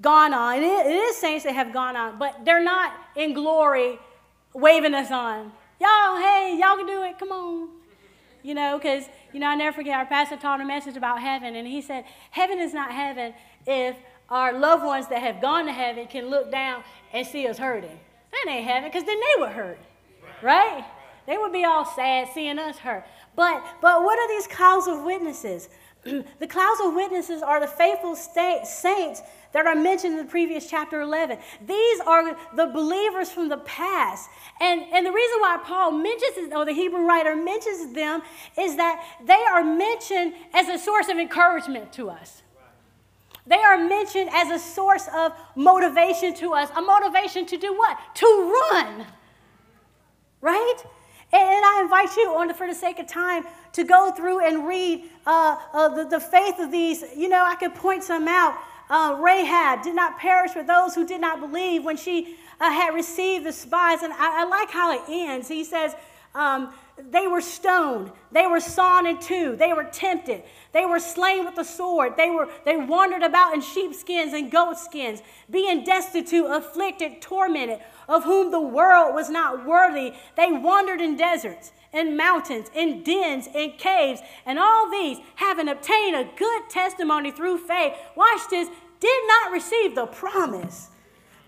gone 0.00 0.34
on. 0.34 0.58
it 0.58 0.86
is 0.86 1.16
saints 1.16 1.44
that 1.44 1.54
have 1.54 1.72
gone 1.72 1.96
on, 1.96 2.18
but 2.18 2.44
they're 2.44 2.62
not 2.62 2.92
in 3.16 3.32
glory 3.32 3.98
waving 4.54 4.94
us 4.94 5.10
on. 5.10 5.52
Y'all, 5.80 6.16
hey, 6.16 6.56
y'all 6.60 6.76
can 6.76 6.86
do 6.86 7.02
it. 7.02 7.18
Come 7.18 7.32
on. 7.32 7.68
You 8.42 8.54
know, 8.54 8.78
because, 8.78 9.04
you 9.32 9.40
know, 9.40 9.48
I 9.48 9.54
never 9.56 9.74
forget 9.74 9.98
our 9.98 10.06
pastor 10.06 10.36
taught 10.36 10.60
a 10.60 10.64
message 10.64 10.96
about 10.96 11.20
heaven, 11.20 11.56
and 11.56 11.66
he 11.66 11.82
said, 11.82 12.04
Heaven 12.30 12.58
is 12.58 12.72
not 12.72 12.92
heaven 12.92 13.34
if 13.66 13.96
our 14.30 14.58
loved 14.58 14.84
ones 14.84 15.08
that 15.08 15.20
have 15.20 15.40
gone 15.40 15.66
to 15.66 15.72
heaven 15.72 16.06
can 16.06 16.28
look 16.28 16.50
down 16.50 16.84
and 17.12 17.26
see 17.26 17.46
us 17.48 17.58
hurting. 17.58 17.98
That 18.30 18.52
ain't 18.52 18.64
heaven, 18.64 18.88
because 18.88 19.04
then 19.04 19.18
they 19.18 19.40
would 19.40 19.52
hurt, 19.52 19.78
right? 20.42 20.84
They 21.26 21.36
would 21.36 21.52
be 21.52 21.64
all 21.64 21.84
sad 21.84 22.28
seeing 22.32 22.58
us 22.58 22.78
hurt. 22.78 23.04
But, 23.34 23.62
but 23.82 24.02
what 24.02 24.18
are 24.18 24.28
these 24.28 24.46
calls 24.46 24.86
of 24.86 25.02
witnesses? 25.02 25.68
the 26.38 26.46
clouds 26.46 26.80
of 26.84 26.94
witnesses 26.94 27.42
are 27.42 27.60
the 27.60 27.66
faithful 27.66 28.14
saints 28.14 29.22
that 29.52 29.66
are 29.66 29.74
mentioned 29.74 30.18
in 30.18 30.24
the 30.24 30.30
previous 30.30 30.68
chapter 30.68 31.00
11. 31.00 31.38
These 31.66 32.00
are 32.00 32.36
the 32.54 32.66
believers 32.66 33.30
from 33.30 33.48
the 33.48 33.56
past. 33.58 34.28
And, 34.60 34.82
and 34.92 35.06
the 35.06 35.12
reason 35.12 35.40
why 35.40 35.58
Paul 35.64 35.92
mentions, 35.92 36.52
or 36.54 36.64
the 36.64 36.72
Hebrew 36.72 37.06
writer 37.06 37.34
mentions 37.34 37.94
them, 37.94 38.22
is 38.58 38.76
that 38.76 39.02
they 39.24 39.42
are 39.50 39.64
mentioned 39.64 40.34
as 40.52 40.68
a 40.68 40.78
source 40.78 41.08
of 41.08 41.16
encouragement 41.18 41.92
to 41.94 42.10
us. 42.10 42.42
They 43.46 43.56
are 43.56 43.78
mentioned 43.78 44.28
as 44.32 44.50
a 44.50 44.58
source 44.58 45.08
of 45.14 45.32
motivation 45.54 46.34
to 46.34 46.52
us, 46.52 46.68
a 46.76 46.82
motivation 46.82 47.46
to 47.46 47.56
do 47.56 47.72
what? 47.76 47.96
To 48.16 48.26
run. 48.72 49.06
Right? 50.40 50.76
And 51.32 51.64
I 51.64 51.80
invite 51.82 52.16
you, 52.16 52.34
on 52.36 52.52
for 52.54 52.66
the 52.66 52.74
sake 52.74 52.98
of 52.98 53.06
time, 53.06 53.44
to 53.72 53.84
go 53.84 54.12
through 54.12 54.46
and 54.46 54.66
read 54.66 55.04
uh, 55.26 55.56
uh, 55.72 55.88
the, 55.88 56.04
the 56.04 56.20
faith 56.20 56.58
of 56.60 56.70
these. 56.70 57.04
You 57.16 57.28
know, 57.28 57.44
I 57.44 57.56
could 57.56 57.74
point 57.74 58.04
some 58.04 58.28
out. 58.28 58.56
Uh, 58.88 59.18
Rahab 59.20 59.82
did 59.82 59.96
not 59.96 60.18
perish 60.18 60.52
with 60.54 60.66
those 60.68 60.94
who 60.94 61.06
did 61.06 61.20
not 61.20 61.40
believe 61.40 61.84
when 61.84 61.96
she 61.96 62.36
uh, 62.60 62.70
had 62.70 62.94
received 62.94 63.44
the 63.44 63.52
spies. 63.52 64.02
And 64.02 64.12
I, 64.12 64.42
I, 64.42 64.44
like 64.44 64.70
how 64.70 64.92
it 64.92 65.02
ends. 65.08 65.48
He 65.48 65.64
says, 65.64 65.94
um, 66.34 66.72
they 67.10 67.26
were 67.26 67.40
stoned. 67.40 68.12
They 68.30 68.46
were 68.46 68.60
sawn 68.60 69.06
in 69.06 69.18
two. 69.18 69.56
They 69.56 69.72
were 69.72 69.84
tempted. 69.84 70.44
They 70.72 70.86
were 70.86 71.00
slain 71.00 71.44
with 71.44 71.56
the 71.56 71.64
sword. 71.64 72.16
They, 72.16 72.30
were, 72.30 72.48
they 72.64 72.76
wandered 72.76 73.22
about 73.22 73.54
in 73.54 73.60
sheepskins 73.60 74.32
and 74.32 74.50
goatskins, 74.50 75.20
being 75.50 75.84
destitute, 75.84 76.46
afflicted, 76.46 77.20
tormented, 77.20 77.80
of 78.08 78.24
whom 78.24 78.50
the 78.50 78.60
world 78.60 79.14
was 79.14 79.28
not 79.30 79.66
worthy. 79.66 80.12
They 80.36 80.52
wandered 80.52 81.00
in 81.00 81.16
deserts, 81.16 81.72
in 81.92 82.16
mountains, 82.16 82.70
in 82.74 83.02
dens, 83.02 83.48
in 83.54 83.72
caves, 83.72 84.20
and 84.44 84.58
all 84.58 84.90
these, 84.90 85.18
having 85.36 85.68
obtained 85.68 86.16
a 86.16 86.28
good 86.36 86.70
testimony 86.70 87.30
through 87.30 87.58
faith, 87.58 87.94
watch 88.14 88.42
this, 88.50 88.68
did 89.00 89.22
not 89.28 89.52
receive 89.52 89.94
the 89.94 90.06
promise 90.06 90.90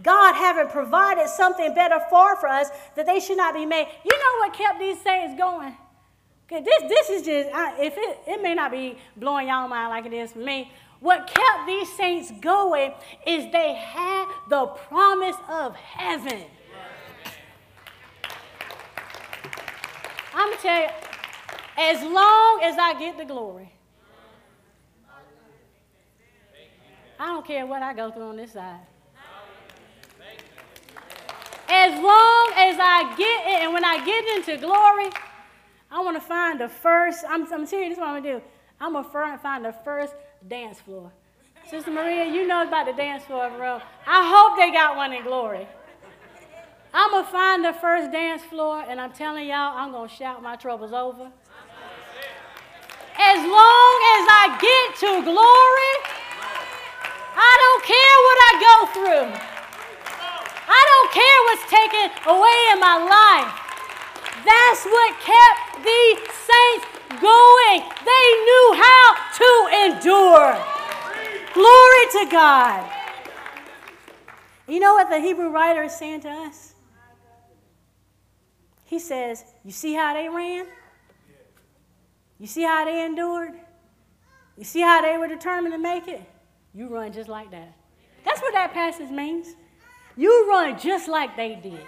God 0.02 0.34
having 0.34 0.68
provided 0.68 1.28
something 1.28 1.74
better 1.74 2.00
far 2.08 2.36
for 2.36 2.48
us 2.48 2.68
that 2.94 3.06
they 3.06 3.20
should 3.20 3.36
not 3.36 3.54
be 3.54 3.66
made. 3.66 3.88
You 4.04 4.16
know 4.16 4.46
what 4.46 4.52
kept 4.54 4.78
these 4.78 5.00
saints 5.00 5.36
going? 5.36 5.76
Okay, 6.50 6.64
this, 6.64 6.82
this 6.88 7.10
is 7.10 7.26
just, 7.26 7.50
I, 7.54 7.82
if 7.82 7.94
it, 7.96 8.18
it 8.26 8.42
may 8.42 8.54
not 8.54 8.70
be 8.70 8.96
blowing 9.16 9.48
y'all 9.48 9.68
mind 9.68 9.90
like 9.90 10.06
it 10.06 10.14
is 10.16 10.32
for 10.32 10.38
me. 10.38 10.72
What 11.00 11.26
kept 11.28 11.66
these 11.66 11.92
saints 11.96 12.32
going 12.40 12.92
is 13.26 13.50
they 13.52 13.74
had 13.74 14.26
the 14.48 14.66
promise 14.66 15.36
of 15.48 15.76
heaven. 15.76 16.44
I'm 20.34 20.46
going 20.46 20.56
to 20.56 20.62
tell 20.62 20.82
you, 20.82 20.88
as 21.78 22.02
long 22.02 22.60
as 22.64 22.76
I 22.78 22.98
get 22.98 23.16
the 23.16 23.24
glory, 23.24 23.72
I 27.20 27.26
don't 27.26 27.46
care 27.46 27.66
what 27.66 27.82
I 27.82 27.94
go 27.94 28.10
through 28.10 28.28
on 28.28 28.36
this 28.36 28.52
side. 28.52 28.80
As 31.68 31.92
long 32.02 32.52
as 32.56 32.76
I 32.80 33.14
get 33.16 33.46
it, 33.46 33.62
and 33.64 33.72
when 33.72 33.84
I 33.84 34.04
get 34.04 34.24
into 34.36 34.56
glory, 34.64 35.10
I 35.90 36.00
want 36.00 36.16
to 36.16 36.20
find 36.20 36.60
the 36.60 36.68
first, 36.68 37.24
I'm, 37.28 37.52
I'm 37.52 37.66
serious, 37.66 37.90
this 37.90 37.98
is 37.98 38.00
what 38.00 38.08
I'm 38.08 38.22
going 38.22 38.34
to 38.34 38.40
do. 38.40 38.46
I'm 38.80 38.92
going 38.92 39.04
to 39.04 39.38
find 39.38 39.64
the 39.64 39.74
first 39.84 40.14
dance 40.46 40.78
floor. 40.80 41.10
Sister 41.68 41.90
Maria, 41.90 42.24
you 42.24 42.46
know 42.46 42.66
about 42.66 42.86
the 42.86 42.92
dance 42.92 43.24
floor 43.24 43.50
bro. 43.50 43.80
I 44.06 44.24
hope 44.24 44.58
they 44.58 44.72
got 44.72 44.96
one 44.96 45.12
in 45.12 45.22
glory. 45.24 45.66
I'm 46.94 47.10
going 47.10 47.24
to 47.24 47.30
find 47.30 47.64
the 47.64 47.74
first 47.74 48.10
dance 48.12 48.42
floor, 48.42 48.82
and 48.88 48.98
I'm 49.00 49.12
telling 49.12 49.46
y'all, 49.46 49.76
I'm 49.76 49.92
going 49.92 50.08
to 50.08 50.14
shout 50.14 50.42
my 50.42 50.56
troubles 50.56 50.92
over. 50.92 51.30
As 53.18 53.40
long 53.44 53.94
as 54.16 54.24
I 54.30 54.56
get 54.56 54.86
to 55.04 55.10
glory, 55.26 55.94
I 57.36 57.52
don't 57.60 57.82
care 57.84 58.16
what 58.24 58.38
I 58.40 58.52
go 58.62 58.76
through. 58.94 59.28
I 60.70 60.80
don't 60.88 61.10
care 61.12 61.38
what's 61.50 61.66
taken 61.68 62.06
away 62.24 62.58
in 62.72 62.78
my 62.80 62.96
life. 63.04 63.52
That's 64.46 64.82
what 64.86 65.12
kept 65.20 65.84
these 65.84 66.18
saints 66.46 66.87
going. 67.08 67.80
They 68.04 68.26
knew 68.46 68.74
how 68.76 69.16
to 69.40 69.50
endure. 69.84 70.64
Glory 71.54 72.06
to 72.12 72.28
God. 72.30 72.90
You 74.66 74.80
know 74.80 74.94
what 74.94 75.08
the 75.08 75.18
Hebrew 75.18 75.48
writer 75.48 75.84
is 75.84 75.92
saying 75.92 76.20
to 76.22 76.28
us? 76.28 76.74
He 78.84 78.98
says, 78.98 79.44
You 79.64 79.72
see 79.72 79.94
how 79.94 80.14
they 80.14 80.28
ran? 80.28 80.66
You 82.38 82.46
see 82.46 82.62
how 82.62 82.84
they 82.84 83.04
endured? 83.04 83.52
You 84.56 84.64
see 84.64 84.80
how 84.80 85.02
they 85.02 85.16
were 85.18 85.28
determined 85.28 85.72
to 85.72 85.78
make 85.78 86.08
it? 86.08 86.22
You 86.74 86.88
run 86.88 87.12
just 87.12 87.28
like 87.28 87.50
that. 87.50 87.72
That's 88.24 88.40
what 88.40 88.52
that 88.54 88.72
passage 88.72 89.10
means. 89.10 89.54
You 90.16 90.48
run 90.50 90.78
just 90.78 91.08
like 91.08 91.36
they 91.36 91.54
did. 91.56 91.80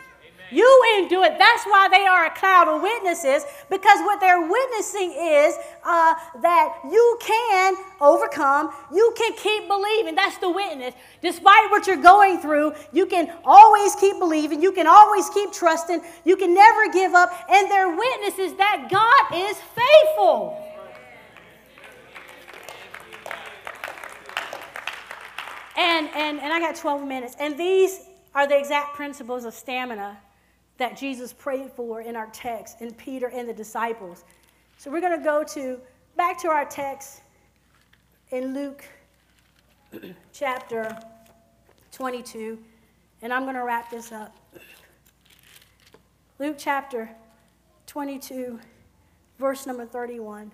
You 0.50 0.82
endure 0.98 1.24
it. 1.26 1.38
That's 1.38 1.64
why 1.64 1.88
they 1.88 2.06
are 2.06 2.26
a 2.26 2.30
cloud 2.30 2.68
of 2.68 2.82
witnesses, 2.82 3.44
because 3.68 4.00
what 4.00 4.20
they're 4.20 4.40
witnessing 4.40 5.12
is 5.12 5.54
uh, 5.84 6.14
that 6.42 6.80
you 6.90 7.18
can 7.20 7.76
overcome, 8.00 8.72
you 8.92 9.14
can 9.16 9.32
keep 9.34 9.68
believing. 9.68 10.14
That's 10.14 10.38
the 10.38 10.50
witness. 10.50 10.94
Despite 11.22 11.70
what 11.70 11.86
you're 11.86 12.02
going 12.02 12.40
through, 12.40 12.74
you 12.92 13.06
can 13.06 13.32
always 13.44 13.94
keep 13.96 14.18
believing, 14.18 14.60
you 14.60 14.72
can 14.72 14.86
always 14.86 15.28
keep 15.30 15.52
trusting, 15.52 16.02
you 16.24 16.36
can 16.36 16.52
never 16.52 16.90
give 16.92 17.14
up, 17.14 17.30
and 17.48 17.70
their 17.70 17.88
witness 17.88 18.38
is 18.38 18.54
that 18.54 18.88
God 18.90 19.38
is 19.38 19.56
faithful. 19.56 20.66
And, 25.76 26.10
and, 26.14 26.40
and 26.40 26.52
I 26.52 26.60
got 26.60 26.76
12 26.76 27.06
minutes. 27.06 27.36
And 27.40 27.56
these 27.58 28.00
are 28.34 28.46
the 28.46 28.58
exact 28.58 28.96
principles 28.96 29.44
of 29.44 29.54
stamina 29.54 30.18
that 30.80 30.96
Jesus 30.96 31.30
prayed 31.30 31.70
for 31.70 32.00
in 32.00 32.16
our 32.16 32.28
text, 32.32 32.80
in 32.80 32.94
Peter 32.94 33.28
and 33.28 33.46
the 33.46 33.52
disciples. 33.52 34.24
So 34.78 34.90
we're 34.90 35.02
going 35.02 35.18
to 35.18 35.22
go 35.22 35.44
to 35.44 35.78
back 36.16 36.40
to 36.40 36.48
our 36.48 36.64
text 36.64 37.20
in 38.30 38.54
Luke 38.54 38.82
chapter 40.32 40.98
22, 41.92 42.58
and 43.20 43.30
I'm 43.30 43.42
going 43.42 43.56
to 43.56 43.64
wrap 43.64 43.90
this 43.90 44.10
up. 44.10 44.34
Luke 46.38 46.56
chapter 46.58 47.10
22, 47.86 48.58
verse 49.38 49.66
number 49.66 49.84
31. 49.84 50.50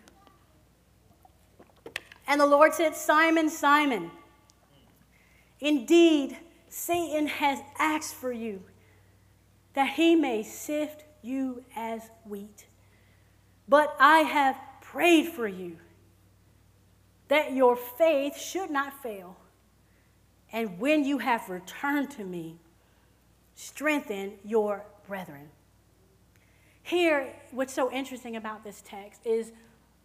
And 2.26 2.40
the 2.40 2.46
Lord 2.46 2.74
said, 2.74 2.96
Simon, 2.96 3.48
Simon, 3.48 4.10
indeed, 5.60 6.36
Satan 6.68 7.28
has 7.28 7.60
asked 7.78 8.16
for 8.16 8.32
you 8.32 8.60
that 9.76 9.90
he 9.90 10.16
may 10.16 10.42
sift 10.42 11.04
you 11.20 11.62
as 11.76 12.00
wheat. 12.24 12.66
But 13.68 13.94
I 14.00 14.20
have 14.20 14.58
prayed 14.80 15.28
for 15.28 15.46
you 15.46 15.76
that 17.28 17.52
your 17.52 17.76
faith 17.76 18.38
should 18.38 18.70
not 18.70 19.02
fail. 19.02 19.36
And 20.50 20.80
when 20.80 21.04
you 21.04 21.18
have 21.18 21.50
returned 21.50 22.10
to 22.12 22.24
me, 22.24 22.58
strengthen 23.54 24.32
your 24.44 24.86
brethren. 25.06 25.50
Here, 26.82 27.34
what's 27.50 27.74
so 27.74 27.92
interesting 27.92 28.36
about 28.36 28.64
this 28.64 28.82
text 28.82 29.26
is 29.26 29.52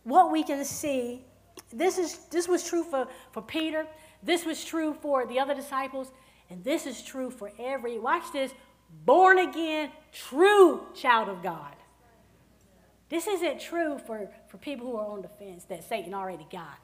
what 0.03 0.33
we 0.33 0.43
can 0.43 0.65
see. 0.65 1.23
This, 1.71 1.97
is, 1.97 2.25
this 2.29 2.49
was 2.49 2.67
true 2.67 2.83
for, 2.83 3.07
for 3.31 3.41
Peter, 3.41 3.87
this 4.21 4.45
was 4.45 4.65
true 4.65 4.93
for 4.93 5.25
the 5.25 5.39
other 5.39 5.55
disciples, 5.55 6.11
and 6.49 6.61
this 6.61 6.85
is 6.85 7.01
true 7.01 7.29
for 7.31 7.53
every, 7.57 7.97
watch 7.99 8.33
this, 8.33 8.51
born 9.05 9.39
again, 9.39 9.91
true 10.11 10.81
child 10.93 11.29
of 11.29 11.41
God. 11.41 11.75
This 13.09 13.27
isn't 13.27 13.59
true 13.59 13.99
for, 14.05 14.29
for 14.47 14.57
people 14.57 14.87
who 14.87 14.95
are 14.95 15.07
on 15.07 15.21
the 15.21 15.27
fence 15.27 15.65
that 15.65 15.83
Satan 15.83 16.13
already 16.13 16.47
got. 16.51 16.79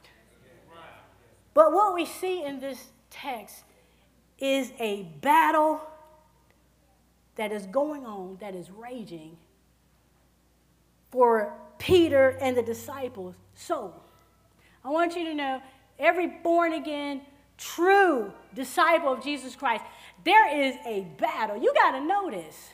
But 1.53 1.73
what 1.73 1.95
we 1.95 2.05
see 2.05 2.43
in 2.43 2.59
this 2.59 2.91
text 3.09 3.63
is 4.37 4.71
a 4.79 5.03
battle 5.21 5.81
that 7.35 7.51
is 7.51 7.65
going 7.67 8.05
on, 8.05 8.37
that 8.41 8.55
is 8.55 8.69
raging 8.69 9.37
for 11.11 11.53
Peter 11.77 12.37
and 12.41 12.57
the 12.57 12.61
disciples' 12.61 13.35
soul. 13.55 13.93
I 14.83 14.89
want 14.89 15.15
you 15.15 15.25
to 15.25 15.33
know 15.33 15.61
every 15.97 16.27
born 16.27 16.73
again, 16.73 17.21
true 17.57 18.31
disciple 18.53 19.13
of 19.13 19.23
Jesus 19.23 19.55
Christ, 19.55 19.83
there 20.23 20.67
is 20.67 20.75
a 20.85 21.07
battle. 21.17 21.61
You 21.61 21.73
got 21.73 21.91
to 21.91 22.03
know 22.03 22.29
this 22.29 22.69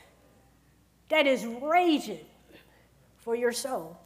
that 1.09 1.27
is 1.27 1.45
raging 1.45 2.25
for 3.17 3.35
your 3.35 3.51
soul. 3.51 3.97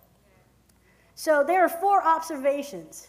So 1.16 1.44
there 1.44 1.64
are 1.64 1.70
four 1.70 2.04
observations 2.04 3.08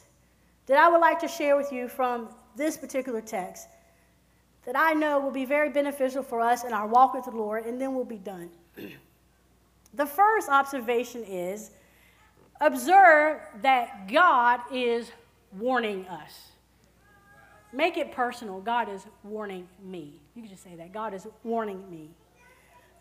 that 0.67 0.79
I 0.79 0.89
would 0.89 1.01
like 1.01 1.19
to 1.21 1.29
share 1.29 1.57
with 1.57 1.73
you 1.73 1.89
from 1.89 2.29
this 2.57 2.77
particular 2.77 3.21
text 3.21 3.69
that 4.65 4.77
I 4.79 4.93
know 4.93 5.19
will 5.19 5.31
be 5.31 5.45
very 5.45 5.71
beneficial 5.71 6.23
for 6.23 6.41
us 6.41 6.65
in 6.65 6.73
our 6.73 6.87
walk 6.87 7.15
with 7.15 7.25
the 7.25 7.31
Lord, 7.31 7.65
and 7.65 7.81
then 7.81 7.95
we'll 7.95 8.05
be 8.05 8.19
done. 8.19 8.51
the 9.95 10.07
first 10.07 10.49
observation 10.49 11.25
is 11.25 11.71
observe 12.61 13.41
that 13.63 14.13
God 14.13 14.61
is 14.73 15.11
warning 15.59 16.07
us. 16.09 16.53
Make 17.73 17.97
it 17.97 18.13
personal. 18.13 18.61
God 18.61 18.89
is 18.89 19.07
warning 19.23 19.69
me. 19.83 20.21
You 20.35 20.43
can 20.43 20.51
just 20.51 20.65
say 20.65 20.75
that. 20.77 20.93
God 20.93 21.13
is 21.15 21.27
warning 21.45 21.89
me. 21.91 22.11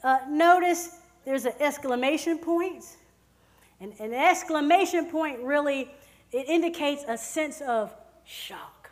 Uh, 0.04 0.20
notice 0.30 1.00
there's 1.26 1.46
an 1.46 1.54
exclamation 1.60 2.38
point. 2.38 2.84
And 3.80 3.94
an 4.00 4.14
exclamation 4.14 5.06
point 5.06 5.40
really 5.42 5.90
it 6.32 6.50
indicates 6.50 7.04
a 7.08 7.18
sense 7.18 7.62
of 7.62 7.94
shock, 8.26 8.90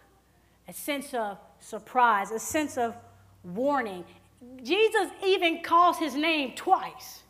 a 0.68 0.74
sense 0.74 1.14
of 1.14 1.38
surprise, 1.60 2.32
a 2.32 2.40
sense 2.40 2.78
of 2.78 2.96
warning. 3.44 4.06
Jesus 4.64 5.10
even 5.24 5.62
calls 5.62 5.98
his 5.98 6.16
name 6.16 6.54
twice. 6.56 7.24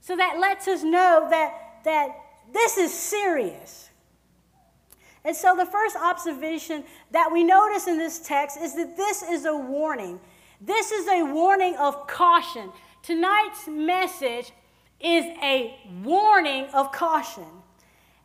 So 0.00 0.16
that 0.16 0.38
lets 0.40 0.66
us 0.66 0.82
know 0.82 1.28
that, 1.30 1.82
that 1.84 2.08
this 2.52 2.78
is 2.78 2.92
serious. 2.92 3.87
And 5.24 5.34
so, 5.34 5.56
the 5.56 5.66
first 5.66 5.96
observation 5.96 6.84
that 7.10 7.30
we 7.32 7.44
notice 7.44 7.86
in 7.86 7.98
this 7.98 8.20
text 8.20 8.58
is 8.60 8.74
that 8.76 8.96
this 8.96 9.22
is 9.22 9.44
a 9.44 9.56
warning. 9.56 10.20
This 10.60 10.90
is 10.90 11.06
a 11.08 11.22
warning 11.24 11.76
of 11.76 12.06
caution. 12.06 12.70
Tonight's 13.02 13.68
message 13.68 14.52
is 15.00 15.24
a 15.42 15.78
warning 16.02 16.66
of 16.74 16.92
caution. 16.92 17.46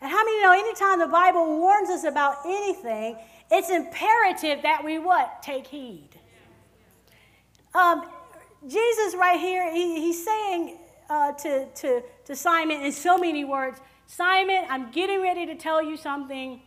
And 0.01 0.11
how 0.11 0.23
many 0.23 0.41
know 0.41 0.51
anytime 0.51 0.99
the 0.99 1.07
Bible 1.07 1.59
warns 1.59 1.89
us 1.89 2.03
about 2.03 2.37
anything, 2.45 3.17
it's 3.51 3.69
imperative 3.69 4.61
that 4.63 4.83
we 4.83 4.99
what? 4.99 5.41
Take 5.41 5.67
heed. 5.67 6.09
Um, 7.73 8.09
Jesus, 8.67 9.15
right 9.15 9.39
here, 9.39 9.71
he, 9.71 9.99
he's 10.01 10.23
saying 10.23 10.77
uh, 11.09 11.31
to, 11.33 11.67
to, 11.75 12.03
to 12.25 12.35
Simon 12.35 12.81
in 12.81 12.91
so 12.91 13.17
many 13.17 13.45
words 13.45 13.79
Simon, 14.05 14.65
I'm 14.69 14.91
getting 14.91 15.21
ready 15.21 15.45
to 15.47 15.55
tell 15.55 15.81
you 15.81 15.97
something 15.97 16.61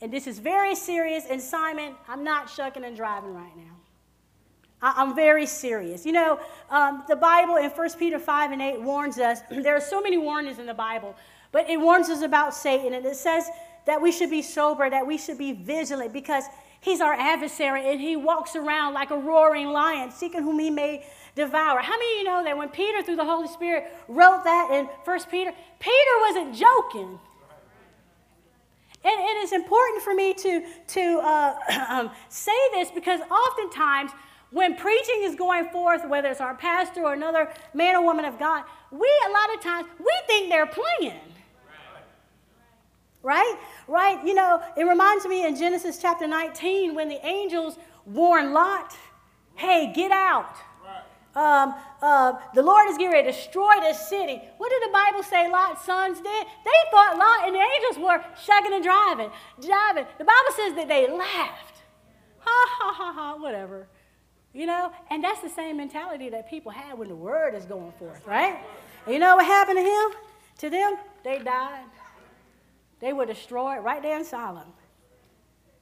and 0.00 0.12
this 0.12 0.26
is 0.26 0.38
very 0.38 0.74
serious. 0.74 1.24
And 1.28 1.40
Simon, 1.40 1.94
I'm 2.08 2.22
not 2.24 2.48
shucking 2.48 2.84
and 2.84 2.96
driving 2.96 3.34
right 3.34 3.56
now. 3.56 3.74
I- 4.80 5.02
am 5.02 5.14
very 5.14 5.46
serious. 5.46 6.06
You 6.06 6.12
know, 6.12 6.40
um, 6.70 7.04
the 7.08 7.16
Bible 7.16 7.56
in 7.56 7.70
1 7.70 7.88
Peter 7.98 8.18
5 8.18 8.52
and 8.52 8.62
8 8.62 8.80
warns 8.80 9.18
us. 9.18 9.40
there 9.50 9.76
are 9.76 9.80
so 9.80 10.00
many 10.00 10.16
warnings 10.16 10.58
in 10.58 10.66
the 10.66 10.74
Bible, 10.74 11.16
but 11.50 11.68
it 11.68 11.80
warns 11.80 12.08
us 12.10 12.22
about 12.22 12.54
Satan. 12.54 12.94
And 12.94 13.04
it 13.04 13.16
says 13.16 13.48
that 13.86 14.00
we 14.00 14.12
should 14.12 14.30
be 14.30 14.42
sober, 14.42 14.88
that 14.88 15.06
we 15.06 15.18
should 15.18 15.38
be 15.38 15.52
vigilant 15.52 16.12
because 16.12 16.44
he's 16.80 17.00
our 17.00 17.14
adversary 17.14 17.90
and 17.90 18.00
he 18.00 18.14
walks 18.14 18.54
around 18.54 18.94
like 18.94 19.10
a 19.10 19.16
roaring 19.16 19.68
lion, 19.68 20.12
seeking 20.12 20.42
whom 20.42 20.60
he 20.60 20.70
may 20.70 21.04
devour. 21.34 21.80
How 21.80 21.92
many 21.92 22.12
of 22.12 22.18
you 22.18 22.24
know 22.24 22.44
that 22.44 22.56
when 22.56 22.68
Peter, 22.68 23.02
through 23.02 23.16
the 23.16 23.24
Holy 23.24 23.48
Spirit, 23.48 23.92
wrote 24.06 24.44
that 24.44 24.70
in 24.70 24.84
1 25.04 25.20
Peter, 25.30 25.52
Peter 25.80 26.14
wasn't 26.20 26.54
joking. 26.54 27.18
And 29.04 29.20
it 29.20 29.44
is 29.44 29.52
important 29.52 30.02
for 30.02 30.14
me 30.14 30.34
to, 30.34 30.64
to 30.88 31.18
uh, 31.22 31.54
um, 31.88 32.10
say 32.28 32.58
this 32.72 32.90
because 32.90 33.20
oftentimes 33.30 34.10
when 34.50 34.76
preaching 34.76 35.20
is 35.22 35.34
going 35.34 35.68
forth, 35.70 36.06
whether 36.08 36.28
it's 36.28 36.40
our 36.40 36.54
pastor 36.54 37.04
or 37.04 37.12
another 37.12 37.52
man 37.74 37.96
or 37.96 38.04
woman 38.04 38.24
of 38.24 38.38
God, 38.38 38.64
we 38.90 39.10
a 39.28 39.30
lot 39.30 39.54
of 39.54 39.60
times 39.60 39.88
we 39.98 40.12
think 40.26 40.48
they're 40.48 40.66
playing. 40.66 41.20
Right? 43.22 43.56
Right? 43.86 44.24
You 44.24 44.34
know, 44.34 44.62
it 44.76 44.84
reminds 44.84 45.26
me 45.26 45.46
in 45.46 45.56
Genesis 45.56 45.98
chapter 46.00 46.26
19 46.26 46.94
when 46.94 47.08
the 47.08 47.24
angels 47.26 47.78
warn 48.06 48.52
Lot, 48.52 48.96
hey, 49.54 49.92
get 49.94 50.12
out 50.12 50.56
um, 51.34 51.74
uh, 52.02 52.32
the 52.54 52.62
Lord 52.62 52.88
is 52.88 52.96
getting 52.96 53.12
ready 53.12 53.30
to 53.30 53.36
destroy 53.36 53.80
this 53.80 54.08
city. 54.08 54.40
What 54.56 54.70
did 54.70 54.82
the 54.88 54.92
Bible 54.92 55.22
say 55.22 55.50
Lot's 55.50 55.84
sons 55.84 56.20
did? 56.20 56.46
They 56.64 56.90
thought 56.90 57.16
Lot 57.16 57.46
and 57.46 57.54
the 57.54 57.60
angels 57.60 58.04
were 58.04 58.24
shucking 58.42 58.72
and 58.72 58.82
driving, 58.82 59.30
driving. 59.60 60.06
The 60.18 60.24
Bible 60.24 60.52
says 60.56 60.74
that 60.74 60.88
they 60.88 61.10
laughed. 61.10 61.82
Ha, 62.40 62.68
ha, 62.70 62.94
ha, 62.94 63.12
ha, 63.12 63.36
whatever. 63.36 63.88
You 64.52 64.66
know, 64.66 64.90
and 65.10 65.22
that's 65.22 65.40
the 65.40 65.50
same 65.50 65.76
mentality 65.76 66.30
that 66.30 66.48
people 66.48 66.72
had 66.72 66.98
when 66.98 67.08
the 67.08 67.14
word 67.14 67.54
is 67.54 67.64
going 67.66 67.92
forth, 67.92 68.26
right? 68.26 68.58
And 69.04 69.14
you 69.14 69.20
know 69.20 69.36
what 69.36 69.44
happened 69.44 69.78
to 69.78 69.82
him? 69.84 70.10
To 70.58 70.70
them, 70.70 70.96
they 71.22 71.38
died. 71.38 71.84
They 73.00 73.12
were 73.12 73.26
destroyed 73.26 73.84
right 73.84 74.02
there 74.02 74.18
in 74.18 74.24
Sodom. 74.24 74.72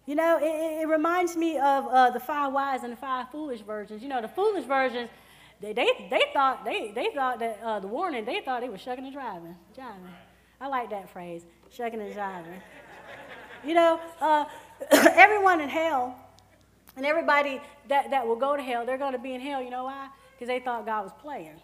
You 0.04 0.14
know, 0.14 0.38
it, 0.38 0.82
it 0.82 0.88
reminds 0.88 1.36
me 1.36 1.56
of 1.56 1.86
uh, 1.86 2.10
the 2.10 2.20
five 2.20 2.52
wise 2.52 2.82
and 2.82 2.92
the 2.92 2.96
five 2.96 3.30
foolish 3.30 3.60
virgins. 3.60 4.02
You 4.02 4.08
know, 4.08 4.20
the 4.20 4.28
foolish 4.28 4.64
virgins 4.64 5.08
they, 5.60 5.72
they, 5.72 5.88
they 6.10 6.22
thought 6.32 6.64
they, 6.64 6.92
they 6.94 7.08
thought 7.14 7.38
that 7.38 7.60
uh, 7.62 7.80
the 7.80 7.86
warning 7.86 8.24
they 8.24 8.40
thought 8.40 8.60
they 8.60 8.68
were 8.68 8.78
shucking 8.78 9.04
and 9.04 9.12
driving 9.12 9.56
driving. 9.74 10.08
I 10.60 10.68
like 10.68 10.90
that 10.90 11.10
phrase 11.10 11.42
shucking 11.70 12.00
and 12.00 12.12
driving. 12.12 12.60
You 13.64 13.74
know 13.74 14.00
uh, 14.20 14.44
everyone 14.90 15.60
in 15.60 15.68
hell 15.68 16.16
and 16.96 17.06
everybody 17.06 17.60
that, 17.88 18.10
that 18.10 18.26
will 18.26 18.36
go 18.36 18.56
to 18.56 18.62
hell 18.62 18.84
they're 18.84 18.98
going 18.98 19.12
to 19.12 19.18
be 19.18 19.34
in 19.34 19.40
hell. 19.40 19.62
You 19.62 19.70
know 19.70 19.84
why? 19.84 20.08
Because 20.32 20.48
they 20.48 20.60
thought 20.60 20.84
god 20.84 21.04
was 21.04 21.12
playing. 21.20 21.54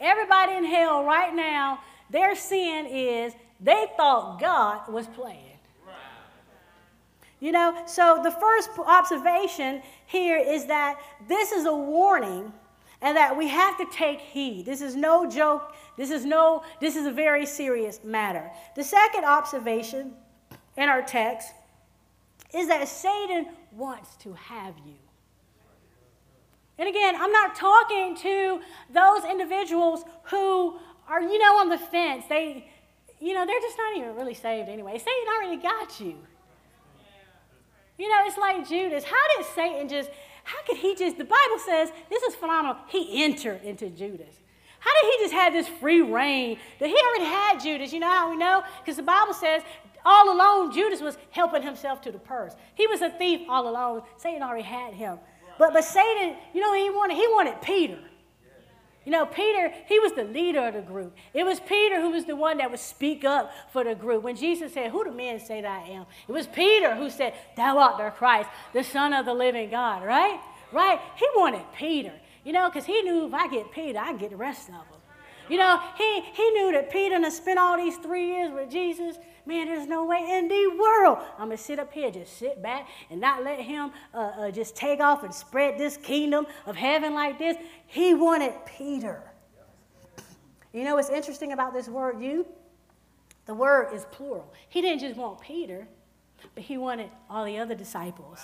Everybody 0.00 0.52
in 0.52 0.64
hell 0.64 1.04
right 1.04 1.34
now 1.34 1.80
their 2.10 2.36
sin 2.36 2.86
is 2.86 3.32
they 3.60 3.86
thought 3.96 4.38
god 4.38 4.92
was 4.92 5.06
playing. 5.06 5.44
You 7.40 7.52
know 7.52 7.84
so 7.86 8.20
the 8.22 8.32
first 8.32 8.68
observation 8.78 9.80
here 10.04 10.36
is 10.36 10.66
that 10.66 11.00
this 11.26 11.52
is 11.52 11.64
a 11.64 11.74
warning 11.74 12.52
and 13.00 13.16
that 13.16 13.36
we 13.36 13.48
have 13.48 13.78
to 13.78 13.86
take 13.92 14.20
heed. 14.20 14.66
This 14.66 14.80
is 14.80 14.96
no 14.96 15.28
joke. 15.28 15.74
This 15.96 16.10
is 16.10 16.24
no 16.24 16.62
this 16.80 16.96
is 16.96 17.06
a 17.06 17.12
very 17.12 17.46
serious 17.46 18.00
matter. 18.04 18.50
The 18.74 18.84
second 18.84 19.24
observation 19.24 20.12
in 20.76 20.88
our 20.88 21.02
text 21.02 21.52
is 22.54 22.68
that 22.68 22.86
Satan 22.88 23.48
wants 23.72 24.16
to 24.16 24.32
have 24.32 24.74
you. 24.86 24.94
And 26.78 26.88
again, 26.88 27.16
I'm 27.16 27.32
not 27.32 27.56
talking 27.56 28.16
to 28.18 28.60
those 28.92 29.24
individuals 29.24 30.04
who 30.24 30.78
are, 31.08 31.20
you 31.20 31.38
know, 31.38 31.58
on 31.58 31.68
the 31.68 31.78
fence. 31.78 32.24
They, 32.28 32.68
you 33.20 33.34
know, 33.34 33.44
they're 33.44 33.60
just 33.60 33.76
not 33.76 33.96
even 33.96 34.14
really 34.14 34.34
saved 34.34 34.68
anyway. 34.68 34.98
Satan 34.98 35.24
already 35.36 35.60
got 35.60 35.98
you. 35.98 36.14
You 37.98 38.08
know, 38.08 38.22
it's 38.26 38.38
like 38.38 38.68
Judas. 38.68 39.02
How 39.02 39.36
did 39.36 39.46
Satan 39.56 39.88
just 39.88 40.10
how 40.48 40.62
could 40.62 40.78
he 40.78 40.94
just, 40.94 41.18
the 41.18 41.24
Bible 41.24 41.58
says, 41.62 41.92
this 42.08 42.22
is 42.22 42.34
phenomenal, 42.34 42.78
he 42.88 43.22
entered 43.22 43.62
into 43.64 43.90
Judas. 43.90 44.34
How 44.80 44.90
did 45.02 45.12
he 45.12 45.24
just 45.24 45.34
have 45.34 45.52
this 45.52 45.68
free 45.68 46.00
rein? 46.00 46.56
That 46.80 46.88
he 46.88 46.96
already 46.96 47.24
had 47.24 47.60
Judas. 47.60 47.92
You 47.92 48.00
know 48.00 48.08
how 48.08 48.30
we 48.30 48.36
know? 48.36 48.62
Because 48.80 48.96
the 48.96 49.02
Bible 49.02 49.34
says 49.34 49.62
all 50.06 50.32
alone 50.32 50.72
Judas 50.72 51.02
was 51.02 51.18
helping 51.32 51.62
himself 51.62 52.00
to 52.02 52.12
the 52.12 52.18
purse. 52.18 52.54
He 52.76 52.86
was 52.86 53.02
a 53.02 53.10
thief 53.10 53.42
all 53.46 53.68
alone. 53.68 54.02
Satan 54.16 54.42
already 54.42 54.62
had 54.62 54.94
him. 54.94 55.18
But 55.58 55.74
but 55.74 55.84
Satan, 55.84 56.36
you 56.54 56.62
know 56.62 56.72
he 56.72 56.88
wanted? 56.88 57.16
He 57.16 57.26
wanted 57.26 57.60
Peter. 57.60 57.98
You 59.08 59.12
know, 59.12 59.24
Peter, 59.24 59.72
he 59.86 59.98
was 60.00 60.12
the 60.12 60.24
leader 60.24 60.68
of 60.68 60.74
the 60.74 60.82
group. 60.82 61.16
It 61.32 61.42
was 61.42 61.60
Peter 61.60 61.98
who 61.98 62.10
was 62.10 62.26
the 62.26 62.36
one 62.36 62.58
that 62.58 62.70
would 62.70 62.78
speak 62.78 63.24
up 63.24 63.50
for 63.72 63.82
the 63.82 63.94
group. 63.94 64.22
When 64.22 64.36
Jesus 64.36 64.74
said, 64.74 64.90
Who 64.90 65.02
do 65.02 65.10
men 65.10 65.40
say 65.40 65.62
that 65.62 65.82
I 65.86 65.92
am? 65.92 66.04
It 66.28 66.32
was 66.32 66.46
Peter 66.46 66.94
who 66.94 67.08
said, 67.08 67.32
Thou 67.56 67.78
art 67.78 67.96
the 67.96 68.10
Christ, 68.10 68.50
the 68.74 68.84
Son 68.84 69.14
of 69.14 69.24
the 69.24 69.32
living 69.32 69.70
God, 69.70 70.04
right? 70.04 70.38
Right? 70.72 71.00
He 71.16 71.26
wanted 71.34 71.62
Peter, 71.74 72.12
you 72.44 72.52
know, 72.52 72.68
because 72.68 72.84
he 72.84 73.00
knew 73.00 73.26
if 73.26 73.32
I 73.32 73.48
get 73.48 73.72
Peter, 73.72 73.98
I 73.98 74.12
get 74.12 74.28
the 74.28 74.36
rest 74.36 74.68
of 74.68 74.74
them. 74.74 74.97
You 75.48 75.56
know, 75.58 75.80
he, 75.96 76.20
he 76.20 76.50
knew 76.50 76.72
that 76.72 76.90
Peter 76.90 77.18
had 77.20 77.32
spent 77.32 77.58
all 77.58 77.76
these 77.76 77.96
three 77.96 78.26
years 78.26 78.52
with 78.52 78.70
Jesus. 78.70 79.16
Man, 79.46 79.66
there's 79.66 79.86
no 79.86 80.04
way 80.04 80.26
in 80.30 80.48
the 80.48 80.76
world 80.78 81.18
I'm 81.38 81.46
going 81.46 81.56
to 81.56 81.62
sit 81.62 81.78
up 81.78 81.92
here, 81.92 82.10
just 82.10 82.38
sit 82.38 82.62
back 82.62 82.86
and 83.10 83.20
not 83.20 83.42
let 83.42 83.60
him 83.60 83.92
uh, 84.12 84.18
uh, 84.18 84.50
just 84.50 84.76
take 84.76 85.00
off 85.00 85.24
and 85.24 85.34
spread 85.34 85.78
this 85.78 85.96
kingdom 85.96 86.46
of 86.66 86.76
heaven 86.76 87.14
like 87.14 87.38
this. 87.38 87.56
He 87.86 88.14
wanted 88.14 88.52
Peter. 88.66 89.22
You 90.72 90.84
know 90.84 90.96
what's 90.96 91.08
interesting 91.08 91.52
about 91.52 91.72
this 91.72 91.88
word, 91.88 92.20
you? 92.20 92.46
The 93.46 93.54
word 93.54 93.94
is 93.94 94.04
plural. 94.12 94.52
He 94.68 94.82
didn't 94.82 95.00
just 95.00 95.16
want 95.16 95.40
Peter, 95.40 95.88
but 96.54 96.62
he 96.62 96.76
wanted 96.76 97.08
all 97.30 97.46
the 97.46 97.58
other 97.58 97.74
disciples. 97.74 98.40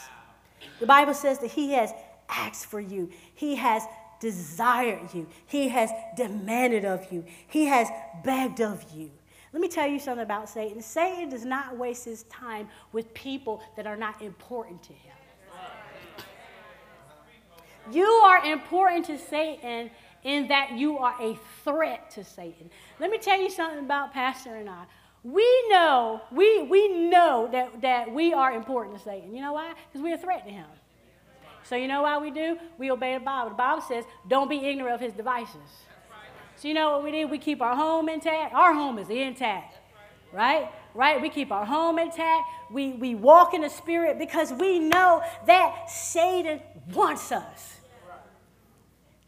The 0.80 0.86
Bible 0.86 1.12
says 1.12 1.38
that 1.40 1.50
he 1.50 1.72
has 1.72 1.92
asked 2.30 2.64
for 2.66 2.80
you, 2.80 3.10
he 3.34 3.56
has 3.56 3.82
desired 4.20 5.12
you, 5.12 5.26
he 5.46 5.68
has 5.68 5.90
demanded 6.16 6.84
of 6.84 7.12
you, 7.12 7.24
he 7.48 7.66
has 7.66 7.88
begged 8.24 8.60
of 8.60 8.84
you. 8.94 9.10
Let 9.52 9.60
me 9.60 9.68
tell 9.68 9.86
you 9.86 10.00
something 10.00 10.24
about 10.24 10.48
Satan. 10.48 10.82
Satan 10.82 11.28
does 11.28 11.44
not 11.44 11.78
waste 11.78 12.04
his 12.04 12.24
time 12.24 12.68
with 12.92 13.14
people 13.14 13.62
that 13.76 13.86
are 13.86 13.96
not 13.96 14.20
important 14.20 14.82
to 14.82 14.92
him. 14.92 15.14
You 17.92 18.04
are 18.04 18.44
important 18.44 19.04
to 19.06 19.18
Satan 19.18 19.90
in 20.24 20.48
that 20.48 20.72
you 20.72 20.98
are 20.98 21.14
a 21.20 21.38
threat 21.62 22.10
to 22.12 22.24
Satan. 22.24 22.70
Let 22.98 23.10
me 23.10 23.18
tell 23.18 23.40
you 23.40 23.50
something 23.50 23.78
about 23.78 24.12
Pastor 24.12 24.56
and 24.56 24.68
I. 24.68 24.86
We 25.22 25.68
know, 25.68 26.20
we, 26.32 26.62
we 26.64 27.08
know 27.08 27.48
that, 27.52 27.80
that 27.82 28.12
we 28.12 28.32
are 28.32 28.52
important 28.52 28.98
to 28.98 29.04
Satan. 29.04 29.34
You 29.34 29.42
know 29.42 29.52
why? 29.52 29.74
Because 29.90 30.02
we're 30.02 30.16
a 30.16 30.18
threat 30.18 30.44
to 30.46 30.52
him. 30.52 30.66
So 31.64 31.76
you 31.76 31.88
know 31.88 32.02
why 32.02 32.18
we 32.18 32.30
do? 32.30 32.58
We 32.78 32.90
obey 32.90 33.14
the 33.14 33.24
Bible. 33.24 33.50
The 33.50 33.56
Bible 33.56 33.82
says, 33.82 34.04
don't 34.28 34.48
be 34.48 34.58
ignorant 34.66 34.94
of 34.94 35.00
his 35.00 35.14
devices. 35.14 35.56
So 36.56 36.68
you 36.68 36.74
know 36.74 36.92
what 36.92 37.04
we 37.04 37.10
do? 37.10 37.26
We 37.26 37.38
keep 37.38 37.60
our 37.62 37.74
home 37.74 38.08
intact. 38.08 38.54
Our 38.54 38.74
home 38.74 38.98
is 38.98 39.08
intact. 39.08 39.78
Right? 40.32 40.70
Right? 40.94 41.20
We 41.20 41.30
keep 41.30 41.50
our 41.50 41.64
home 41.64 41.98
intact. 41.98 42.48
We, 42.70 42.92
we 42.92 43.14
walk 43.14 43.54
in 43.54 43.62
the 43.62 43.70
spirit 43.70 44.18
because 44.18 44.52
we 44.52 44.78
know 44.78 45.22
that 45.46 45.90
Satan 45.90 46.60
wants 46.92 47.32
us. 47.32 47.80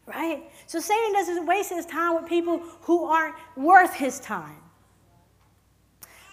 Right? 0.05 0.49
So 0.67 0.79
Satan 0.79 1.13
doesn't 1.13 1.45
waste 1.45 1.69
his 1.69 1.85
time 1.85 2.15
with 2.15 2.29
people 2.29 2.59
who 2.81 3.05
aren't 3.05 3.35
worth 3.55 3.93
his 3.93 4.19
time. 4.19 4.61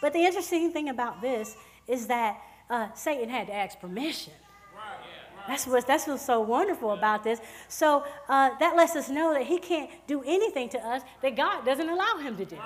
But 0.00 0.12
the 0.12 0.20
interesting 0.20 0.70
thing 0.70 0.90
about 0.90 1.22
this 1.22 1.56
is 1.88 2.06
that 2.08 2.38
uh, 2.68 2.92
Satan 2.92 3.28
had 3.28 3.46
to 3.48 3.54
ask 3.54 3.80
permission. 3.80 4.34
That's 5.46 5.66
what's, 5.66 5.84
that's 5.84 6.06
what's 6.06 6.24
so 6.24 6.40
wonderful 6.40 6.92
about 6.92 7.22
this. 7.22 7.40
So 7.68 8.04
uh, 8.28 8.50
that 8.58 8.76
lets 8.76 8.96
us 8.96 9.08
know 9.08 9.34
that 9.34 9.42
he 9.42 9.58
can't 9.58 9.90
do 10.06 10.22
anything 10.24 10.68
to 10.70 10.78
us 10.78 11.02
that 11.22 11.36
God 11.36 11.64
doesn't 11.64 11.88
allow 11.88 12.18
him 12.18 12.36
to 12.36 12.44
do. 12.44 12.58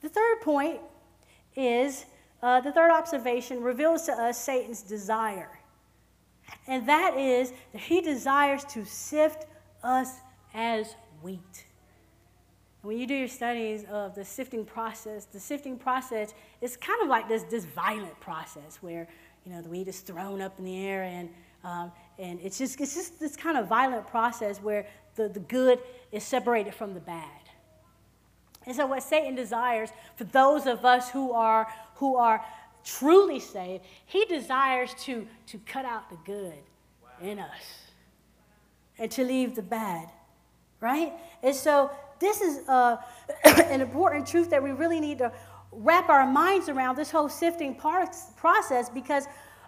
The 0.00 0.08
third 0.08 0.40
point 0.42 0.80
is 1.56 2.06
uh, 2.42 2.60
the 2.60 2.72
third 2.72 2.90
observation 2.90 3.62
reveals 3.62 4.04
to 4.06 4.12
us 4.12 4.38
Satan's 4.38 4.82
desire. 4.82 5.58
And 6.66 6.88
that 6.88 7.16
is 7.16 7.52
that 7.72 7.82
he 7.82 8.00
desires 8.00 8.64
to 8.66 8.84
sift 8.84 9.46
us 9.82 10.20
as 10.54 10.94
wheat. 11.20 11.66
When 12.82 12.96
you 12.96 13.06
do 13.06 13.14
your 13.14 13.28
studies 13.28 13.84
of 13.90 14.14
the 14.14 14.24
sifting 14.24 14.64
process, 14.64 15.24
the 15.24 15.40
sifting 15.40 15.76
process 15.76 16.32
is 16.60 16.76
kind 16.76 17.02
of 17.02 17.08
like 17.08 17.28
this, 17.28 17.42
this 17.44 17.64
violent 17.64 18.18
process 18.20 18.78
where 18.80 19.08
you 19.48 19.54
know 19.54 19.62
the 19.62 19.68
wheat 19.70 19.88
is 19.88 20.00
thrown 20.00 20.42
up 20.42 20.58
in 20.58 20.64
the 20.66 20.76
air 20.76 21.04
and 21.04 21.30
um, 21.64 21.90
and 22.18 22.38
it's 22.42 22.58
just 22.58 22.78
it's 22.80 22.94
just 22.94 23.18
this 23.18 23.34
kind 23.34 23.56
of 23.56 23.66
violent 23.66 24.06
process 24.06 24.58
where 24.58 24.86
the, 25.14 25.28
the 25.28 25.40
good 25.40 25.78
is 26.12 26.22
separated 26.22 26.74
from 26.74 26.92
the 26.92 27.00
bad. 27.00 27.24
And 28.66 28.76
so 28.76 28.84
what 28.84 29.02
Satan 29.02 29.34
desires 29.34 29.88
for 30.16 30.24
those 30.24 30.66
of 30.66 30.84
us 30.84 31.10
who 31.10 31.32
are 31.32 31.66
who 31.94 32.16
are 32.16 32.44
truly 32.84 33.40
saved, 33.40 33.84
he 34.04 34.26
desires 34.26 34.94
to, 35.04 35.26
to 35.46 35.58
cut 35.66 35.84
out 35.86 36.10
the 36.10 36.18
good 36.24 36.58
wow. 37.02 37.26
in 37.26 37.38
us 37.38 37.90
and 38.98 39.10
to 39.12 39.24
leave 39.24 39.54
the 39.54 39.62
bad. 39.62 40.10
Right? 40.80 41.12
And 41.42 41.54
so 41.54 41.90
this 42.20 42.42
is 42.42 42.68
uh, 42.68 42.98
an 43.44 43.80
important 43.80 44.26
truth 44.26 44.50
that 44.50 44.62
we 44.62 44.72
really 44.72 45.00
need 45.00 45.18
to 45.18 45.32
wrap 45.72 46.08
our 46.08 46.26
minds 46.26 46.68
around 46.68 46.96
this 46.96 47.10
whole 47.10 47.28
sifting 47.28 47.74
process 47.74 48.88
because 48.88 49.26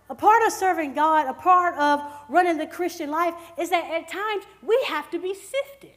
a 0.09 0.15
part 0.15 0.45
of 0.45 0.53
serving 0.53 0.95
God, 0.95 1.29
a 1.29 1.35
part 1.35 1.77
of 1.77 2.03
running 2.29 2.59
the 2.59 2.67
Christian 2.67 3.11
life 3.11 3.35
is 3.59 3.71
that 3.71 3.85
at 3.85 4.09
times 4.09 4.45
we 4.63 4.79
have 4.89 5.11
to 5.11 5.19
be 5.19 5.35
sifted. 5.35 5.97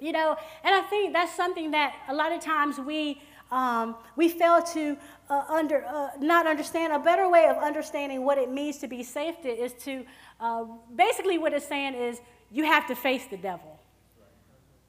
You 0.00 0.12
know, 0.12 0.36
and 0.62 0.74
I 0.76 0.82
think 0.82 1.12
that's 1.12 1.34
something 1.34 1.72
that 1.72 1.96
a 2.08 2.14
lot 2.14 2.30
of 2.30 2.40
times 2.40 2.78
we 2.78 3.20
um, 3.50 3.96
we 4.14 4.28
fail 4.28 4.62
to 4.62 4.96
uh, 5.30 5.44
under 5.48 5.84
uh, 5.86 6.10
not 6.20 6.46
understand. 6.46 6.92
A 6.92 6.98
better 6.98 7.28
way 7.28 7.46
of 7.46 7.56
understanding 7.56 8.24
what 8.24 8.38
it 8.38 8.50
means 8.50 8.78
to 8.78 8.86
be 8.86 9.02
sifted 9.02 9.58
is 9.58 9.72
to 9.84 10.04
uh, 10.38 10.66
basically 10.94 11.38
what 11.38 11.52
it's 11.52 11.66
saying 11.66 11.94
is 11.94 12.20
you 12.52 12.64
have 12.64 12.86
to 12.86 12.94
face 12.94 13.26
the 13.26 13.38
devil 13.38 13.77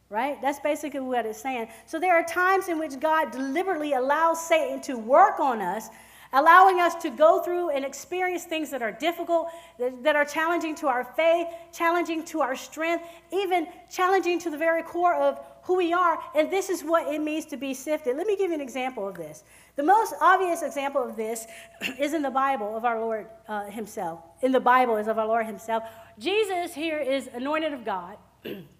right? 0.09 0.41
That's 0.41 0.59
basically 0.59 1.01
what 1.01 1.25
it's 1.25 1.39
saying. 1.39 1.67
So 1.85 1.99
there 1.99 2.15
are 2.15 2.23
times 2.23 2.67
in 2.67 2.79
which 2.79 2.99
God 2.99 3.31
deliberately 3.31 3.93
allows 3.93 4.45
Satan 4.45 4.81
to 4.81 4.97
work 4.97 5.39
on 5.39 5.61
us, 5.61 5.89
allowing 6.33 6.79
us 6.79 6.95
to 6.95 7.11
go 7.11 7.41
through 7.41 7.69
and 7.69 7.85
experience 7.85 8.43
things 8.43 8.71
that 8.71 8.81
are 8.81 8.91
difficult, 8.91 9.49
that, 9.77 10.03
that, 10.03 10.15
are 10.15 10.25
challenging 10.25 10.73
to 10.75 10.87
our 10.87 11.03
faith, 11.03 11.47
challenging 11.71 12.23
to 12.25 12.41
our 12.41 12.55
strength, 12.55 13.05
even 13.31 13.67
challenging 13.91 14.39
to 14.39 14.49
the 14.49 14.57
very 14.57 14.81
core 14.81 15.13
of 15.13 15.39
who 15.63 15.75
we 15.75 15.93
are. 15.93 16.19
And 16.35 16.51
this 16.51 16.69
is 16.69 16.83
what 16.83 17.13
it 17.13 17.21
means 17.21 17.45
to 17.47 17.57
be 17.57 17.75
sifted. 17.75 18.17
Let 18.17 18.25
me 18.25 18.35
give 18.35 18.49
you 18.49 18.55
an 18.55 18.61
example 18.61 19.07
of 19.07 19.15
this. 19.15 19.43
The 19.75 19.83
most 19.83 20.15
obvious 20.21 20.63
example 20.63 21.03
of 21.03 21.15
this 21.15 21.45
is 21.99 22.15
in 22.15 22.23
the 22.23 22.31
Bible 22.31 22.75
of 22.75 22.83
our 22.83 22.99
Lord 22.99 23.27
uh, 23.47 23.65
Himself. 23.65 24.21
In 24.41 24.51
the 24.51 24.59
Bible 24.59 24.97
is 24.97 25.07
of 25.07 25.19
our 25.19 25.27
Lord 25.27 25.45
Himself. 25.45 25.83
Jesus 26.17 26.73
here 26.73 26.97
is 26.97 27.27
anointed 27.27 27.73
of 27.73 27.85
God. 27.85 28.17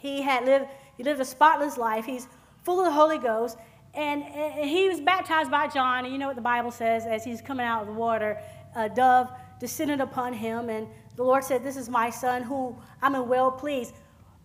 He 0.00 0.22
had 0.22 0.44
lived, 0.44 0.66
he 0.96 1.02
lived 1.02 1.20
a 1.20 1.24
spotless 1.24 1.76
life. 1.76 2.04
He's 2.04 2.26
full 2.64 2.80
of 2.80 2.86
the 2.86 2.92
Holy 2.92 3.18
Ghost. 3.18 3.58
And, 3.94 4.22
and 4.22 4.68
he 4.68 4.88
was 4.88 5.00
baptized 5.00 5.50
by 5.50 5.68
John. 5.68 6.04
And 6.04 6.12
you 6.12 6.18
know 6.18 6.28
what 6.28 6.36
the 6.36 6.42
Bible 6.42 6.70
says 6.70 7.06
as 7.06 7.24
he's 7.24 7.42
coming 7.42 7.66
out 7.66 7.82
of 7.82 7.86
the 7.88 7.92
water, 7.92 8.38
a 8.74 8.88
dove 8.88 9.30
descended 9.58 10.00
upon 10.00 10.32
him. 10.32 10.70
And 10.70 10.88
the 11.16 11.22
Lord 11.22 11.44
said, 11.44 11.62
This 11.62 11.76
is 11.76 11.88
my 11.88 12.08
son 12.08 12.42
who 12.42 12.76
I'm 13.02 13.28
well 13.28 13.50
pleased. 13.50 13.94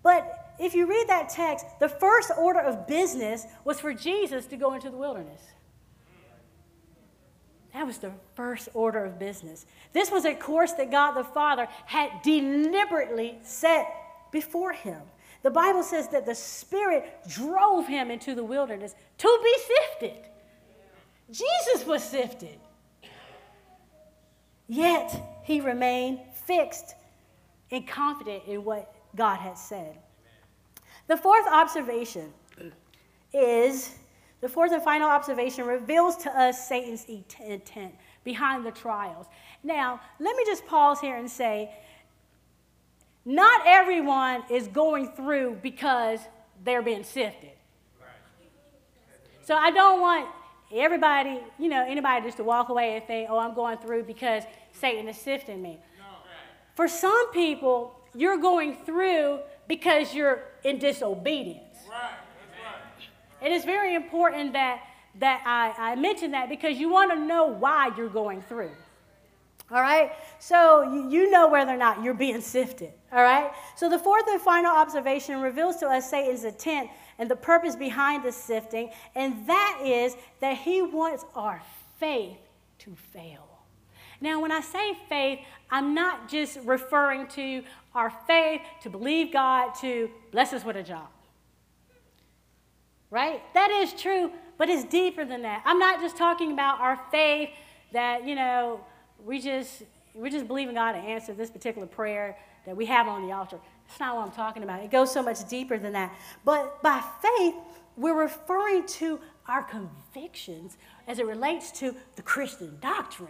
But 0.03 0.53
if 0.59 0.73
you 0.73 0.87
read 0.87 1.07
that 1.07 1.29
text, 1.29 1.65
the 1.79 1.89
first 1.89 2.31
order 2.37 2.59
of 2.59 2.87
business 2.87 3.45
was 3.63 3.79
for 3.79 3.93
Jesus 3.93 4.45
to 4.47 4.57
go 4.57 4.73
into 4.73 4.89
the 4.89 4.97
wilderness. 4.97 5.41
That 7.73 7.85
was 7.85 7.97
the 7.97 8.11
first 8.35 8.69
order 8.73 9.03
of 9.03 9.19
business. 9.19 9.65
This 9.91 10.09
was 10.09 10.23
a 10.25 10.33
course 10.33 10.71
that 10.73 10.91
God 10.91 11.11
the 11.11 11.25
Father 11.25 11.67
had 11.85 12.09
deliberately 12.23 13.37
set 13.43 13.87
before 14.31 14.71
him. 14.71 15.01
The 15.45 15.51
Bible 15.51 15.83
says 15.83 16.07
that 16.07 16.25
the 16.25 16.33
Spirit 16.33 17.05
drove 17.29 17.85
him 17.85 18.09
into 18.09 18.33
the 18.33 18.43
wilderness 18.43 18.95
to 19.19 19.39
be 19.43 19.55
sifted. 20.01 20.27
Jesus 21.29 21.85
was 21.85 22.03
sifted. 22.03 22.57
Yet 24.67 25.43
he 25.43 25.61
remained 25.61 26.21
fixed 26.47 26.95
and 27.69 27.87
confident 27.87 28.41
in 28.47 28.63
what 28.63 28.91
God 29.15 29.35
had 29.35 29.55
said. 29.55 29.99
The 31.05 31.15
fourth 31.15 31.45
observation 31.47 32.33
is 33.31 33.93
the 34.41 34.49
fourth 34.49 34.71
and 34.71 34.81
final 34.81 35.07
observation 35.07 35.67
reveals 35.67 36.17
to 36.23 36.31
us 36.31 36.67
Satan's 36.67 37.05
intent 37.05 37.93
behind 38.23 38.65
the 38.65 38.71
trials. 38.71 39.27
Now, 39.63 40.01
let 40.19 40.35
me 40.35 40.43
just 40.43 40.65
pause 40.65 40.99
here 40.99 41.17
and 41.17 41.29
say 41.29 41.71
not 43.25 43.61
everyone 43.65 44.43
is 44.49 44.67
going 44.67 45.11
through 45.11 45.59
because 45.63 46.19
they're 46.63 46.83
being 46.83 47.03
sifted. 47.03 47.51
So 49.43 49.55
I 49.55 49.71
don't 49.71 49.99
want 49.99 50.27
everybody, 50.73 51.39
you 51.59 51.67
know, 51.69 51.85
anybody 51.85 52.25
just 52.25 52.37
to 52.37 52.43
walk 52.43 52.69
away 52.69 52.95
and 52.95 53.05
think, 53.05 53.29
oh, 53.29 53.37
I'm 53.37 53.53
going 53.53 53.77
through 53.79 54.03
because 54.03 54.43
Satan 54.71 55.07
is 55.07 55.17
sifting 55.17 55.61
me. 55.61 55.79
For 56.75 56.87
some 56.87 57.31
people, 57.31 57.99
you're 58.13 58.37
going 58.37 58.75
through 58.75 59.39
because 59.67 60.13
you're 60.13 60.43
in 60.63 60.77
disobedience. 60.77 61.77
It 63.41 63.51
is 63.51 63.65
very 63.65 63.95
important 63.95 64.53
that, 64.53 64.81
that 65.19 65.43
I, 65.45 65.91
I 65.91 65.95
mention 65.95 66.31
that 66.31 66.49
because 66.49 66.77
you 66.77 66.89
want 66.89 67.11
to 67.11 67.17
know 67.17 67.45
why 67.45 67.91
you're 67.95 68.09
going 68.09 68.41
through. 68.41 68.71
All 69.71 69.81
right? 69.81 70.11
So 70.39 70.83
you, 71.09 71.31
know 71.31 71.47
whether 71.47 71.73
or 71.73 71.77
not 71.77 72.03
you're 72.03 72.13
being 72.13 72.41
sifted. 72.41 72.91
All 73.11 73.23
right? 73.23 73.51
So 73.75 73.89
the 73.89 73.97
fourth 73.97 74.25
and 74.27 74.39
final 74.39 74.75
observation 74.75 75.41
reveals 75.41 75.77
to 75.77 75.87
us 75.87 76.09
Satan's 76.09 76.43
intent 76.43 76.89
and 77.17 77.29
the 77.29 77.35
purpose 77.35 77.75
behind 77.75 78.23
the 78.23 78.31
sifting, 78.31 78.89
and 79.15 79.47
that 79.47 79.81
is 79.83 80.15
that 80.41 80.57
he 80.57 80.81
wants 80.81 81.25
our 81.33 81.61
faith 81.97 82.37
to 82.79 82.95
fail. 83.13 83.47
Now, 84.21 84.41
when 84.41 84.51
I 84.51 84.61
say 84.61 84.97
faith, 85.09 85.39
I'm 85.69 85.93
not 85.93 86.29
just 86.29 86.59
referring 86.63 87.27
to 87.29 87.63
our 87.93 88.11
faith 88.27 88.61
to 88.83 88.89
believe 88.89 89.33
God 89.33 89.73
to 89.81 90.09
bless 90.31 90.53
us 90.53 90.63
with 90.63 90.75
a 90.75 90.83
job. 90.83 91.07
Right? 93.09 93.41
That 93.53 93.71
is 93.71 93.93
true, 93.93 94.31
but 94.57 94.69
it's 94.69 94.83
deeper 94.83 95.25
than 95.25 95.41
that. 95.43 95.63
I'm 95.65 95.79
not 95.79 96.01
just 96.01 96.17
talking 96.17 96.51
about 96.51 96.79
our 96.79 96.99
faith 97.11 97.49
that, 97.93 98.27
you 98.27 98.35
know, 98.35 98.81
we 99.25 99.39
just 99.41 99.83
we 100.13 100.29
just 100.29 100.47
believe 100.47 100.69
in 100.69 100.75
God 100.75 100.93
to 100.93 100.99
answer 100.99 101.33
this 101.33 101.49
particular 101.49 101.87
prayer 101.87 102.37
that 102.65 102.77
we 102.77 102.85
have 102.85 103.07
on 103.07 103.27
the 103.27 103.33
altar. 103.33 103.59
That's 103.87 103.99
not 103.99 104.15
what 104.15 104.25
I'm 104.25 104.31
talking 104.31 104.63
about. 104.63 104.81
It 104.81 104.89
goes 104.89 105.11
so 105.11 105.21
much 105.21 105.47
deeper 105.49 105.77
than 105.77 105.93
that. 105.93 106.15
But 106.45 106.81
by 106.81 107.03
faith, 107.21 107.55
we're 107.97 108.19
referring 108.19 108.85
to 108.87 109.19
our 109.47 109.63
convictions 109.63 110.77
as 111.07 111.19
it 111.19 111.25
relates 111.25 111.71
to 111.79 111.93
the 112.15 112.21
Christian 112.21 112.77
doctrine. 112.81 113.27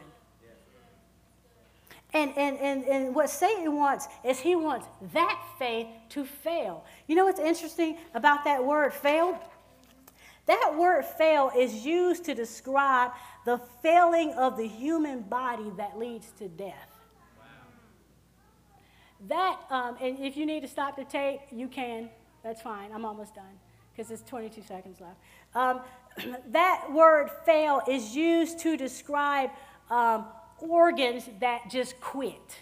And, 2.13 2.31
and, 2.37 2.57
and, 2.59 2.85
and 2.85 3.15
what 3.15 3.29
Satan 3.29 3.75
wants 3.75 4.07
is 4.23 4.39
he 4.39 4.55
wants 4.55 4.87
that 5.11 5.41
faith 5.59 5.87
to 6.09 6.23
fail. 6.23 6.85
You 7.07 7.15
know 7.15 7.25
what's 7.25 7.41
interesting 7.41 7.97
about 8.13 8.45
that 8.45 8.63
word 8.63 8.93
fail? 8.93 9.37
That 10.45 10.75
word 10.77 11.05
fail 11.05 11.51
is 11.55 11.85
used 11.85 12.25
to 12.25 12.35
describe 12.35 13.11
the 13.45 13.59
failing 13.81 14.31
of 14.33 14.57
the 14.57 14.67
human 14.67 15.21
body 15.21 15.71
that 15.77 15.97
leads 15.97 16.31
to 16.37 16.47
death. 16.47 16.95
That, 19.27 19.59
um, 19.69 19.97
and 20.01 20.19
if 20.19 20.37
you 20.37 20.45
need 20.45 20.61
to 20.61 20.67
stop 20.67 20.97
the 20.97 21.05
tape, 21.05 21.41
you 21.51 21.67
can. 21.67 22.09
That's 22.43 22.61
fine. 22.61 22.91
I'm 22.93 23.05
almost 23.05 23.33
done. 23.33 23.59
because 23.91 24.09
there's 24.09 24.21
22 24.23 24.61
seconds 24.61 24.99
left. 24.99 25.17
Um, 25.55 25.81
that 26.51 26.91
word 26.91 27.29
fail 27.45 27.81
is 27.87 28.15
used 28.15 28.59
to 28.59 28.77
describe 28.77 29.49
um, 29.89 30.25
organs 30.59 31.29
that 31.39 31.69
just 31.69 31.99
quit. 32.01 32.57